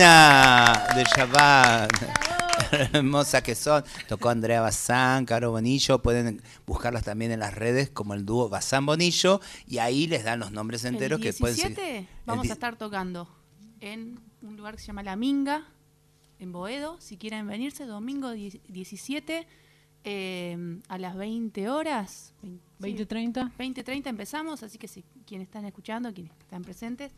De 0.00 1.04
Chabat. 1.14 1.90
Hermosa 2.94 3.42
que 3.42 3.54
son. 3.54 3.84
Tocó 4.08 4.30
Andrea 4.30 4.62
Bazán, 4.62 5.26
Caro 5.26 5.50
Bonillo. 5.50 6.00
Pueden 6.00 6.40
buscarlas 6.66 7.04
también 7.04 7.32
en 7.32 7.40
las 7.40 7.54
redes 7.54 7.90
como 7.90 8.14
el 8.14 8.24
dúo 8.24 8.48
Bazán 8.48 8.86
Bonillo. 8.86 9.42
Y 9.66 9.76
ahí 9.76 10.06
les 10.06 10.24
dan 10.24 10.40
los 10.40 10.52
nombres 10.52 10.86
enteros 10.86 11.18
el 11.20 11.22
que 11.22 11.32
pueden 11.34 11.54
17 11.54 11.84
seguir. 11.86 12.08
vamos 12.24 12.46
El 12.46 12.50
a 12.50 12.54
estar 12.54 12.76
tocando 12.76 13.28
en 13.80 14.18
un 14.40 14.56
lugar 14.56 14.76
que 14.76 14.80
se 14.80 14.86
llama 14.86 15.02
La 15.02 15.16
Minga, 15.16 15.66
en 16.38 16.50
Boedo. 16.50 16.96
Si 16.98 17.18
quieren 17.18 17.46
venirse, 17.46 17.84
domingo 17.84 18.30
die- 18.30 18.62
17, 18.68 19.46
eh, 20.04 20.80
a 20.88 20.96
las 20.96 21.14
20 21.14 21.68
horas. 21.68 22.32
20:30. 22.78 23.52
20.30 23.58 24.06
empezamos, 24.08 24.62
así 24.62 24.78
que 24.78 24.88
si 24.88 25.04
quienes 25.26 25.48
están 25.48 25.66
escuchando, 25.66 26.10
quienes 26.14 26.32
están 26.40 26.62
presentes, 26.62 27.12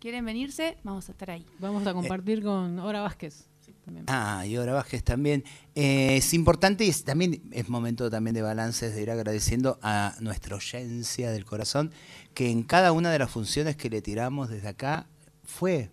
quieren 0.00 0.24
venirse, 0.24 0.76
vamos 0.84 1.08
a 1.08 1.12
estar 1.12 1.30
ahí. 1.30 1.44
Vamos 1.58 1.86
a 1.86 1.92
compartir 1.94 2.42
con 2.42 2.78
Ora 2.78 3.00
Vázquez. 3.00 3.46
también. 3.84 4.04
Ah, 4.08 4.44
y 4.46 4.56
ahora 4.56 4.74
Vázquez 4.74 5.02
también. 5.02 5.44
Eh, 5.74 6.16
es 6.16 6.34
importante 6.34 6.84
y 6.84 6.88
es, 6.88 7.04
también 7.04 7.42
es 7.52 7.68
momento 7.68 8.10
también 8.10 8.34
de 8.34 8.42
balances, 8.42 8.94
de 8.94 9.02
ir 9.02 9.10
agradeciendo 9.10 9.78
a 9.82 10.14
nuestra 10.20 10.56
audiencia 10.56 11.30
del 11.30 11.44
corazón, 11.44 11.92
que 12.34 12.50
en 12.50 12.62
cada 12.62 12.92
una 12.92 13.10
de 13.10 13.18
las 13.18 13.30
funciones 13.30 13.76
que 13.76 13.90
le 13.90 14.02
tiramos 14.02 14.48
desde 14.50 14.68
acá 14.68 15.06
fue. 15.44 15.90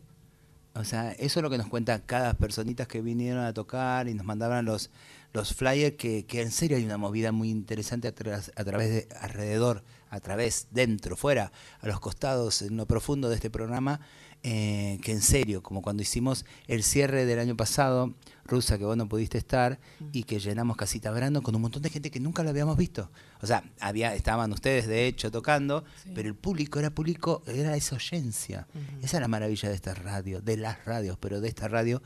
O 0.73 0.83
sea, 0.83 1.13
eso 1.13 1.39
es 1.39 1.43
lo 1.43 1.49
que 1.49 1.57
nos 1.57 1.67
cuentan 1.67 2.03
cada 2.05 2.33
personitas 2.33 2.87
que 2.87 2.99
vinieron 3.01 3.45
a 3.45 3.53
tocar 3.53 4.09
y 4.09 4.13
nos 4.13 4.25
mandaban 4.25 4.65
los, 4.65 4.89
los 5.31 5.53
flyers, 5.53 5.95
que, 5.95 6.25
que 6.25 6.41
en 6.41 6.51
serio 6.51 6.75
hay 6.75 6.83
una 6.83 6.97
movida 6.97 7.31
muy 7.31 7.49
interesante 7.49 8.09
a, 8.09 8.13
tras- 8.13 8.51
a 8.57 8.63
través 8.65 8.89
de, 8.89 9.07
alrededor, 9.21 9.83
a 10.09 10.19
través, 10.19 10.67
dentro, 10.71 11.15
fuera, 11.15 11.51
a 11.81 11.87
los 11.87 11.99
costados, 11.99 12.61
en 12.61 12.77
lo 12.77 12.85
profundo 12.85 13.29
de 13.29 13.35
este 13.35 13.49
programa, 13.49 13.99
eh, 14.43 14.99
que 15.01 15.11
en 15.11 15.21
serio, 15.21 15.63
como 15.63 15.81
cuando 15.81 16.03
hicimos 16.03 16.45
el 16.67 16.83
cierre 16.83 17.25
del 17.25 17.39
año 17.39 17.57
pasado, 17.57 18.13
Rusa, 18.45 18.77
que 18.77 18.85
vos 18.85 18.95
no 18.95 19.09
pudiste 19.09 19.39
estar, 19.39 19.79
y 20.11 20.23
que 20.23 20.39
llenamos 20.39 20.77
Casita 20.77 21.09
Brando 21.09 21.41
con 21.41 21.55
un 21.55 21.63
montón 21.63 21.81
de 21.81 21.89
gente 21.89 22.11
que 22.11 22.19
nunca 22.19 22.43
lo 22.43 22.51
habíamos 22.51 22.77
visto. 22.77 23.09
O 23.41 23.47
sea, 23.47 23.63
había, 23.79 24.13
estaban 24.13 24.51
ustedes 24.53 24.85
de 24.85 25.07
hecho 25.07 25.31
tocando, 25.31 25.83
pero 26.13 26.29
el 26.29 26.35
público 26.35 26.77
era 26.77 26.91
público, 26.91 27.41
era 27.47 27.75
esa 27.75 27.95
oyencia. 27.95 28.67
Esa 29.01 29.17
es 29.17 29.21
la 29.21 29.27
maravilla 29.27 29.69
de 29.69 29.75
esta 29.75 29.95
radio, 29.95 30.41
de 30.41 30.57
las 30.57 30.85
radios, 30.85 31.17
pero 31.19 31.41
de 31.41 31.47
esta 31.47 31.67
radio 31.67 32.03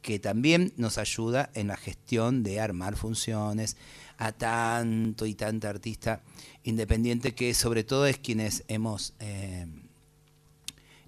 que 0.00 0.18
también 0.18 0.72
nos 0.76 0.98
ayuda 0.98 1.50
en 1.54 1.68
la 1.68 1.76
gestión 1.76 2.42
de 2.42 2.60
armar 2.60 2.96
funciones 2.96 3.76
a 4.18 4.32
tanto 4.32 5.26
y 5.26 5.34
tanta 5.34 5.70
artista 5.70 6.22
independiente 6.64 7.34
que 7.34 7.54
sobre 7.54 7.84
todo 7.84 8.06
es 8.06 8.18
quienes 8.18 8.64
hemos 8.68 9.14
eh, 9.18 9.66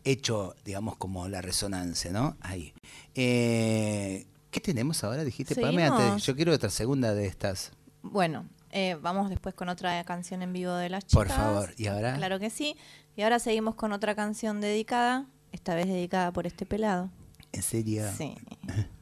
hecho, 0.05 0.55
digamos, 0.64 0.97
como 0.97 1.28
la 1.28 1.43
resonancia, 1.43 2.12
¿no? 2.12 2.36
Ahí. 2.40 2.72
Eh, 3.14 4.26
¿Qué 4.51 4.60
tenemos 4.60 5.02
ahora? 5.02 5.24
Dijiste, 5.24 5.56
Pame, 5.56 5.85
antes. 5.85 6.24
Yo 6.24 6.36
quiero 6.36 6.52
otra 6.52 6.70
segunda 6.70 7.14
de 7.14 7.26
estas. 7.26 7.72
Bueno, 8.02 8.47
eh, 8.70 8.97
vamos 9.01 9.31
después 9.31 9.55
con 9.55 9.68
otra 9.68 10.02
canción 10.05 10.43
en 10.43 10.52
vivo 10.52 10.72
de 10.74 10.90
las 10.90 11.05
Por 11.06 11.26
chicas. 11.26 11.43
favor, 11.43 11.74
¿y 11.76 11.86
ahora? 11.86 12.14
Claro 12.16 12.39
que 12.39 12.51
sí. 12.51 12.76
Y 13.16 13.22
ahora 13.22 13.39
seguimos 13.39 13.74
con 13.74 13.93
otra 13.93 14.14
canción 14.14 14.60
dedicada, 14.60 15.26
esta 15.52 15.74
vez 15.74 15.86
dedicada 15.86 16.32
por 16.32 16.47
este 16.47 16.66
pelado. 16.66 17.10
¿En 17.52 17.62
serio? 17.62 18.05
Sí. 18.16 18.35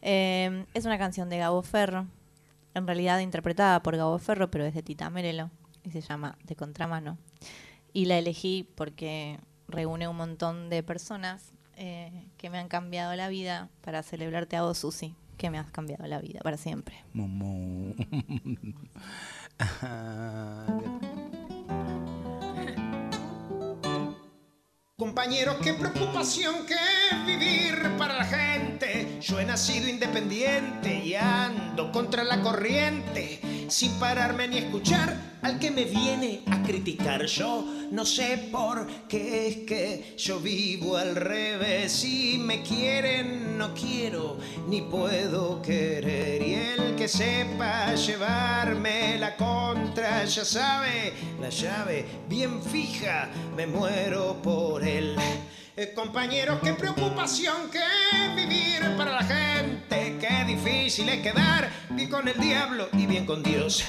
Eh, 0.00 0.64
es 0.74 0.84
una 0.84 0.96
canción 0.96 1.28
de 1.28 1.38
Gabo 1.38 1.60
Ferro, 1.60 2.06
en 2.72 2.86
realidad 2.86 3.18
interpretada 3.18 3.82
por 3.82 3.96
Gabo 3.96 4.16
Ferro, 4.20 4.48
pero 4.48 4.64
es 4.64 4.72
de 4.72 4.80
Tita 4.84 5.10
Merelo, 5.10 5.50
y 5.88 5.92
se 5.92 6.00
llama 6.00 6.38
De 6.44 6.56
Contramano. 6.56 7.18
Y 7.92 8.04
la 8.04 8.18
elegí 8.18 8.68
porque 8.74 9.38
reúne 9.66 10.08
un 10.08 10.16
montón 10.16 10.70
de 10.70 10.82
personas 10.82 11.52
eh, 11.76 12.28
que 12.36 12.50
me 12.50 12.58
han 12.58 12.68
cambiado 12.68 13.14
la 13.16 13.28
vida 13.28 13.68
para 13.82 14.02
celebrarte 14.02 14.56
a 14.56 14.62
vos, 14.62 14.78
Susi, 14.78 15.14
que 15.36 15.50
me 15.50 15.58
has 15.58 15.70
cambiado 15.70 16.06
la 16.06 16.20
vida 16.20 16.40
para 16.40 16.56
siempre. 16.56 17.04
Mumu. 17.12 17.94
Ajá. 19.58 20.66
Compañeros, 24.98 25.58
qué 25.62 25.74
preocupación 25.74 26.66
que 26.66 26.74
es 26.74 27.24
vivir 27.24 27.96
para 27.96 28.16
la 28.16 28.24
gente. 28.24 29.07
Yo 29.20 29.40
he 29.40 29.44
nacido 29.44 29.88
independiente 29.88 31.02
y 31.04 31.14
ando 31.14 31.90
contra 31.90 32.22
la 32.22 32.40
corriente, 32.40 33.40
sin 33.68 33.92
pararme 33.98 34.46
ni 34.46 34.58
escuchar 34.58 35.38
al 35.42 35.58
que 35.58 35.72
me 35.72 35.84
viene 35.84 36.42
a 36.46 36.62
criticar. 36.62 37.24
Yo 37.26 37.64
no 37.90 38.04
sé 38.04 38.48
por 38.52 38.86
qué 39.08 39.48
es 39.48 39.56
que 39.66 40.14
yo 40.16 40.38
vivo 40.38 40.96
al 40.96 41.16
revés. 41.16 41.90
Si 41.90 42.38
me 42.38 42.62
quieren, 42.62 43.58
no 43.58 43.74
quiero 43.74 44.38
ni 44.68 44.82
puedo 44.82 45.60
querer. 45.62 46.40
Y 46.42 46.54
el 46.54 46.94
que 46.94 47.08
sepa 47.08 47.94
llevarme 47.94 49.18
la 49.18 49.36
contra, 49.36 50.24
ya 50.24 50.44
sabe, 50.44 51.12
la 51.40 51.48
llave 51.48 52.04
bien 52.28 52.62
fija, 52.62 53.28
me 53.56 53.66
muero 53.66 54.40
por 54.42 54.86
él. 54.86 55.16
Eh, 55.80 55.92
compañeros, 55.94 56.58
qué 56.60 56.74
preocupación 56.74 57.70
que 57.70 57.78
vivir 58.34 58.80
para 58.96 59.12
la 59.12 59.22
gente, 59.22 60.16
qué 60.18 60.44
difícil 60.44 61.08
es 61.08 61.20
quedar 61.20 61.70
bien 61.90 62.10
con 62.10 62.26
el 62.26 62.36
diablo 62.36 62.88
y 62.94 63.06
bien 63.06 63.24
con 63.24 63.44
Dios. 63.44 63.84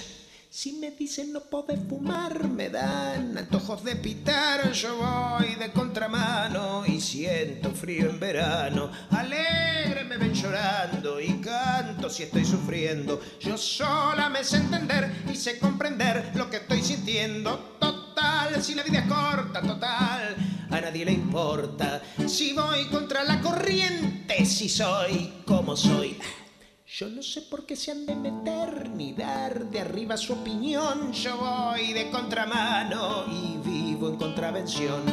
Si 0.52 0.74
me 0.74 0.91
dicen 0.91 1.34
no 1.34 1.40
podés 1.40 1.80
fumar, 1.90 2.48
me 2.48 2.70
dan 2.70 3.36
antojos 3.36 3.84
de 3.84 3.95
pitar. 3.95 4.72
Yo 4.72 4.98
voy 4.98 5.56
de 5.56 5.72
contramano 5.72 6.84
y 6.86 7.02
siento 7.02 7.72
frío 7.72 8.11
en 8.11 8.20
verano. 8.20 8.91
Alegre 9.10 10.03
me 10.03 10.18
ven 10.18 10.36
llorando 10.36 11.20
y 11.20 11.41
canto 11.41 12.07
si 12.07 12.22
estoy 12.22 12.45
sufriendo. 12.45 13.20
Yo 13.40 13.57
sola 13.57 14.30
me 14.30 14.44
sé 14.44 14.57
entender 14.57 15.24
y 15.32 15.36
sé 15.36 15.57
comprender 15.57 16.34
lo 16.36 16.52
que 16.52 16.57
estoy 16.57 16.84
sintiendo. 16.84 17.78
Si 18.62 18.76
la 18.76 18.84
vida 18.84 19.00
es 19.00 19.08
corta, 19.08 19.62
total, 19.62 20.36
a 20.70 20.82
nadie 20.82 21.06
le 21.06 21.14
importa. 21.14 22.02
Si 22.28 22.54
voy 22.54 22.88
contra 22.88 23.24
la 23.24 23.40
corriente, 23.40 24.46
si 24.46 24.68
soy 24.68 25.42
como 25.46 25.78
soy. 25.78 26.18
Yo 26.86 27.08
no 27.08 27.22
sé 27.22 27.44
por 27.44 27.66
qué 27.66 27.76
se 27.76 27.92
han 27.92 28.06
de 28.06 28.16
meter 28.16 28.90
ni 28.90 29.14
dar 29.14 29.66
de 29.66 29.80
arriba 29.80 30.18
su 30.18 30.34
opinión. 30.34 31.14
Yo 31.14 31.38
voy 31.38 31.94
de 31.94 32.10
contramano 32.10 33.26
y 33.28 33.58
vivo 33.64 34.10
en 34.10 34.18
contravención. 34.18 35.04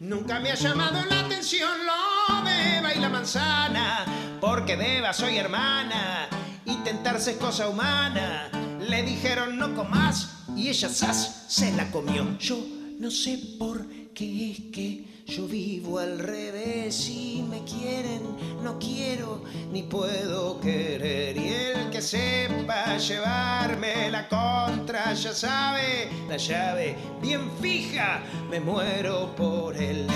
Nunca 0.00 0.40
me 0.40 0.50
ha 0.50 0.54
llamado 0.54 1.04
la 1.08 1.20
atención 1.20 1.70
lo 1.86 2.48
Eva 2.50 2.94
y 2.94 2.98
la 2.98 3.08
manzana, 3.08 4.04
porque 4.40 4.72
Eva 4.72 5.12
soy 5.12 5.36
hermana 5.36 6.28
y 6.64 6.74
tentarse 6.78 7.32
es 7.32 7.36
cosa 7.36 7.68
humana. 7.68 8.50
Le 8.88 9.02
dijeron 9.02 9.58
no 9.58 9.74
comas 9.74 10.28
y 10.56 10.68
ella 10.68 10.88
sas 10.88 11.44
se 11.48 11.72
la 11.72 11.90
comió. 11.90 12.36
Yo 12.38 12.58
no 12.98 13.10
sé 13.10 13.38
por 13.58 13.86
qué 14.14 14.52
es 14.52 14.60
que 14.72 15.04
yo 15.26 15.46
vivo 15.46 15.98
al 15.98 16.18
revés. 16.18 16.94
Si 16.94 17.44
me 17.48 17.62
quieren, 17.64 18.22
no 18.62 18.78
quiero 18.78 19.44
ni 19.70 19.82
puedo 19.84 20.58
querer. 20.60 21.36
Y 21.36 21.48
el 21.48 21.90
que 21.90 22.02
sepa 22.02 22.96
llevarme 22.98 24.10
la 24.10 24.28
contra 24.28 25.12
ya 25.14 25.32
sabe 25.32 26.08
la 26.28 26.36
llave 26.36 26.96
bien 27.20 27.50
fija. 27.60 28.22
Me 28.50 28.58
muero 28.60 29.34
por 29.36 29.76
él. 29.76 30.06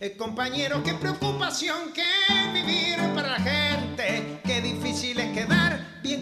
Eh, 0.00 0.16
compañero, 0.16 0.82
qué 0.82 0.94
preocupación 0.94 1.92
que 1.92 2.04
vivir 2.52 2.96
para 3.14 3.38
la 3.38 3.40
gente. 3.40 4.40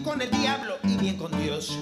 Con 0.05 0.21
el 0.21 0.29
diablo 0.29 0.75
y 0.83 0.97
bien 0.97 1.17
con 1.17 1.31
Dios. 1.41 1.79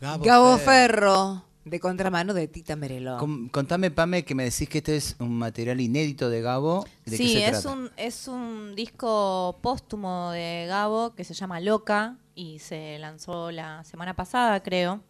Gabo 0.00 0.58
Ferro, 0.58 1.44
de 1.64 1.78
contramano 1.78 2.34
de 2.34 2.48
Tita 2.48 2.74
Merelo. 2.74 3.18
Com- 3.18 3.48
contame, 3.48 3.92
Pame, 3.92 4.24
que 4.24 4.34
me 4.34 4.42
decís 4.44 4.68
que 4.68 4.78
este 4.78 4.96
es 4.96 5.16
un 5.20 5.38
material 5.38 5.80
inédito 5.80 6.28
de 6.28 6.42
Gabo. 6.42 6.84
¿De 7.06 7.12
qué 7.12 7.16
Sí, 7.16 7.32
se 7.34 7.46
es 7.46 7.62
trata? 7.62 7.70
un, 7.70 7.90
es 7.96 8.26
un 8.28 8.74
disco 8.74 9.58
póstumo 9.62 10.32
de 10.32 10.66
Gabo 10.68 11.14
que 11.14 11.22
se 11.22 11.34
llama 11.34 11.60
Loca 11.60 12.16
y 12.34 12.58
se 12.58 12.98
lanzó 12.98 13.52
la 13.52 13.84
semana 13.84 14.14
pasada, 14.14 14.60
creo. 14.60 15.00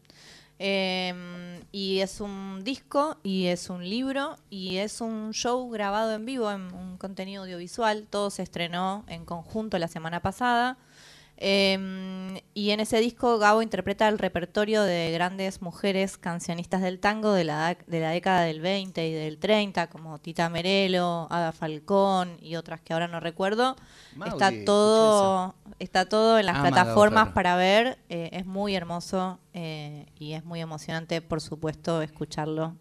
Eh, 0.59 1.61
y 1.73 2.01
es 2.01 2.21
un 2.21 2.63
disco 2.63 3.17
y 3.25 3.47
es 3.47 3.71
un 3.71 3.83
libro 3.89 4.37
y 4.51 4.77
es 4.77 5.01
un 5.01 5.33
show 5.33 5.69
grabado 5.71 6.13
en 6.13 6.27
vivo, 6.27 6.53
en 6.53 6.73
un 6.73 6.99
contenido 6.99 7.43
audiovisual. 7.45 8.07
Todo 8.11 8.31
se 8.31 8.43
estrenó 8.43 9.05
en 9.09 9.25
conjunto 9.25 9.79
la 9.79 9.89
semana 9.89 10.21
pasada. 10.21 10.77
Eh, 11.37 12.41
y 12.55 12.71
en 12.71 12.81
ese 12.81 13.01
disco 13.01 13.39
Gabo 13.39 13.63
interpreta 13.63 14.09
el 14.09 14.19
repertorio 14.19 14.83
de 14.83 15.11
grandes 15.13 15.61
mujeres 15.63 16.17
cancionistas 16.17 16.83
del 16.83 17.01
tango 17.01 17.33
de 17.33 17.45
la, 17.45 17.77
de 17.87 18.01
la 18.01 18.11
década 18.11 18.43
del 18.43 18.61
20 18.61 19.09
y 19.09 19.13
del 19.13 19.39
30, 19.39 19.89
como 19.89 20.19
Tita 20.19 20.49
Merelo, 20.49 21.27
Ada 21.31 21.53
Falcón 21.53 22.39
y 22.41 22.57
otras 22.57 22.81
que 22.81 22.93
ahora 22.93 23.09
no 23.09 23.21
recuerdo. 23.21 23.77
Está 24.25 24.53
todo 24.65 25.55
está 25.79 26.09
todo 26.09 26.39
en 26.39 26.47
las 26.47 26.57
Ama 26.57 26.71
Gabo 26.71 26.75
plataformas 26.75 27.29
para 27.31 27.57
ver. 27.57 27.99
eh, 28.09 28.31
es 28.33 28.47
muy 28.47 28.75
hermoso 28.75 29.39
eh, 29.53 30.07
y 30.19 30.33
es 30.33 30.45
muy 30.45 30.61
emocionante, 30.61 31.21
por 31.21 31.41
supuesto, 31.41 32.03
escucharlo 32.03 32.77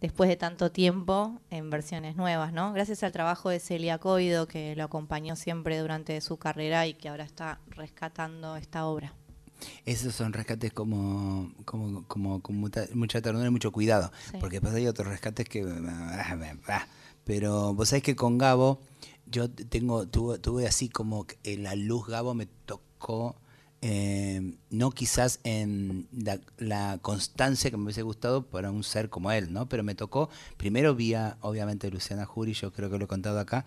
después 0.00 0.28
de 0.28 0.36
tanto 0.36 0.70
tiempo 0.70 1.40
en 1.50 1.70
versiones 1.70 2.16
nuevas, 2.16 2.52
¿no? 2.52 2.72
Gracias 2.72 3.02
al 3.02 3.12
trabajo 3.12 3.50
de 3.50 3.60
Celia 3.60 3.98
Coido, 3.98 4.46
que 4.46 4.76
lo 4.76 4.84
acompañó 4.84 5.36
siempre 5.36 5.78
durante 5.78 6.20
su 6.20 6.36
carrera 6.36 6.86
y 6.86 6.94
que 6.94 7.08
ahora 7.08 7.24
está 7.24 7.60
rescatando 7.70 8.56
esta 8.56 8.86
obra. 8.86 9.14
Esos 9.84 10.14
son 10.14 10.32
rescates 10.32 10.72
como, 10.72 11.52
como, 11.64 12.04
como 12.06 12.40
con 12.40 12.56
mucha, 12.56 12.86
mucha 12.94 13.20
ternura 13.20 13.46
y 13.46 13.50
mucho 13.50 13.72
cuidado. 13.72 14.12
Sí. 14.30 14.36
Porque 14.40 14.56
después 14.60 14.74
hay 14.74 14.86
otros 14.86 15.08
rescates 15.08 15.48
que... 15.48 15.66
Pero 17.24 17.74
vos 17.74 17.88
sabés 17.88 18.02
que 18.02 18.16
con 18.16 18.38
Gabo, 18.38 18.80
yo 19.26 19.50
tengo 19.50 20.06
tuve, 20.06 20.38
tuve 20.38 20.66
así 20.66 20.88
como 20.88 21.26
en 21.42 21.62
la 21.62 21.74
luz 21.74 22.06
Gabo 22.06 22.34
me 22.34 22.46
tocó 22.46 23.36
eh, 23.80 24.54
no 24.70 24.90
quizás 24.90 25.40
en 25.44 26.08
la, 26.12 26.40
la 26.58 26.98
constancia 27.00 27.70
que 27.70 27.76
me 27.76 27.84
hubiese 27.84 28.02
gustado 28.02 28.46
para 28.46 28.70
un 28.70 28.82
ser 28.84 29.08
como 29.08 29.30
él, 29.32 29.52
¿no? 29.52 29.68
Pero 29.68 29.82
me 29.84 29.94
tocó, 29.94 30.30
primero 30.56 30.94
vía, 30.94 31.36
obviamente, 31.40 31.90
Luciana 31.90 32.26
Jury, 32.26 32.54
yo 32.54 32.72
creo 32.72 32.90
que 32.90 32.98
lo 32.98 33.04
he 33.04 33.08
contado 33.08 33.38
acá, 33.38 33.64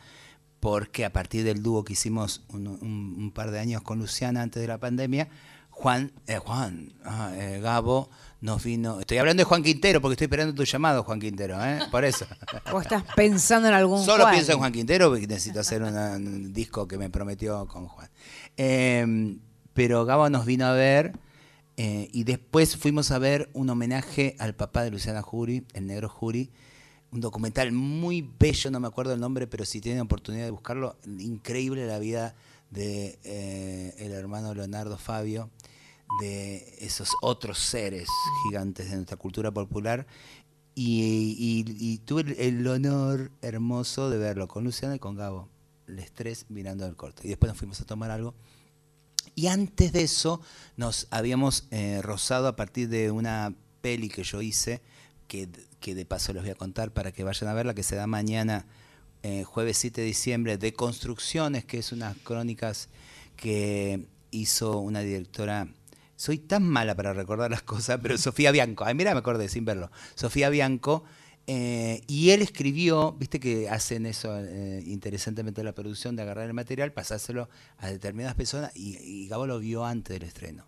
porque 0.59 1.05
a 1.05 1.13
partir 1.13 1.43
del 1.43 1.63
dúo 1.63 1.83
que 1.83 1.93
hicimos 1.93 2.43
un, 2.49 2.67
un- 2.67 3.15
un 3.17 3.31
par 3.31 3.51
de 3.51 3.59
años 3.59 3.81
con 3.81 3.99
Luciana 3.99 4.41
antes 4.41 4.61
de 4.61 4.67
la 4.67 4.77
pandemia, 4.79 5.29
Juan, 5.69 6.11
eh, 6.27 6.37
Juan, 6.37 6.93
ah, 7.05 7.31
eh, 7.33 7.59
Gabo 7.61 8.09
nos 8.41 8.61
vino. 8.63 8.99
Estoy 8.99 9.17
hablando 9.17 9.41
de 9.41 9.45
Juan 9.45 9.63
Quintero 9.63 10.01
porque 10.01 10.13
estoy 10.13 10.25
esperando 10.25 10.53
tu 10.53 10.63
llamado, 10.65 11.03
Juan 11.03 11.19
Quintero, 11.19 11.63
¿eh? 11.63 11.79
Por 11.89 12.03
eso. 12.05 12.27
¿O 12.73 12.81
estás 12.81 13.03
pensando 13.15 13.69
en 13.69 13.73
algún 13.73 14.03
Solo 14.03 14.29
pienso 14.29 14.51
en 14.51 14.57
Juan 14.59 14.73
Quintero 14.73 15.09
porque 15.09 15.25
necesito 15.25 15.61
hacer 15.61 15.81
una- 15.81 16.17
un 16.17 16.51
disco 16.53 16.87
que 16.87 16.97
me 16.97 17.09
prometió 17.09 17.65
con 17.67 17.87
Juan. 17.87 18.09
Eh, 18.57 19.37
pero 19.73 20.05
Gabo 20.05 20.29
nos 20.29 20.45
vino 20.45 20.65
a 20.65 20.73
ver 20.73 21.13
eh, 21.77 22.09
y 22.11 22.23
después 22.25 22.77
fuimos 22.77 23.11
a 23.11 23.19
ver 23.19 23.49
un 23.53 23.69
homenaje 23.69 24.35
al 24.39 24.55
papá 24.55 24.83
de 24.83 24.91
Luciana 24.91 25.21
Jury, 25.21 25.65
el 25.73 25.87
negro 25.87 26.09
Jury. 26.09 26.51
Un 27.11 27.21
documental 27.21 27.71
muy 27.71 28.29
bello, 28.39 28.71
no 28.71 28.79
me 28.79 28.87
acuerdo 28.87 29.13
el 29.13 29.19
nombre, 29.19 29.47
pero 29.47 29.65
si 29.65 29.81
tienen 29.81 30.01
oportunidad 30.01 30.45
de 30.45 30.51
buscarlo, 30.51 30.95
increíble 31.19 31.85
la 31.85 31.99
vida 31.99 32.35
de 32.69 33.19
eh, 33.23 33.93
el 33.97 34.11
hermano 34.13 34.53
Leonardo 34.53 34.97
Fabio, 34.97 35.49
de 36.21 36.77
esos 36.79 37.15
otros 37.21 37.59
seres 37.59 38.07
gigantes 38.43 38.89
de 38.89 38.95
nuestra 38.95 39.17
cultura 39.17 39.51
popular. 39.51 40.07
Y, 40.73 41.99
tuve 42.05 42.47
el, 42.47 42.65
honor 42.65 43.31
hermoso 43.41 44.09
de 44.09 44.17
verlo 44.17 44.47
con 44.47 44.63
Luciana 44.63 44.95
y 44.95 44.99
con 44.99 45.15
Gabo, 45.15 45.49
los 45.85 46.11
tres 46.13 46.45
mirando 46.49 46.85
el 46.85 46.95
corto. 46.95 47.23
Y 47.25 47.29
después 47.29 47.49
nos 47.49 47.57
fuimos 47.57 47.81
a 47.81 47.85
tomar 47.85 48.09
algo. 48.09 48.35
Y 49.35 49.47
antes 49.47 49.93
de 49.93 50.03
eso 50.03 50.41
nos 50.75 51.07
habíamos 51.11 51.67
eh, 51.71 52.01
rozado 52.01 52.47
a 52.47 52.55
partir 52.55 52.89
de 52.89 53.11
una 53.11 53.53
peli 53.81 54.09
que 54.09 54.23
yo 54.23 54.41
hice, 54.41 54.81
que, 55.27 55.49
que 55.79 55.95
de 55.95 56.05
paso 56.05 56.33
les 56.33 56.43
voy 56.43 56.51
a 56.51 56.55
contar 56.55 56.91
para 56.91 57.11
que 57.11 57.23
vayan 57.23 57.49
a 57.49 57.53
verla, 57.53 57.73
que 57.73 57.83
se 57.83 57.95
da 57.95 58.07
mañana, 58.07 58.65
eh, 59.23 59.43
jueves 59.43 59.77
7 59.77 60.01
de 60.01 60.07
diciembre, 60.07 60.57
de 60.57 60.73
Construcciones, 60.73 61.63
que 61.65 61.77
es 61.77 61.91
unas 61.91 62.17
crónicas 62.17 62.89
que 63.35 64.07
hizo 64.31 64.79
una 64.79 65.01
directora. 65.01 65.67
Soy 66.15 66.37
tan 66.37 66.63
mala 66.63 66.95
para 66.95 67.13
recordar 67.13 67.51
las 67.51 67.61
cosas, 67.61 67.99
pero 68.01 68.17
Sofía 68.17 68.51
Bianco. 68.51 68.83
Ay, 68.83 68.95
mira, 68.95 69.13
me 69.13 69.19
acordé 69.19 69.47
sin 69.47 69.65
verlo. 69.65 69.91
Sofía 70.15 70.49
Bianco. 70.49 71.03
Eh, 71.47 72.01
y 72.07 72.29
él 72.29 72.41
escribió, 72.41 73.13
viste 73.13 73.39
que 73.39 73.69
hacen 73.69 74.05
eso 74.05 74.37
eh, 74.37 74.83
interesantemente 74.85 75.63
la 75.63 75.73
producción 75.73 76.15
de 76.15 76.21
agarrar 76.21 76.47
el 76.47 76.53
material, 76.53 76.93
pasárselo 76.93 77.49
a 77.77 77.89
determinadas 77.89 78.35
personas 78.35 78.71
y, 78.75 79.27
Gabo 79.27 79.47
lo 79.47 79.59
vio 79.59 79.85
antes 79.85 80.19
del 80.19 80.27
estreno. 80.27 80.65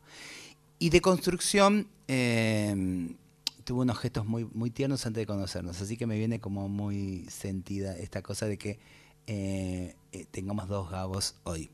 Y 0.79 0.89
de 0.89 1.01
construcción 1.01 1.87
eh, 2.07 3.15
tuvo 3.63 3.81
unos 3.81 3.97
gestos 3.99 4.25
muy, 4.25 4.45
muy 4.53 4.71
tiernos 4.71 5.05
antes 5.05 5.21
de 5.21 5.27
conocernos, 5.27 5.81
así 5.81 5.97
que 5.97 6.07
me 6.07 6.17
viene 6.17 6.39
como 6.39 6.67
muy 6.67 7.25
sentida 7.29 7.95
esta 7.97 8.21
cosa 8.21 8.47
de 8.47 8.57
que 8.57 8.79
eh, 9.25 9.95
tengamos 10.31 10.67
dos 10.67 10.89
Gabos 10.89 11.35
hoy. 11.43 11.71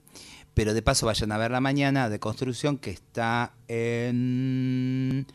Pero 0.54 0.74
de 0.74 0.82
paso 0.82 1.06
vayan 1.06 1.32
a 1.32 1.38
ver 1.38 1.52
la 1.52 1.62
mañana 1.62 2.10
de 2.10 2.20
construcción 2.20 2.78
que 2.78 2.92
está 2.92 3.54
en 3.68 5.26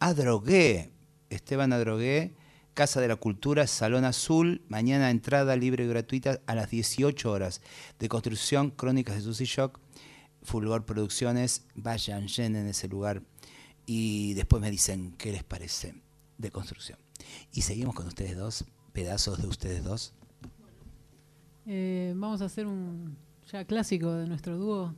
Adrogué, 0.00 0.90
Esteban 1.30 1.72
Adrogué, 1.72 2.32
Casa 2.74 3.02
de 3.02 3.08
la 3.08 3.16
Cultura, 3.16 3.66
Salón 3.66 4.06
Azul, 4.06 4.62
mañana 4.68 5.10
entrada 5.10 5.56
libre 5.56 5.84
y 5.84 5.88
gratuita 5.88 6.40
a 6.46 6.54
las 6.54 6.70
18 6.70 7.30
horas. 7.30 7.60
De 7.98 8.08
construcción, 8.08 8.70
Crónicas 8.70 9.16
de 9.16 9.20
Susy 9.20 9.44
Shock, 9.44 9.78
Fulgor 10.42 10.86
Producciones, 10.86 11.66
vayan, 11.74 12.28
llenen 12.28 12.66
ese 12.66 12.88
lugar 12.88 13.22
y 13.84 14.32
después 14.34 14.62
me 14.62 14.70
dicen 14.70 15.12
qué 15.18 15.32
les 15.32 15.44
parece 15.44 15.94
de 16.38 16.50
construcción. 16.50 16.98
Y 17.52 17.62
seguimos 17.62 17.94
con 17.94 18.06
ustedes 18.06 18.36
dos, 18.36 18.64
pedazos 18.92 19.42
de 19.42 19.48
ustedes 19.48 19.84
dos. 19.84 20.14
Eh, 21.66 22.14
vamos 22.16 22.40
a 22.40 22.46
hacer 22.46 22.66
un 22.66 23.16
ya 23.50 23.66
clásico 23.66 24.12
de 24.12 24.26
nuestro 24.26 24.56
dúo, 24.56 24.94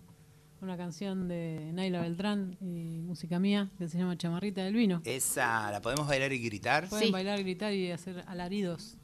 una 0.65 0.77
canción 0.79 1.29
de 1.29 1.73
Naila 1.75 2.01
Beltrán 2.01 2.57
y 2.59 3.03
música 3.03 3.39
mía 3.39 3.71
que 3.77 3.87
se 3.87 3.99
llama 3.99 4.17
Chamarrita 4.17 4.65
del 4.65 4.75
Vino. 4.75 5.03
Esa, 5.05 5.71
¿la 5.71 5.83
podemos 5.83 6.09
bailar 6.09 6.33
y 6.33 6.39
gritar? 6.39 6.89
Pueden 6.89 7.13
bailar, 7.13 7.39
gritar 7.41 7.75
y 7.75 7.91
hacer 7.91 8.25
alaridos. 8.27 8.97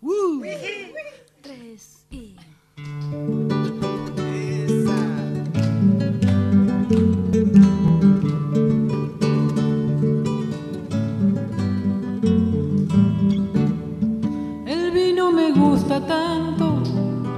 Tres 1.42 2.06
y. 2.10 2.36
El 14.66 14.90
vino 14.92 15.30
me 15.30 15.52
gusta 15.52 16.06
tanto 16.06 16.82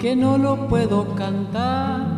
que 0.01 0.15
no 0.15 0.39
lo 0.39 0.69
puedo 0.69 1.13
cantar. 1.17 2.12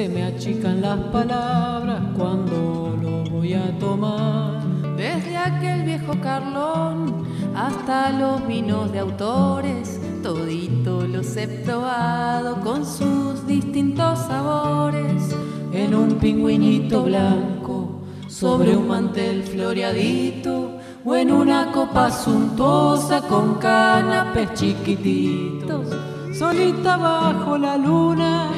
Se 0.00 0.08
me 0.08 0.22
achican 0.22 0.80
las 0.80 0.98
palabras 1.12 2.00
cuando 2.16 2.96
lo 3.02 3.22
voy 3.24 3.52
a 3.52 3.78
tomar. 3.78 4.62
Desde 4.96 5.36
aquel 5.36 5.82
viejo 5.82 6.14
Carlón 6.22 7.26
hasta 7.54 8.10
los 8.12 8.46
vinos 8.46 8.90
de 8.92 9.00
autores, 9.00 10.00
todito 10.22 11.06
los 11.06 11.36
he 11.36 11.46
probado 11.48 12.62
con 12.62 12.86
sus 12.86 13.46
distintos 13.46 14.20
sabores. 14.20 15.36
En 15.70 15.94
un 15.94 16.14
pingüinito 16.14 17.02
blanco, 17.02 18.00
sobre 18.26 18.74
un 18.74 18.88
mantel 18.88 19.42
floreadito, 19.42 20.78
o 21.04 21.14
en 21.14 21.30
una 21.30 21.72
copa 21.72 22.10
suntuosa 22.10 23.20
con 23.20 23.56
canapés 23.56 24.54
chiquititos. 24.54 25.88
Solita 26.32 26.96
bajo 26.96 27.58
la 27.58 27.76
luna, 27.76 28.48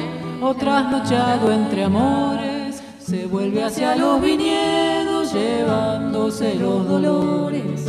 o 0.43 0.53
trasnochado 0.53 1.53
entre 1.53 1.85
amores, 1.85 2.83
se 2.99 3.25
vuelve 3.25 3.63
hacia 3.63 3.95
los 3.95 4.21
viñedos 4.21 5.31
llevándose 5.31 6.55
los 6.55 6.85
dolores. 6.85 7.85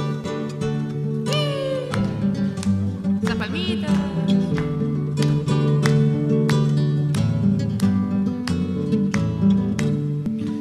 Esa 3.22 3.34
palmita. 3.34 3.88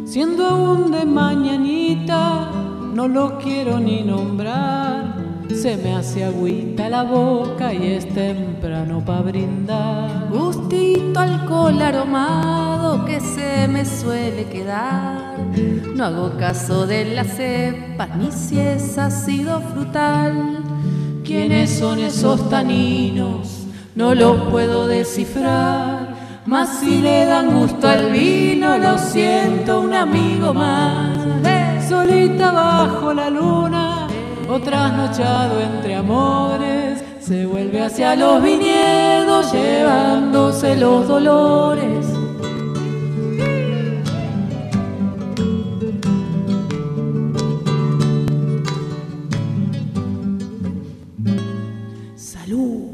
Siendo 0.05 0.47
aún 0.47 0.91
de 0.91 1.05
mañanita, 1.05 2.49
no 2.95 3.07
lo 3.07 3.37
quiero 3.37 3.79
ni 3.79 4.01
nombrar. 4.01 5.02
Se 5.63 5.77
me 5.77 5.95
hace 5.95 6.25
agüita 6.25 6.89
la 6.89 7.03
boca 7.03 7.73
y 7.73 7.93
es 7.93 8.05
temprano 8.13 9.01
para 9.05 9.21
brindar. 9.21 10.27
Gustito 10.29 11.17
alcohol 11.17 11.81
aromado 11.81 13.05
que 13.05 13.21
se 13.21 13.69
me 13.69 13.85
suele 13.85 14.43
quedar. 14.43 15.37
No 15.95 16.03
hago 16.03 16.31
caso 16.37 16.85
de 16.85 17.05
las 17.15 17.27
cepas 17.37 18.09
ni 18.17 18.29
si 18.33 18.59
es 18.59 18.97
ácido 18.97 19.61
frutal. 19.61 20.57
¿Quiénes 21.23 21.69
son 21.69 21.99
esos 21.99 22.49
taninos? 22.49 23.65
No 23.95 24.13
los 24.13 24.49
puedo 24.49 24.85
descifrar. 24.85 26.09
Mas 26.45 26.79
si 26.79 26.99
le 26.99 27.23
dan 27.23 27.57
gusto 27.57 27.87
al 27.87 28.11
vino, 28.11 28.77
lo 28.77 28.97
siento, 28.97 29.79
un 29.79 29.93
amigo 29.93 30.53
más. 30.53 31.23
Solita 31.87 32.51
bajo 32.51 33.13
la 33.13 33.29
luna, 33.29 33.82
o 34.53 34.61
trasnochado 34.61 35.59
entre 35.59 35.95
amores, 35.95 37.03
se 37.19 37.43
vuelve 37.47 37.81
hacia 37.81 38.15
los 38.15 38.43
viñedos 38.43 39.51
llevándose 39.51 40.75
los 40.75 41.07
dolores. 41.07 42.05
Salud. 52.15 52.91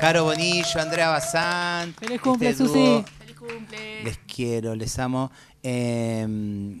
Caro 0.00 0.24
Bonillo, 0.24 0.80
Andrea 0.80 1.08
Bazán. 1.08 1.94
Feliz 1.94 2.20
cumple, 2.20 2.50
este 2.50 2.64
Susi. 2.64 3.04
Feliz 3.18 3.36
cumple. 3.36 4.04
Les 4.04 4.18
quiero, 4.18 4.76
les 4.76 4.96
amo. 5.00 5.32
Eh, 5.64 6.80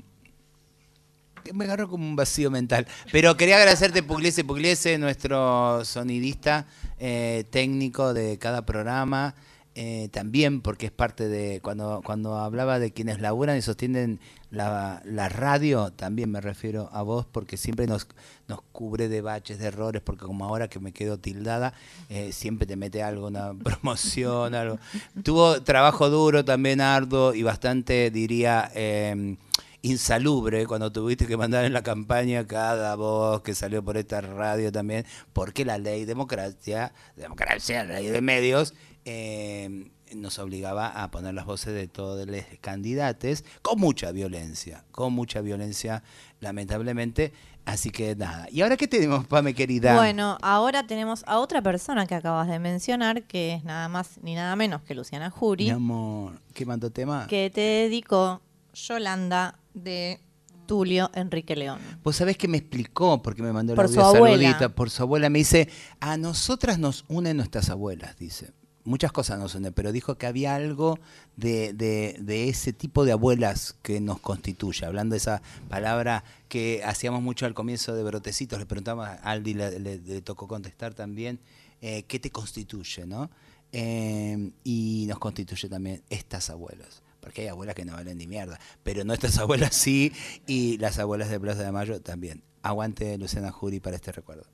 me 1.54 1.64
agarró 1.64 1.88
como 1.88 2.06
un 2.06 2.16
vacío 2.16 2.50
mental. 2.50 2.86
Pero 3.12 3.36
quería 3.36 3.56
agradecerte, 3.56 4.02
Pugliese 4.02 4.44
Pugliese, 4.44 4.98
nuestro 4.98 5.84
sonidista 5.84 6.66
eh, 6.98 7.44
técnico 7.50 8.14
de 8.14 8.38
cada 8.38 8.64
programa. 8.66 9.34
eh, 9.76 10.08
también 10.10 10.60
porque 10.62 10.86
es 10.86 10.92
parte 10.92 11.28
de, 11.28 11.60
cuando, 11.62 12.02
cuando 12.04 12.36
hablaba 12.36 12.78
de 12.80 12.92
quienes 12.92 13.20
laburan 13.20 13.56
y 13.56 13.62
sostienen 13.62 14.18
la, 14.50 15.00
la 15.04 15.28
radio, 15.28 15.92
también 15.92 16.30
me 16.30 16.40
refiero 16.40 16.90
a 16.92 17.02
vos 17.02 17.24
porque 17.30 17.56
siempre 17.56 17.86
nos, 17.86 18.08
nos 18.48 18.60
cubre 18.72 19.08
de 19.08 19.20
baches, 19.20 19.60
de 19.60 19.66
errores, 19.68 20.02
porque 20.02 20.26
como 20.26 20.44
ahora 20.44 20.68
que 20.68 20.80
me 20.80 20.92
quedo 20.92 21.18
tildada, 21.18 21.72
eh, 22.08 22.32
siempre 22.32 22.66
te 22.66 22.74
mete 22.74 23.02
algo, 23.02 23.28
una 23.28 23.54
promoción, 23.64 24.54
algo. 24.54 24.78
Tuvo 25.22 25.62
trabajo 25.62 26.10
duro 26.10 26.44
también, 26.44 26.80
arduo 26.80 27.32
y 27.32 27.42
bastante, 27.42 28.10
diría... 28.10 28.70
Eh, 28.74 29.36
insalubre 29.82 30.66
cuando 30.66 30.92
tuviste 30.92 31.26
que 31.26 31.36
mandar 31.36 31.64
en 31.64 31.72
la 31.72 31.82
campaña 31.82 32.46
cada 32.46 32.94
voz 32.96 33.42
que 33.42 33.54
salió 33.54 33.82
por 33.82 33.96
esta 33.96 34.20
radio 34.20 34.70
también, 34.70 35.06
porque 35.32 35.64
la 35.64 35.78
ley 35.78 36.04
democracia, 36.04 36.92
democracia, 37.16 37.84
la 37.84 37.94
ley 37.94 38.08
de 38.08 38.20
medios, 38.20 38.74
eh, 39.04 39.90
nos 40.14 40.38
obligaba 40.38 40.88
a 40.88 41.10
poner 41.10 41.34
las 41.34 41.46
voces 41.46 41.72
de 41.74 41.86
todos 41.88 42.26
los 42.26 42.42
candidatos 42.60 43.44
con 43.62 43.78
mucha 43.78 44.12
violencia, 44.12 44.84
con 44.90 45.12
mucha 45.12 45.40
violencia, 45.40 46.02
lamentablemente. 46.40 47.32
Así 47.66 47.90
que 47.90 48.16
nada. 48.16 48.48
¿Y 48.50 48.62
ahora 48.62 48.76
qué 48.76 48.88
tenemos, 48.88 49.26
Pame 49.26 49.54
querida? 49.54 49.94
Bueno, 49.94 50.38
ahora 50.42 50.86
tenemos 50.86 51.22
a 51.26 51.38
otra 51.38 51.62
persona 51.62 52.06
que 52.06 52.14
acabas 52.14 52.48
de 52.48 52.58
mencionar, 52.58 53.22
que 53.22 53.54
es 53.54 53.64
nada 53.64 53.88
más 53.88 54.18
ni 54.22 54.34
nada 54.34 54.56
menos 54.56 54.82
que 54.82 54.94
Luciana 54.94 55.30
Jury. 55.30 55.64
Mi 55.64 55.70
amor, 55.70 56.40
¿qué 56.54 56.66
mandó 56.66 56.90
tema? 56.90 57.26
Que 57.28 57.50
te 57.50 57.60
dedicó 57.60 58.40
Yolanda 58.72 59.59
de 59.74 60.20
Tulio 60.66 61.10
Enrique 61.14 61.56
León. 61.56 61.80
Vos 62.04 62.16
sabés 62.16 62.36
que 62.36 62.46
me 62.48 62.58
explicó, 62.58 63.20
porque 63.22 63.42
me 63.42 63.52
mandó 63.52 63.74
abuela. 64.00 64.50
saludito, 64.50 64.74
por 64.74 64.90
su 64.90 65.02
abuela, 65.02 65.28
me 65.30 65.40
dice, 65.40 65.68
a 66.00 66.16
nosotras 66.16 66.78
nos 66.78 67.04
unen 67.08 67.36
nuestras 67.36 67.70
abuelas, 67.70 68.16
dice. 68.16 68.52
Muchas 68.84 69.12
cosas 69.12 69.38
nos 69.38 69.54
unen, 69.54 69.74
pero 69.74 69.92
dijo 69.92 70.16
que 70.16 70.26
había 70.26 70.54
algo 70.54 70.98
de, 71.36 71.74
de- 71.74 72.16
de 72.20 72.48
ese 72.48 72.72
tipo 72.72 73.04
de 73.04 73.12
abuelas 73.12 73.76
que 73.82 74.00
nos 74.00 74.20
constituye. 74.20 74.86
Hablando 74.86 75.12
de 75.12 75.18
esa 75.18 75.42
palabra 75.68 76.24
que 76.48 76.82
hacíamos 76.84 77.20
mucho 77.20 77.44
al 77.46 77.52
comienzo 77.52 77.94
de 77.94 78.02
Brotecitos, 78.02 78.58
le 78.58 78.64
preguntamos 78.66 79.06
a 79.06 79.14
Aldi, 79.16 79.54
le, 79.54 79.78
le- 79.80 79.98
le 79.98 80.22
tocó 80.22 80.48
contestar 80.48 80.94
también, 80.94 81.40
eh, 81.82 82.04
¿qué 82.04 82.18
te 82.18 82.30
constituye? 82.30 83.04
¿no? 83.06 83.30
Eh, 83.72 84.50
y 84.64 85.04
nos 85.08 85.18
constituye 85.18 85.68
también 85.68 86.02
estas 86.08 86.48
abuelas. 86.48 87.02
Porque 87.20 87.42
hay 87.42 87.48
abuelas 87.48 87.74
que 87.74 87.84
no 87.84 87.92
valen 87.92 88.18
ni 88.18 88.26
mierda, 88.26 88.58
pero 88.82 89.04
nuestras 89.04 89.38
abuelas 89.38 89.74
sí, 89.74 90.12
y 90.46 90.78
las 90.78 90.98
abuelas 90.98 91.30
de 91.30 91.40
Plaza 91.40 91.62
de 91.62 91.72
Mayo 91.72 92.00
también. 92.00 92.42
Aguante 92.62 93.16
Luciana 93.16 93.52
Jury 93.52 93.80
para 93.80 93.96
este 93.96 94.12
recuerdo. 94.12 94.44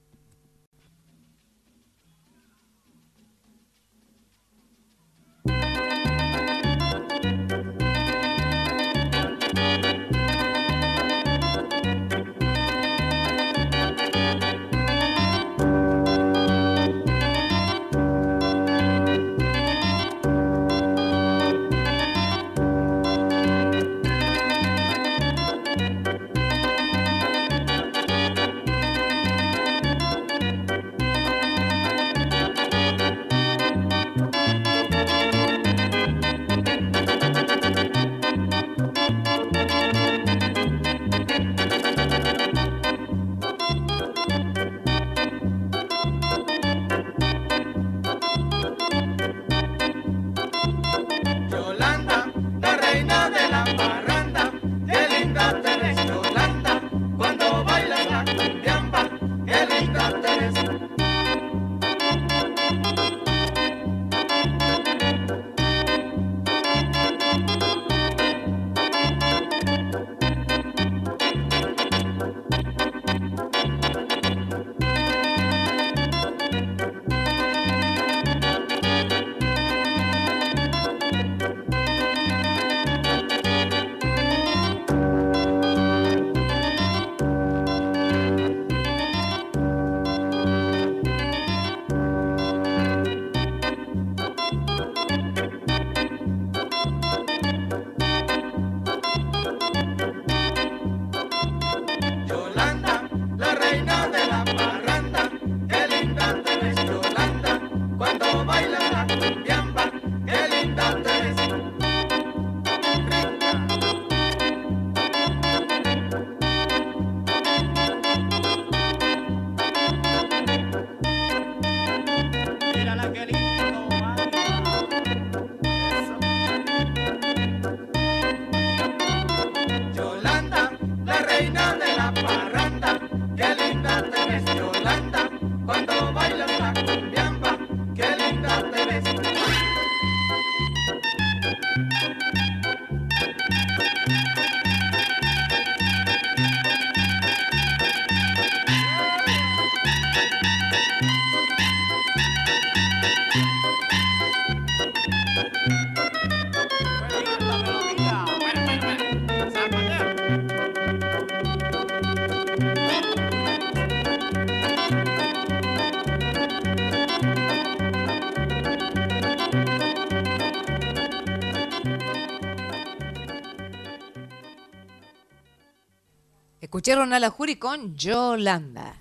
Escucharon 176.87 177.13
a 177.15 177.19
la 177.19 177.31
Jury 177.31 177.57
con 177.57 177.97
Yolanda. 177.97 178.95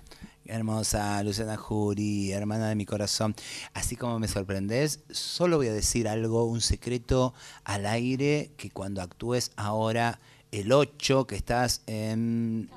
Hermosa 0.44 1.22
Luciana 1.22 1.56
Jury, 1.56 2.32
hermana 2.32 2.68
de 2.68 2.74
mi 2.74 2.84
corazón. 2.84 3.36
Así 3.74 3.94
como 3.94 4.18
me 4.18 4.26
sorprendes, 4.26 5.04
solo 5.12 5.58
voy 5.58 5.68
a 5.68 5.72
decir 5.72 6.08
algo, 6.08 6.46
un 6.46 6.60
secreto 6.60 7.32
al 7.62 7.86
aire, 7.86 8.50
que 8.56 8.70
cuando 8.72 9.02
actúes 9.02 9.52
ahora 9.54 10.18
el 10.50 10.72
8, 10.72 11.28
que 11.28 11.36
estás 11.36 11.82
en, 11.86 12.68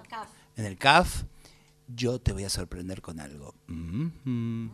en 0.55 0.65
el 0.65 0.77
CAF, 0.77 1.23
yo 1.87 2.19
te 2.21 2.31
voy 2.31 2.43
a 2.43 2.49
sorprender 2.51 3.01
con 3.01 3.19
algo. 3.19 3.55
Mhm. 3.65 4.69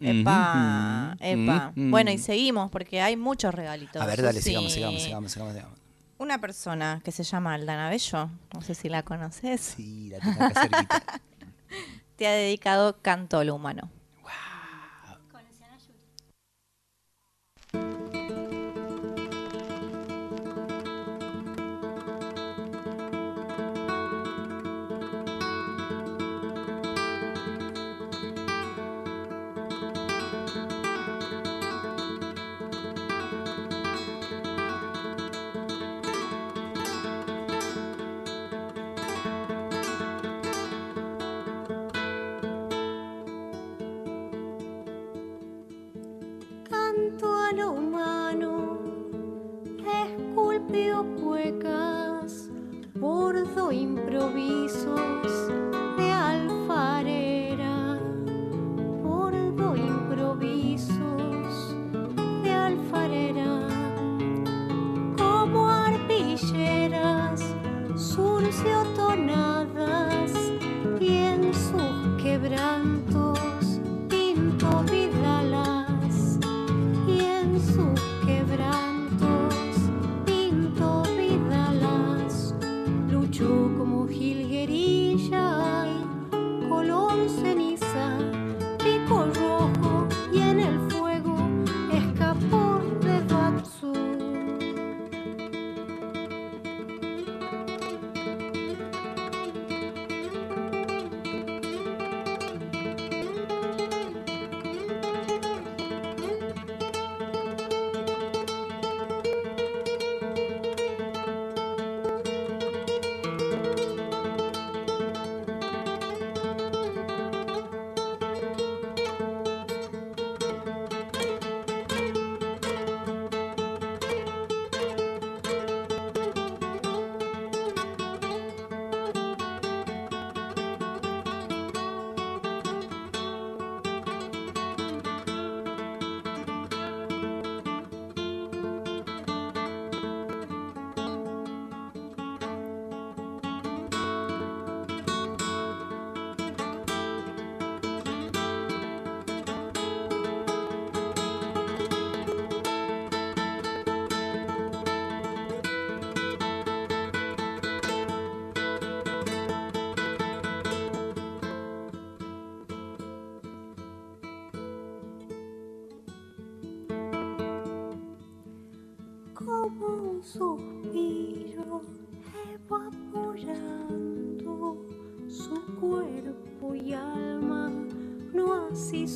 Epa, 0.00 1.16
Mhm. 1.20 1.24
epa. 1.42 1.72
Mhm. 1.74 1.90
Bueno, 1.90 2.12
y 2.12 2.18
seguimos 2.18 2.70
porque 2.70 3.00
hay 3.00 3.16
muchos 3.16 3.52
regalitos. 3.52 4.00
A 4.00 4.06
ver, 4.06 4.22
dale, 4.22 4.38
Susi. 4.38 4.50
sigamos, 4.50 4.72
sigamos, 4.72 5.02
sigamos, 5.02 5.32
sigamos. 5.32 5.54
sigamos. 5.54 5.81
Una 6.22 6.38
persona 6.38 7.00
que 7.02 7.10
se 7.10 7.24
llama 7.24 7.52
Aldana 7.52 7.90
Bello, 7.90 8.30
no 8.54 8.60
sé 8.60 8.76
si 8.76 8.88
la 8.88 9.02
conoces. 9.02 9.60
Sí, 9.60 10.08
la 10.08 10.20
tengo 10.20 10.40
acá 10.40 10.68
cerquita. 10.68 11.02
Te 12.16 12.28
ha 12.28 12.30
dedicado 12.30 12.96
Canto 13.02 13.40
a 13.40 13.44
lo 13.44 13.56
Humano. 13.56 13.90
A 47.58 47.91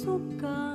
así 0.06 0.36
su 0.40 0.65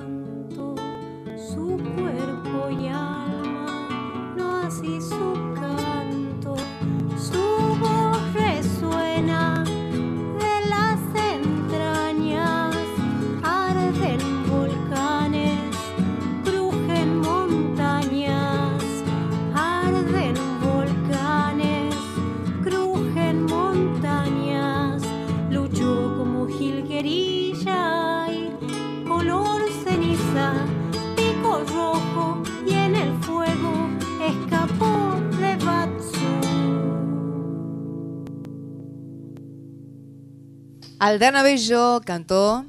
Aldana 41.12 41.44
Bello 41.44 42.00
cantó 42.06 42.66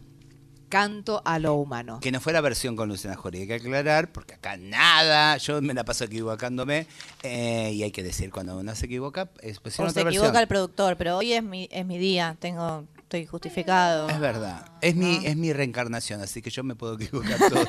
Canto 0.69 1.23
a 1.25 1.39
lo 1.39 1.55
humano. 1.55 2.01
Que 2.01 2.11
no 2.11 2.21
fue 2.21 2.33
la 2.33 2.41
versión 2.41 2.75
con 2.75 2.89
Luciana 2.89 3.15
Jori, 3.17 3.43
hay 3.43 3.47
que 3.47 3.55
aclarar, 3.55 4.11
porque 4.11 4.35
acá 4.35 4.57
nada, 4.57 5.37
yo 5.37 5.61
me 5.63 5.75
la 5.75 5.85
paso 5.85 6.05
equivocándome, 6.05 6.87
eh, 7.23 7.71
y 7.75 7.83
hay 7.85 7.93
que 7.93 8.03
decir 8.03 8.31
cuando 8.33 8.57
uno 8.59 8.75
se 8.75 8.87
equivoca, 8.87 9.29
es 9.43 9.61
pues, 9.61 9.79
O 9.79 9.83
otra 9.83 9.93
se 9.93 10.01
equivoca 10.01 10.29
versión. 10.29 10.43
el 10.43 10.49
productor, 10.49 10.97
pero 10.97 11.19
hoy 11.19 11.35
es 11.35 11.43
mi, 11.43 11.69
es 11.71 11.85
mi 11.87 11.99
día, 11.99 12.37
tengo, 12.41 12.85
estoy 12.97 13.27
justificado. 13.27 14.09
Es 14.09 14.19
verdad, 14.19 14.65
es 14.81 14.97
mi, 14.97 15.21
es 15.25 15.37
mi 15.37 15.53
reencarnación, 15.53 16.21
así 16.23 16.41
que 16.43 16.49
yo 16.51 16.65
me 16.65 16.75
puedo 16.75 16.95
equivocar 16.95 17.39
todo. 17.51 17.65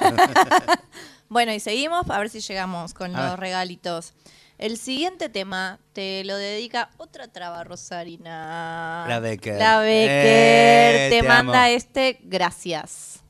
Bueno, 1.30 1.54
y 1.54 1.60
seguimos 1.60 2.10
a 2.10 2.18
ver 2.20 2.30
si 2.30 2.40
llegamos 2.40 2.94
con 2.94 3.16
A 3.16 3.22
los 3.22 3.32
ver. 3.32 3.40
regalitos. 3.41 4.14
El 4.58 4.78
siguiente 4.78 5.30
tema 5.30 5.80
te 5.94 6.24
lo 6.24 6.38
dedica 6.38 6.90
otra 6.98 7.28
traba 7.28 7.64
rosarina. 7.64 9.06
La 9.08 9.20
Becker. 9.20 9.58
La 9.58 9.80
Becker 9.80 10.10
Eh, 10.10 11.08
te, 11.10 11.22
te 11.22 11.28
manda 11.28 11.70
este 11.70 12.20
gracias. 12.24 13.23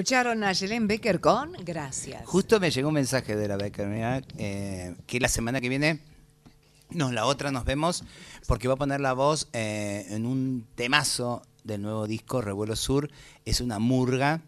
Escucharon 0.00 0.42
a 0.44 0.52
Yelén 0.54 0.88
Becker 0.88 1.20
con 1.20 1.52
Gracias. 1.62 2.24
Justo 2.24 2.58
me 2.58 2.70
llegó 2.70 2.88
un 2.88 2.94
mensaje 2.94 3.36
de 3.36 3.46
la 3.46 3.58
Becker, 3.58 4.24
eh, 4.38 4.94
que 5.06 5.20
la 5.20 5.28
semana 5.28 5.60
que 5.60 5.68
viene, 5.68 6.00
no, 6.88 7.12
la 7.12 7.26
otra 7.26 7.50
nos 7.50 7.66
vemos, 7.66 8.02
porque 8.46 8.66
va 8.66 8.74
a 8.74 8.76
poner 8.78 9.02
la 9.02 9.12
voz 9.12 9.50
eh, 9.52 10.06
en 10.08 10.24
un 10.24 10.66
temazo 10.74 11.42
del 11.64 11.82
nuevo 11.82 12.06
disco, 12.06 12.40
Revuelo 12.40 12.76
Sur. 12.76 13.10
Es 13.44 13.60
una 13.60 13.78
murga. 13.78 14.40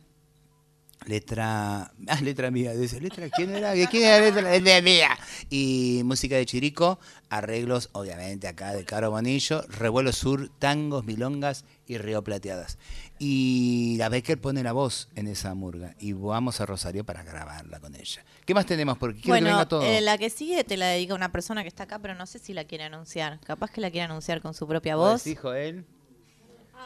Letra, 1.04 1.92
ah, 2.06 2.20
letra 2.22 2.50
mía, 2.50 2.72
dice, 2.72 3.00
letra, 3.00 3.28
¿quién 3.28 3.54
era? 3.54 3.72
¿De 3.72 3.88
¿Quién 3.88 4.04
era 4.04 4.20
letra? 4.20 4.50
Letra 4.50 4.80
mía. 4.80 5.18
Y 5.50 6.00
música 6.04 6.36
de 6.36 6.46
Chirico, 6.46 6.98
arreglos, 7.28 7.90
obviamente, 7.92 8.48
acá 8.48 8.72
de 8.72 8.84
Caro 8.84 9.10
Bonillo, 9.10 9.62
Revuelo 9.68 10.12
Sur, 10.12 10.48
tangos, 10.60 11.04
milongas 11.04 11.64
y 11.86 11.98
Río 11.98 12.22
Plateadas. 12.22 12.78
Y 13.24 13.94
la 13.98 14.08
Becker 14.08 14.40
pone 14.40 14.64
la 14.64 14.72
voz 14.72 15.08
en 15.14 15.28
esa 15.28 15.54
murga. 15.54 15.94
Y 16.00 16.12
vamos 16.12 16.60
a 16.60 16.66
Rosario 16.66 17.04
para 17.04 17.22
grabarla 17.22 17.78
con 17.78 17.94
ella. 17.94 18.24
¿Qué 18.44 18.52
más 18.52 18.66
tenemos? 18.66 18.98
Porque 18.98 19.20
quiero 19.20 19.36
que 19.36 19.42
Bueno, 19.42 19.56
venga 19.58 19.68
todo. 19.68 19.82
eh, 19.84 20.00
la 20.00 20.18
que 20.18 20.28
sigue 20.28 20.64
te 20.64 20.76
la 20.76 20.86
dedica 20.88 21.14
una 21.14 21.30
persona 21.30 21.62
que 21.62 21.68
está 21.68 21.84
acá, 21.84 22.00
pero 22.00 22.16
no 22.16 22.26
sé 22.26 22.40
si 22.40 22.52
la 22.52 22.64
quiere 22.64 22.82
anunciar. 22.82 23.38
Capaz 23.46 23.70
que 23.70 23.80
la 23.80 23.92
quiere 23.92 24.06
anunciar 24.06 24.40
con 24.40 24.54
su 24.54 24.66
propia 24.66 24.96
¿Vos 24.96 25.12
voz. 25.12 25.24
decís, 25.24 25.38
Joel? 25.40 25.84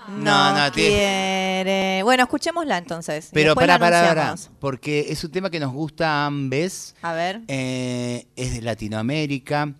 No, 0.09 0.19
No, 0.19 0.59
no, 0.59 0.73
tiene- 0.73 0.91
quiere. 0.95 2.03
Bueno, 2.03 2.25
escuchémosla 2.25 2.77
entonces. 2.77 3.31
Pero 3.33 3.55
para, 3.55 3.67
la 3.75 3.79
para, 3.79 4.07
para, 4.09 4.35
porque 4.61 5.07
es 5.09 5.25
un 5.25 5.33
tema 5.33 5.49
que 5.49 5.59
nos 5.59 5.73
gusta 5.73 6.07
a 6.07 6.27
ambes. 6.27 6.95
A 7.01 7.15
ver. 7.15 7.41
Eh, 7.49 8.27
es 8.37 8.53
de 8.53 8.61
Latinoamérica. 8.61 9.73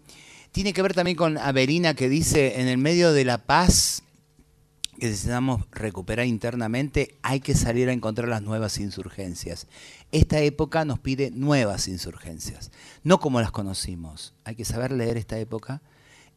Tiene 0.53 0.73
que 0.73 0.81
ver 0.81 0.95
también 0.95 1.19
con 1.19 1.37
Avelina 1.37 1.93
que 1.93 2.09
dice, 2.09 2.63
en 2.63 2.69
el 2.69 2.79
medio 2.79 3.13
de 3.13 3.27
la 3.27 3.37
paz 3.45 4.03
que 4.97 5.07
necesitamos 5.07 5.63
recuperar 5.71 6.27
internamente, 6.27 7.15
hay 7.23 7.41
que 7.41 7.55
salir 7.55 7.89
a 7.89 7.93
encontrar 7.93 8.29
las 8.29 8.43
nuevas 8.43 8.79
insurgencias. 8.79 9.67
Esta 10.13 10.41
época 10.41 10.85
nos 10.85 10.99
pide 10.99 11.31
nuevas 11.31 11.89
insurgencias, 11.89 12.71
no 13.05 13.21
como 13.21 13.41
las 13.41 13.51
conocimos. 13.51 14.35
Hay 14.45 14.57
que 14.57 14.65
saber 14.65 14.93
leer 14.93 15.17
esta 15.17 15.39
época. 15.39 15.83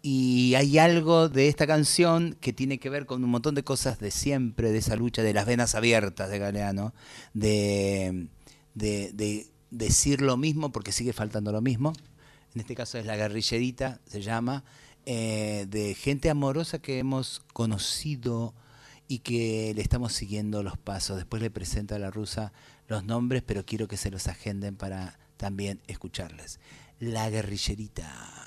Y 0.02 0.56
hay 0.56 0.77
algo 0.77 1.27
de 1.27 1.49
esta 1.49 1.68
canción 1.68 2.38
que 2.40 2.53
tiene 2.53 2.77
que 2.80 2.90
ver 2.90 3.06
con 3.06 3.22
un 3.22 3.30
montón 3.30 3.53
de 3.53 3.64
cosas 3.65 3.99
de 3.99 4.11
siempre, 4.11 4.72
de 4.72 4.77
esa 4.77 4.95
lucha 4.95 5.22
de 5.23 5.34
las 5.34 5.45
venas 5.45 5.76
abiertas 5.76 6.30
de 6.30 6.40
Galeano, 6.40 6.94
de, 7.34 8.27
de- 8.76 9.11
de 9.14 9.48
decir 9.72 10.22
lo 10.22 10.38
mismo 10.38 10.72
porque 10.72 10.94
sigue 10.94 11.11
faltando 11.11 11.52
lo 11.52 11.61
mismo. 11.61 11.91
En 12.56 12.61
este 12.61 12.76
caso 12.76 12.98
es 12.98 13.06
la 13.06 13.18
guerrillerita, 13.18 13.99
se 14.07 14.22
llama, 14.22 14.64
eh, 15.05 15.65
de 15.69 15.95
gente 15.95 16.30
amorosa 16.30 16.80
que 16.80 16.99
hemos 16.99 17.41
conocido 17.53 18.53
y 19.07 19.19
que 19.19 19.73
le 19.76 19.81
estamos 19.81 20.13
siguiendo 20.13 20.63
los 20.63 20.77
pasos. 20.77 21.17
Después 21.17 21.41
le 21.41 21.49
presento 21.49 21.95
a 21.95 21.99
la 21.99 22.11
rusa 22.11 22.53
los 22.88 23.03
nombres, 23.03 23.43
pero 23.45 23.65
quiero 23.65 23.88
que 23.88 23.97
se 23.97 24.11
los 24.11 24.27
agenden 24.27 24.76
para 24.76 25.17
también 25.38 25.81
escucharles. 25.88 26.59
La 26.99 27.30
guerrillerita. 27.30 28.39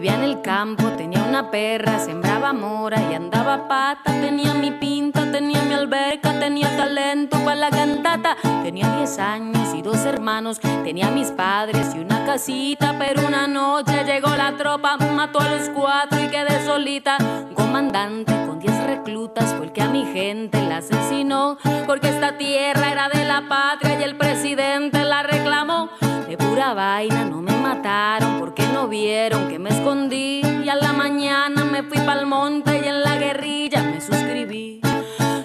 Vivía 0.00 0.14
en 0.14 0.22
el 0.22 0.42
campo, 0.42 0.90
tenía 0.90 1.24
una 1.24 1.50
perra, 1.50 1.98
sembraba 1.98 2.52
mora 2.52 3.02
y 3.10 3.14
andaba 3.14 3.54
a 3.54 3.66
pata. 3.66 4.12
Tenía 4.20 4.54
mi 4.54 4.70
pinta, 4.70 5.28
tenía 5.32 5.60
mi 5.62 5.74
alberca, 5.74 6.38
tenía 6.38 6.68
talento 6.76 7.36
para 7.38 7.56
la 7.56 7.70
cantata. 7.70 8.36
Tenía 8.62 8.88
10 8.96 9.18
años 9.18 9.74
y 9.74 9.82
dos 9.82 10.04
hermanos, 10.04 10.60
tenía 10.84 11.10
mis 11.10 11.32
padres 11.32 11.96
y 11.96 11.98
una 11.98 12.24
casita. 12.24 12.94
Pero 12.96 13.26
una 13.26 13.48
noche 13.48 14.04
llegó 14.04 14.28
la 14.36 14.56
tropa, 14.56 14.98
mató 14.98 15.40
a 15.40 15.48
los 15.48 15.68
cuatro 15.70 16.22
y 16.22 16.28
quedé 16.28 16.64
solita. 16.64 17.16
Un 17.48 17.54
comandante 17.54 18.32
con 18.46 18.60
10 18.60 18.86
reclutas 18.86 19.52
fue 19.54 19.66
el 19.66 19.72
que 19.72 19.82
a 19.82 19.88
mi 19.88 20.04
gente 20.12 20.62
la 20.62 20.76
asesinó. 20.76 21.58
Porque 21.88 22.08
esta 22.08 22.38
tierra 22.38 22.92
era 22.92 23.08
de 23.08 23.24
la 23.24 23.48
patria 23.48 23.98
y 23.98 24.04
el 24.04 24.16
presidente 24.16 25.02
la 25.02 25.24
reclamó. 25.24 25.88
De 26.28 26.36
pura 26.36 26.74
vaina 26.74 27.24
no 27.24 27.40
me 27.40 27.56
mataron 27.56 28.38
porque 28.38 28.66
no 28.68 28.86
vieron 28.86 29.48
que 29.48 29.58
me 29.58 29.70
escondí. 29.70 30.42
Y 30.62 30.68
a 30.68 30.74
la 30.74 30.92
mañana 30.92 31.64
me 31.64 31.82
fui 31.82 31.96
pa'l 32.00 32.26
monte 32.26 32.82
y 32.84 32.86
en 32.86 33.02
la 33.02 33.16
guerrilla 33.16 33.82
me 33.82 33.98
suscribí. 33.98 34.82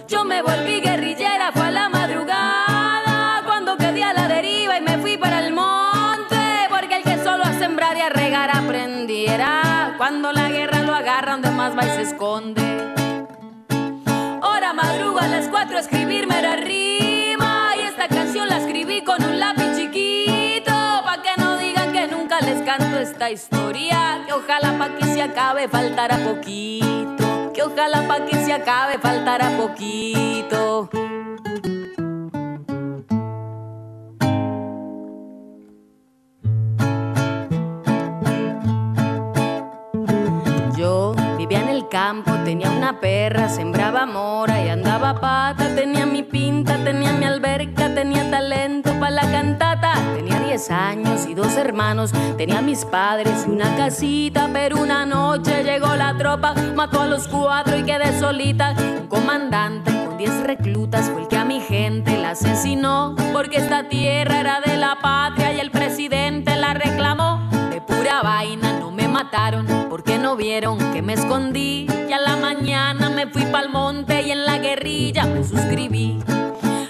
Yo 0.10 0.26
me 0.26 0.41
volví 0.41 0.81
guerrillera, 0.81 1.53
fue 1.53 1.68
a 1.68 1.72
la 1.72 1.88
madrugada 1.88 3.43
cuando 3.45 3.77
quedé 3.77 4.03
a 4.03 4.11
la 4.11 4.27
deriva 4.27 4.77
y 4.77 4.81
me 4.81 4.97
fui 4.97 5.15
para 5.15 5.47
el 5.47 5.53
monte. 5.53 6.35
Porque 6.69 6.97
el 6.97 7.03
que 7.03 7.18
solo 7.23 7.45
a 7.45 7.53
sembrar 7.53 7.95
y 7.95 8.01
a 8.01 8.10
regar 8.10 8.53
aprendiera. 8.53 9.95
Cuando 9.97 10.34
la 10.34 10.49
guerra 10.49 10.84
lo 10.84 10.93
agarra, 10.93 11.31
donde 11.31 11.51
más 11.51 11.77
va 11.77 11.85
y 11.85 11.91
se 11.91 12.01
esconde. 12.01 12.61
Ahora 14.41 14.73
madrugo 14.73 15.19
a 15.19 15.27
las 15.27 15.47
cuatro 15.47 15.77
a 15.77 15.80
escribirme 15.80 16.41
la 16.41 16.57
rima 16.57 17.72
y 17.77 17.84
esta 17.84 18.10
canción 18.10 18.49
la 18.49 18.57
escribí 18.57 19.01
con 19.01 19.23
un 19.23 19.39
lápiz 19.39 19.62
historia 23.32 24.24
que 24.26 24.34
ojalá 24.34 24.78
pa 24.78 24.90
que 24.90 25.06
se 25.06 25.22
acabe 25.22 25.68
faltará 25.68 26.18
poquito 26.18 27.52
que 27.54 27.62
ojalá 27.64 28.08
pa 28.08 28.20
que 28.22 28.36
se 28.44 28.52
acabe 28.52 28.98
faltará 28.98 29.50
poquito 29.58 30.90
campo, 41.94 42.32
tenía 42.44 42.72
una 42.72 42.99
perra, 42.99 43.48
sembraba 43.48 44.07
mora 44.07 44.65
y 44.65 44.68
andaba 44.68 45.11
a 45.11 45.20
pata. 45.20 45.76
Tenía 45.76 46.07
mi 46.07 46.24
pinta, 46.24 46.76
tenía 46.84 47.14
mi 47.14 47.26
alberca, 47.26 47.94
tenía 47.94 48.32
talento 48.32 48.90
para 48.99 49.11
la 49.11 49.22
cantata. 49.22 49.94
Tenía 50.15 50.40
10 50.40 50.72
años 50.72 51.28
y 51.28 51.36
dos 51.36 51.56
hermanos, 51.56 52.11
tenía 52.36 52.64
mis 52.64 52.84
padres 52.84 53.45
y 53.48 53.52
una 53.52 53.76
casita. 53.76 54.49
Pero 54.52 54.82
una 54.82 55.06
noche 55.06 55.64
llegó 55.64 55.95
la 55.95 56.18
tropa, 56.18 56.56
mató 56.76 57.02
a 57.02 57.06
los 57.06 57.28
cuatro 57.28 57.78
y 57.78 57.84
quedé 57.84 58.20
solita. 58.20 58.74
Un 59.02 59.07
comandante 59.07 59.91
con 60.03 60.18
10 60.18 60.48
reclutas 60.48 61.11
fue 61.11 61.22
el 61.22 61.28
que 61.28 61.38
a 61.38 61.45
mi 61.45 61.61
gente 61.61 62.18
la 62.18 62.32
asesinó. 62.32 63.15
Porque 63.34 63.57
esta 63.57 63.88
tierra 63.88 64.40
era 64.40 64.61
de 64.61 64.78
la 64.78 64.98
patria 64.99 65.53
y 65.53 65.60
el 65.60 65.70
presidente 65.70 66.32
mataron 69.24 69.66
porque 69.90 70.18
no 70.18 70.36
vieron 70.36 70.78
que 70.91 71.02
me 71.02 71.14
escondí. 71.14 71.88
Y 72.10 72.12
a 72.12 72.20
la 72.20 72.36
mañana 72.36 73.10
me 73.10 73.28
fui 73.28 73.45
pa'l 73.45 73.70
monte 73.70 74.22
y 74.22 74.32
en 74.32 74.45
la 74.45 74.58
guerrilla 74.58 75.26
me 75.26 75.44
suscribí. 75.44 76.22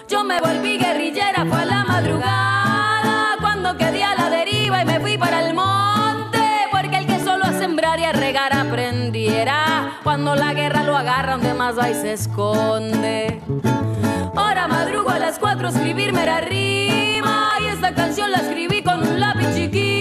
Yo 0.09 0.23
me 0.23 0.39
volví 0.39 0.77
guerrillera, 0.77 1.45
fue 1.45 1.61
a 1.61 1.65
la 1.65 1.83
madrugada 1.85 3.35
cuando 3.39 3.77
quedé 3.77 4.03
a 4.03 4.15
la 4.15 4.29
deriva 4.29 4.81
y 4.81 4.85
me 4.85 4.99
fui 4.99 5.17
para 5.17 5.47
el 5.47 5.53
monte. 5.53 6.43
Porque 6.71 6.97
el 6.97 7.05
que 7.05 7.19
solo 7.19 7.45
a 7.45 7.53
sembrar 7.53 7.99
y 7.99 8.05
a 8.05 8.13
regar 8.13 8.51
aprendiera. 8.51 9.99
Cuando 10.03 10.35
la 10.35 10.53
guerra 10.53 10.83
lo 10.83 10.97
agarra, 10.97 11.33
donde 11.33 11.53
más 11.53 11.77
va 11.77 11.89
y 11.89 11.93
se 11.93 12.13
esconde. 12.13 13.41
Ahora 14.35 14.67
madrugo 14.67 15.11
a 15.11 15.19
las 15.19 15.37
cuatro 15.37 15.67
escribirme 15.67 16.25
la 16.25 16.41
rima 16.41 17.51
y 17.61 17.65
esta 17.65 17.93
canción 17.93 18.31
la 18.31 18.39
escribí 18.39 18.81
con 18.81 19.07
un 19.07 19.19
lápiz 19.19 19.53
chiquito 19.53 19.92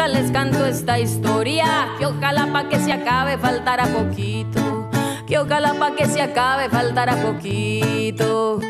nunca 0.00 0.18
les 0.18 0.30
canto 0.30 0.64
esta 0.64 0.98
historia 0.98 1.88
que 1.98 2.06
ojalá 2.06 2.50
pa 2.50 2.70
que 2.70 2.78
se 2.80 2.90
acabe 2.90 3.36
faltará 3.36 3.84
poquito 3.86 4.88
que 5.28 5.36
ojalá 5.38 5.74
pa 5.74 5.94
que 5.94 6.06
se 6.06 6.22
acabe 6.22 6.70
faltará 6.70 7.20
poquito 7.20 8.60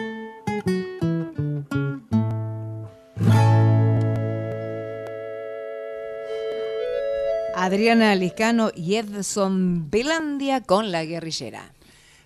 Adriana 7.54 8.16
Liscano 8.16 8.72
y 8.74 8.96
Edson 8.96 9.88
Belandia 9.90 10.62
con 10.62 10.90
la 10.90 11.04
guerrillera. 11.04 11.72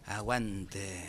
Aguante. 0.06 1.04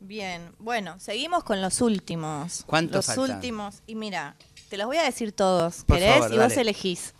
Bien, 0.00 0.50
bueno, 0.58 0.98
seguimos 0.98 1.44
con 1.44 1.60
los 1.60 1.82
últimos. 1.82 2.64
¿Cuántos 2.66 3.06
Los 3.06 3.14
faltan? 3.14 3.36
últimos. 3.36 3.82
Y 3.86 3.94
mira, 3.96 4.34
te 4.70 4.78
los 4.78 4.86
voy 4.86 4.96
a 4.96 5.02
decir 5.04 5.32
todos. 5.32 5.84
Por 5.84 5.98
¿Querés? 5.98 6.14
favor, 6.14 6.32
y 6.32 6.38
vos 6.38 6.48
dale. 6.48 6.60
elegís. 6.62 7.14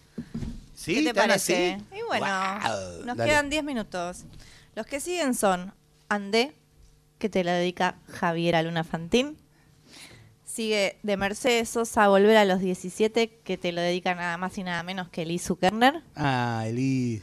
¿Sí? 0.74 0.94
¿Qué 0.94 1.02
te 1.02 1.14
¿Tan 1.14 1.28
parece? 1.28 1.74
así? 1.74 1.84
Y 1.98 2.02
bueno, 2.09 2.26
nos 3.05 3.16
dale. 3.16 3.30
quedan 3.30 3.51
10 3.51 3.64
minutos. 3.64 4.24
Los 4.74 4.86
que 4.86 5.01
siguen 5.01 5.34
son 5.34 5.74
Andé, 6.09 6.55
que 7.18 7.28
te 7.28 7.44
la 7.44 7.52
dedica 7.52 7.97
Javiera 8.09 8.62
Luna 8.62 8.84
Fantín. 8.84 9.36
Sigue 10.44 10.98
de 11.02 11.16
Mercedes 11.16 11.68
Sosa, 11.68 12.09
Volver 12.09 12.36
a 12.36 12.44
los 12.44 12.60
17, 12.60 13.28
que 13.44 13.56
te 13.56 13.70
lo 13.72 13.80
dedica 13.80 14.14
nada 14.14 14.36
más 14.36 14.59
y 14.59 14.64
nada 14.64 14.82
menos 14.82 15.09
que 15.09 15.24
Liz 15.24 15.42
Zuckerner. 15.44 16.02
Ah, 16.16 16.64
Eli. 16.66 17.22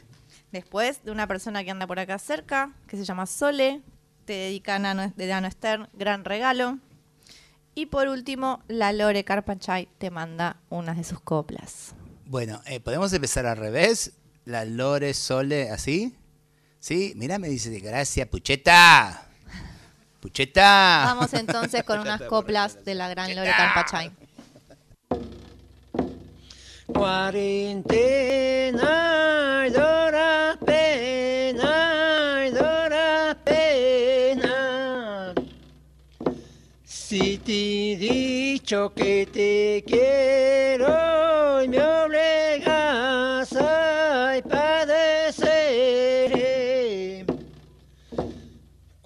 Después, 0.50 1.04
de 1.04 1.10
una 1.10 1.26
persona 1.26 1.62
que 1.62 1.70
anda 1.70 1.86
por 1.86 1.98
acá 1.98 2.18
cerca, 2.18 2.72
que 2.86 2.96
se 2.96 3.04
llama 3.04 3.26
Sole, 3.26 3.82
te 4.24 4.32
dedica 4.32 4.78
Nano, 4.78 5.12
de 5.14 5.26
Nano 5.26 5.50
Stern, 5.50 5.88
Gran 5.92 6.24
Regalo. 6.24 6.78
Y 7.74 7.86
por 7.86 8.08
último, 8.08 8.62
la 8.66 8.92
Lore 8.92 9.24
Carpanchay 9.24 9.88
te 9.98 10.10
manda 10.10 10.56
unas 10.70 10.96
de 10.96 11.04
sus 11.04 11.20
coplas. 11.20 11.94
Bueno, 12.28 12.60
eh, 12.66 12.78
¿podemos 12.78 13.10
empezar 13.14 13.46
al 13.46 13.56
revés? 13.56 14.12
La 14.44 14.66
Lore, 14.66 15.14
Sole, 15.14 15.70
¿así? 15.70 16.14
¿Sí? 16.78 17.14
Mirá, 17.16 17.38
me 17.38 17.48
dice, 17.48 17.70
gracias, 17.80 18.28
Pucheta. 18.28 19.30
Pucheta. 20.20 21.04
Vamos 21.06 21.32
entonces 21.32 21.84
con 21.84 22.00
unas 22.00 22.20
coplas 22.20 22.84
de 22.84 22.94
la 22.94 23.08
gran 23.08 23.34
Lore 23.34 23.50
Carpachay. 23.56 24.12
Cuarentena 26.92 28.04
y 29.66 29.70
dura 29.70 30.58
pena, 30.66 32.44
y 32.46 32.50
dura 32.50 33.38
pena. 33.42 35.32
Si 36.84 37.38
te 37.38 37.92
he 37.92 37.96
dicho 37.96 38.92
que 38.94 39.26
te 39.32 39.82
quiero 39.90 41.62
y 41.62 41.68
me 41.68 42.17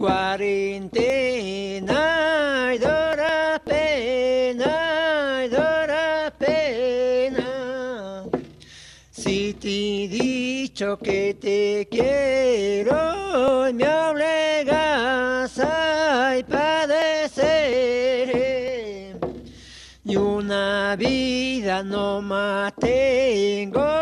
Cuarentena 0.03 1.95
y 2.75 2.79
dura 2.79 3.63
pena, 3.65 5.45
y 5.45 5.49
dura 5.49 6.33
pena. 6.37 8.25
Si 9.13 9.55
te 9.55 9.69
he 9.69 10.09
dicho 10.09 10.99
que 10.99 11.35
te 11.41 11.87
quiero 11.89 13.73
me 13.73 13.89
obligas 13.89 15.57
a 15.61 16.35
padecer. 16.51 18.27
Y 20.05 20.17
una 20.17 20.97
vida 20.97 21.85
no 21.85 22.21
más 22.21 22.75
tengo 22.75 24.02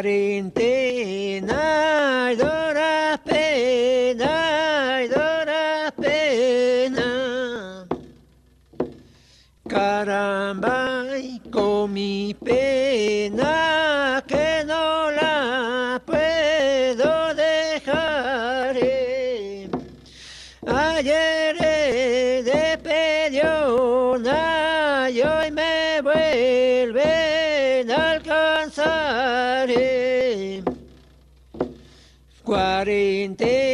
Cuarentena 0.00 1.60
dura 2.34 3.20
pena, 3.22 5.00
dura 5.06 5.92
pena. 5.94 7.86
Caramba, 9.68 11.04
con 11.50 11.92
mi 11.92 12.32
pena 12.32 12.59
Cuarentena 33.40 33.69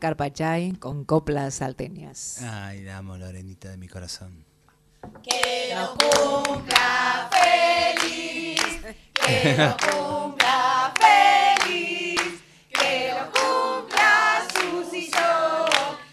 Carpachay 0.00 0.72
con 0.72 1.04
coplas 1.04 1.54
salteñas. 1.54 2.42
Ay, 2.42 2.82
la 2.82 2.96
amo, 2.98 3.16
Lorenita 3.16 3.68
de 3.68 3.76
mi 3.76 3.86
corazón. 3.86 4.44
Que 5.22 5.74
lo 5.74 5.94
cumpla 5.96 7.30
feliz, 7.30 8.60
que 9.14 9.56
lo 9.56 9.76
cumpla 9.92 10.92
feliz, 10.98 12.20
que 12.68 13.12
lo 13.14 13.30
cumpla 13.30 14.42
Susy 14.54 15.10
Show, 15.10 15.66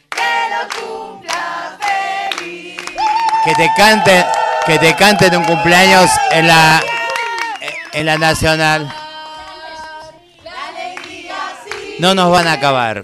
que 0.09 0.31
lo 0.53 0.61
cumpla 0.81 1.77
feliz. 1.81 2.81
Que 3.45 3.55
te 3.55 3.69
canten, 3.75 4.25
que 4.65 4.79
te 4.79 4.95
canten 4.95 5.35
un 5.37 5.43
cumpleaños 5.45 6.09
en 6.31 6.47
la 6.47 6.81
en 7.93 8.05
la 8.05 8.17
nacional. 8.17 8.93
La 10.43 10.67
alegría 10.67 11.35
sí, 11.65 11.95
No 11.99 12.13
nos 12.13 12.29
van 12.31 12.47
a 12.47 12.53
acabar. 12.53 13.03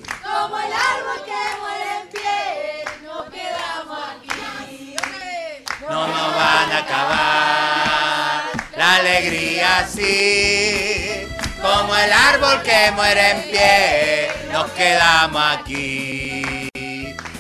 Como 11.62 11.96
el 11.96 12.12
árbol 12.12 12.62
que 12.64 12.92
muere 12.92 13.32
en 13.32 13.42
pie, 13.52 14.30
nos 14.52 14.70
quedamos 14.72 15.42
aquí. 15.58 16.70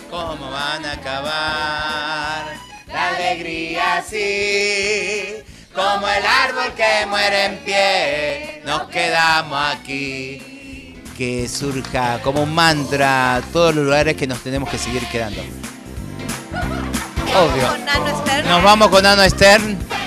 ¿Cómo 0.09 0.51
van 0.51 0.85
a 0.85 0.93
acabar? 0.93 2.45
La 2.87 3.09
alegría 3.09 4.03
sí, 4.07 5.43
como 5.73 6.07
el 6.07 6.25
árbol 6.25 6.73
que 6.75 7.05
muere 7.07 7.45
en 7.45 7.57
pie, 7.65 8.61
nos 8.65 8.83
quedamos 8.89 9.59
aquí. 9.75 11.01
Que 11.17 11.47
surja 11.47 12.19
como 12.23 12.43
un 12.43 12.53
mantra 12.53 13.41
todos 13.51 13.75
los 13.75 13.85
lugares 13.85 14.15
que 14.15 14.27
nos 14.27 14.39
tenemos 14.41 14.69
que 14.69 14.77
seguir 14.77 15.05
quedando. 15.07 15.41
Obvio. 17.35 17.69
Nos 18.47 18.63
vamos 18.63 18.89
con 18.89 19.03
Nano 19.03 19.27
Stern. 19.27 20.02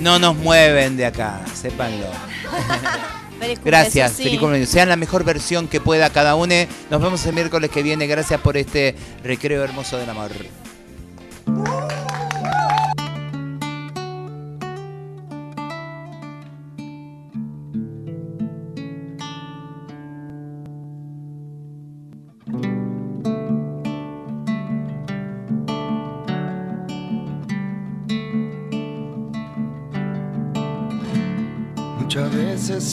No 0.00 0.18
nos 0.18 0.36
mueven 0.36 0.96
de 0.96 1.06
acá, 1.06 1.40
sépanlo. 1.54 2.06
Feliz 3.38 3.60
Gracias, 3.64 4.14
feliz 4.14 4.40
cumpleaños. 4.40 4.68
Sean 4.68 4.88
la 4.88 4.96
mejor 4.96 5.22
versión 5.22 5.68
que 5.68 5.80
pueda 5.80 6.10
cada 6.10 6.34
uno. 6.34 6.54
Nos 6.90 7.00
vemos 7.00 7.24
el 7.24 7.34
miércoles 7.34 7.70
que 7.70 7.84
viene. 7.84 8.08
Gracias 8.08 8.40
por 8.40 8.56
este 8.56 8.96
recreo 9.22 9.62
hermoso 9.62 9.96
del 9.96 10.10
amor. 10.10 10.32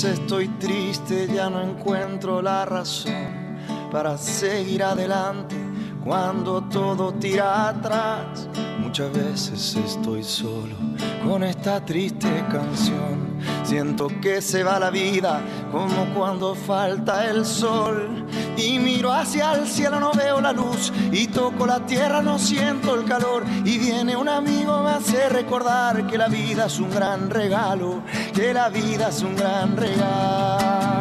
Estoy 0.03 0.49
triste, 0.59 1.27
ya 1.33 1.49
no 1.49 1.61
encuentro 1.61 2.41
la 2.41 2.65
razón 2.65 3.57
para 3.91 4.17
seguir 4.17 4.83
adelante 4.83 5.55
cuando 6.03 6.61
todo 6.63 7.13
tira 7.13 7.69
atrás. 7.69 8.49
Muchas 8.79 9.13
veces 9.13 9.75
estoy 9.75 10.23
solo 10.23 10.75
con 11.25 11.43
esta 11.43 11.83
triste 11.85 12.27
canción. 12.51 13.39
Siento 13.63 14.07
que 14.21 14.41
se 14.41 14.63
va 14.63 14.79
la 14.79 14.89
vida 14.89 15.41
como 15.71 16.13
cuando 16.13 16.55
falta 16.55 17.29
el 17.29 17.45
sol. 17.45 18.25
Y 18.57 18.79
miro 18.79 19.11
hacia 19.11 19.53
el 19.53 19.67
cielo, 19.67 19.99
no 19.99 20.11
veo 20.13 20.41
la 20.41 20.51
luz. 20.51 20.91
Y 21.11 21.27
toco 21.27 21.65
la 21.65 21.85
tierra, 21.85 22.21
no 22.21 22.39
siento 22.39 22.95
el 22.95 23.05
calor. 23.05 23.43
Y 23.63 23.77
viene 23.77 24.15
un 24.15 24.29
amigo, 24.29 24.81
me 24.83 24.91
hace 24.91 25.29
recordar 25.29 26.07
que 26.07 26.17
la 26.17 26.27
vida 26.27 26.65
es 26.65 26.79
un 26.79 26.89
gran 26.89 27.29
regalo. 27.29 28.01
Que 28.33 28.53
la 28.53 28.69
vida 28.69 29.09
es 29.09 29.21
un 29.21 29.35
gran 29.35 29.75
regalo. 29.75 30.95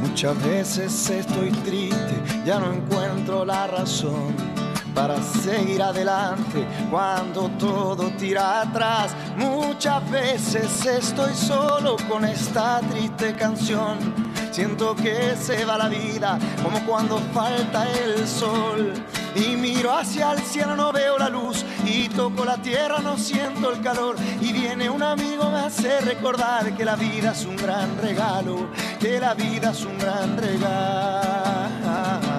Muchas 0.00 0.42
veces 0.46 1.10
estoy 1.10 1.50
triste, 1.50 2.22
ya 2.46 2.58
no 2.58 2.72
encuentro 2.72 3.13
la 3.42 3.66
razón 3.66 4.36
para 4.94 5.20
seguir 5.22 5.82
adelante 5.82 6.66
cuando 6.90 7.48
todo 7.58 8.10
tira 8.18 8.60
atrás. 8.60 9.14
Muchas 9.36 10.08
veces 10.10 10.84
estoy 10.86 11.34
solo 11.34 11.96
con 12.08 12.24
esta 12.24 12.80
triste 12.90 13.34
canción. 13.34 13.98
Siento 14.52 14.94
que 14.94 15.34
se 15.34 15.64
va 15.64 15.76
la 15.76 15.88
vida 15.88 16.38
como 16.62 16.78
cuando 16.86 17.18
falta 17.32 17.90
el 17.90 18.28
sol. 18.28 18.92
Y 19.34 19.56
miro 19.56 19.92
hacia 19.92 20.30
el 20.30 20.38
cielo, 20.38 20.76
no 20.76 20.92
veo 20.92 21.18
la 21.18 21.28
luz. 21.28 21.64
Y 21.84 22.08
toco 22.08 22.44
la 22.44 22.56
tierra, 22.58 23.00
no 23.00 23.18
siento 23.18 23.72
el 23.72 23.80
calor. 23.80 24.14
Y 24.40 24.52
viene 24.52 24.88
un 24.88 25.02
amigo, 25.02 25.50
me 25.50 25.58
hace 25.58 26.00
recordar 26.02 26.76
que 26.76 26.84
la 26.84 26.94
vida 26.94 27.32
es 27.32 27.44
un 27.44 27.56
gran 27.56 27.98
regalo. 27.98 28.68
Que 29.00 29.18
la 29.18 29.34
vida 29.34 29.72
es 29.72 29.84
un 29.84 29.98
gran 29.98 30.36
regalo. 30.36 32.33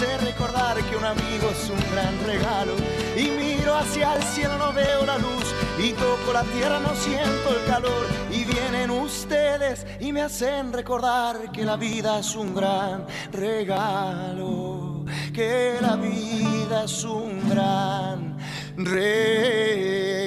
Recordar 0.00 0.76
que 0.84 0.96
un 0.96 1.04
amigo 1.04 1.50
es 1.50 1.68
un 1.68 1.78
gran 1.92 2.18
regalo. 2.24 2.72
Y 3.16 3.28
miro 3.30 3.76
hacia 3.76 4.14
el 4.14 4.22
cielo, 4.22 4.56
no 4.58 4.72
veo 4.72 5.04
la 5.04 5.18
luz. 5.18 5.44
Y 5.78 5.92
toco 5.92 6.32
la 6.32 6.42
tierra, 6.44 6.80
no 6.80 6.94
siento 6.94 7.50
el 7.50 7.64
calor. 7.66 8.06
Y 8.30 8.44
vienen 8.44 8.90
ustedes 8.90 9.86
y 10.00 10.12
me 10.12 10.22
hacen 10.22 10.72
recordar 10.72 11.52
que 11.52 11.64
la 11.64 11.76
vida 11.76 12.18
es 12.18 12.34
un 12.34 12.54
gran 12.54 13.06
regalo. 13.32 15.04
Que 15.34 15.76
la 15.80 15.96
vida 15.96 16.84
es 16.84 17.04
un 17.04 17.48
gran 17.48 18.38
regalo. 18.76 20.20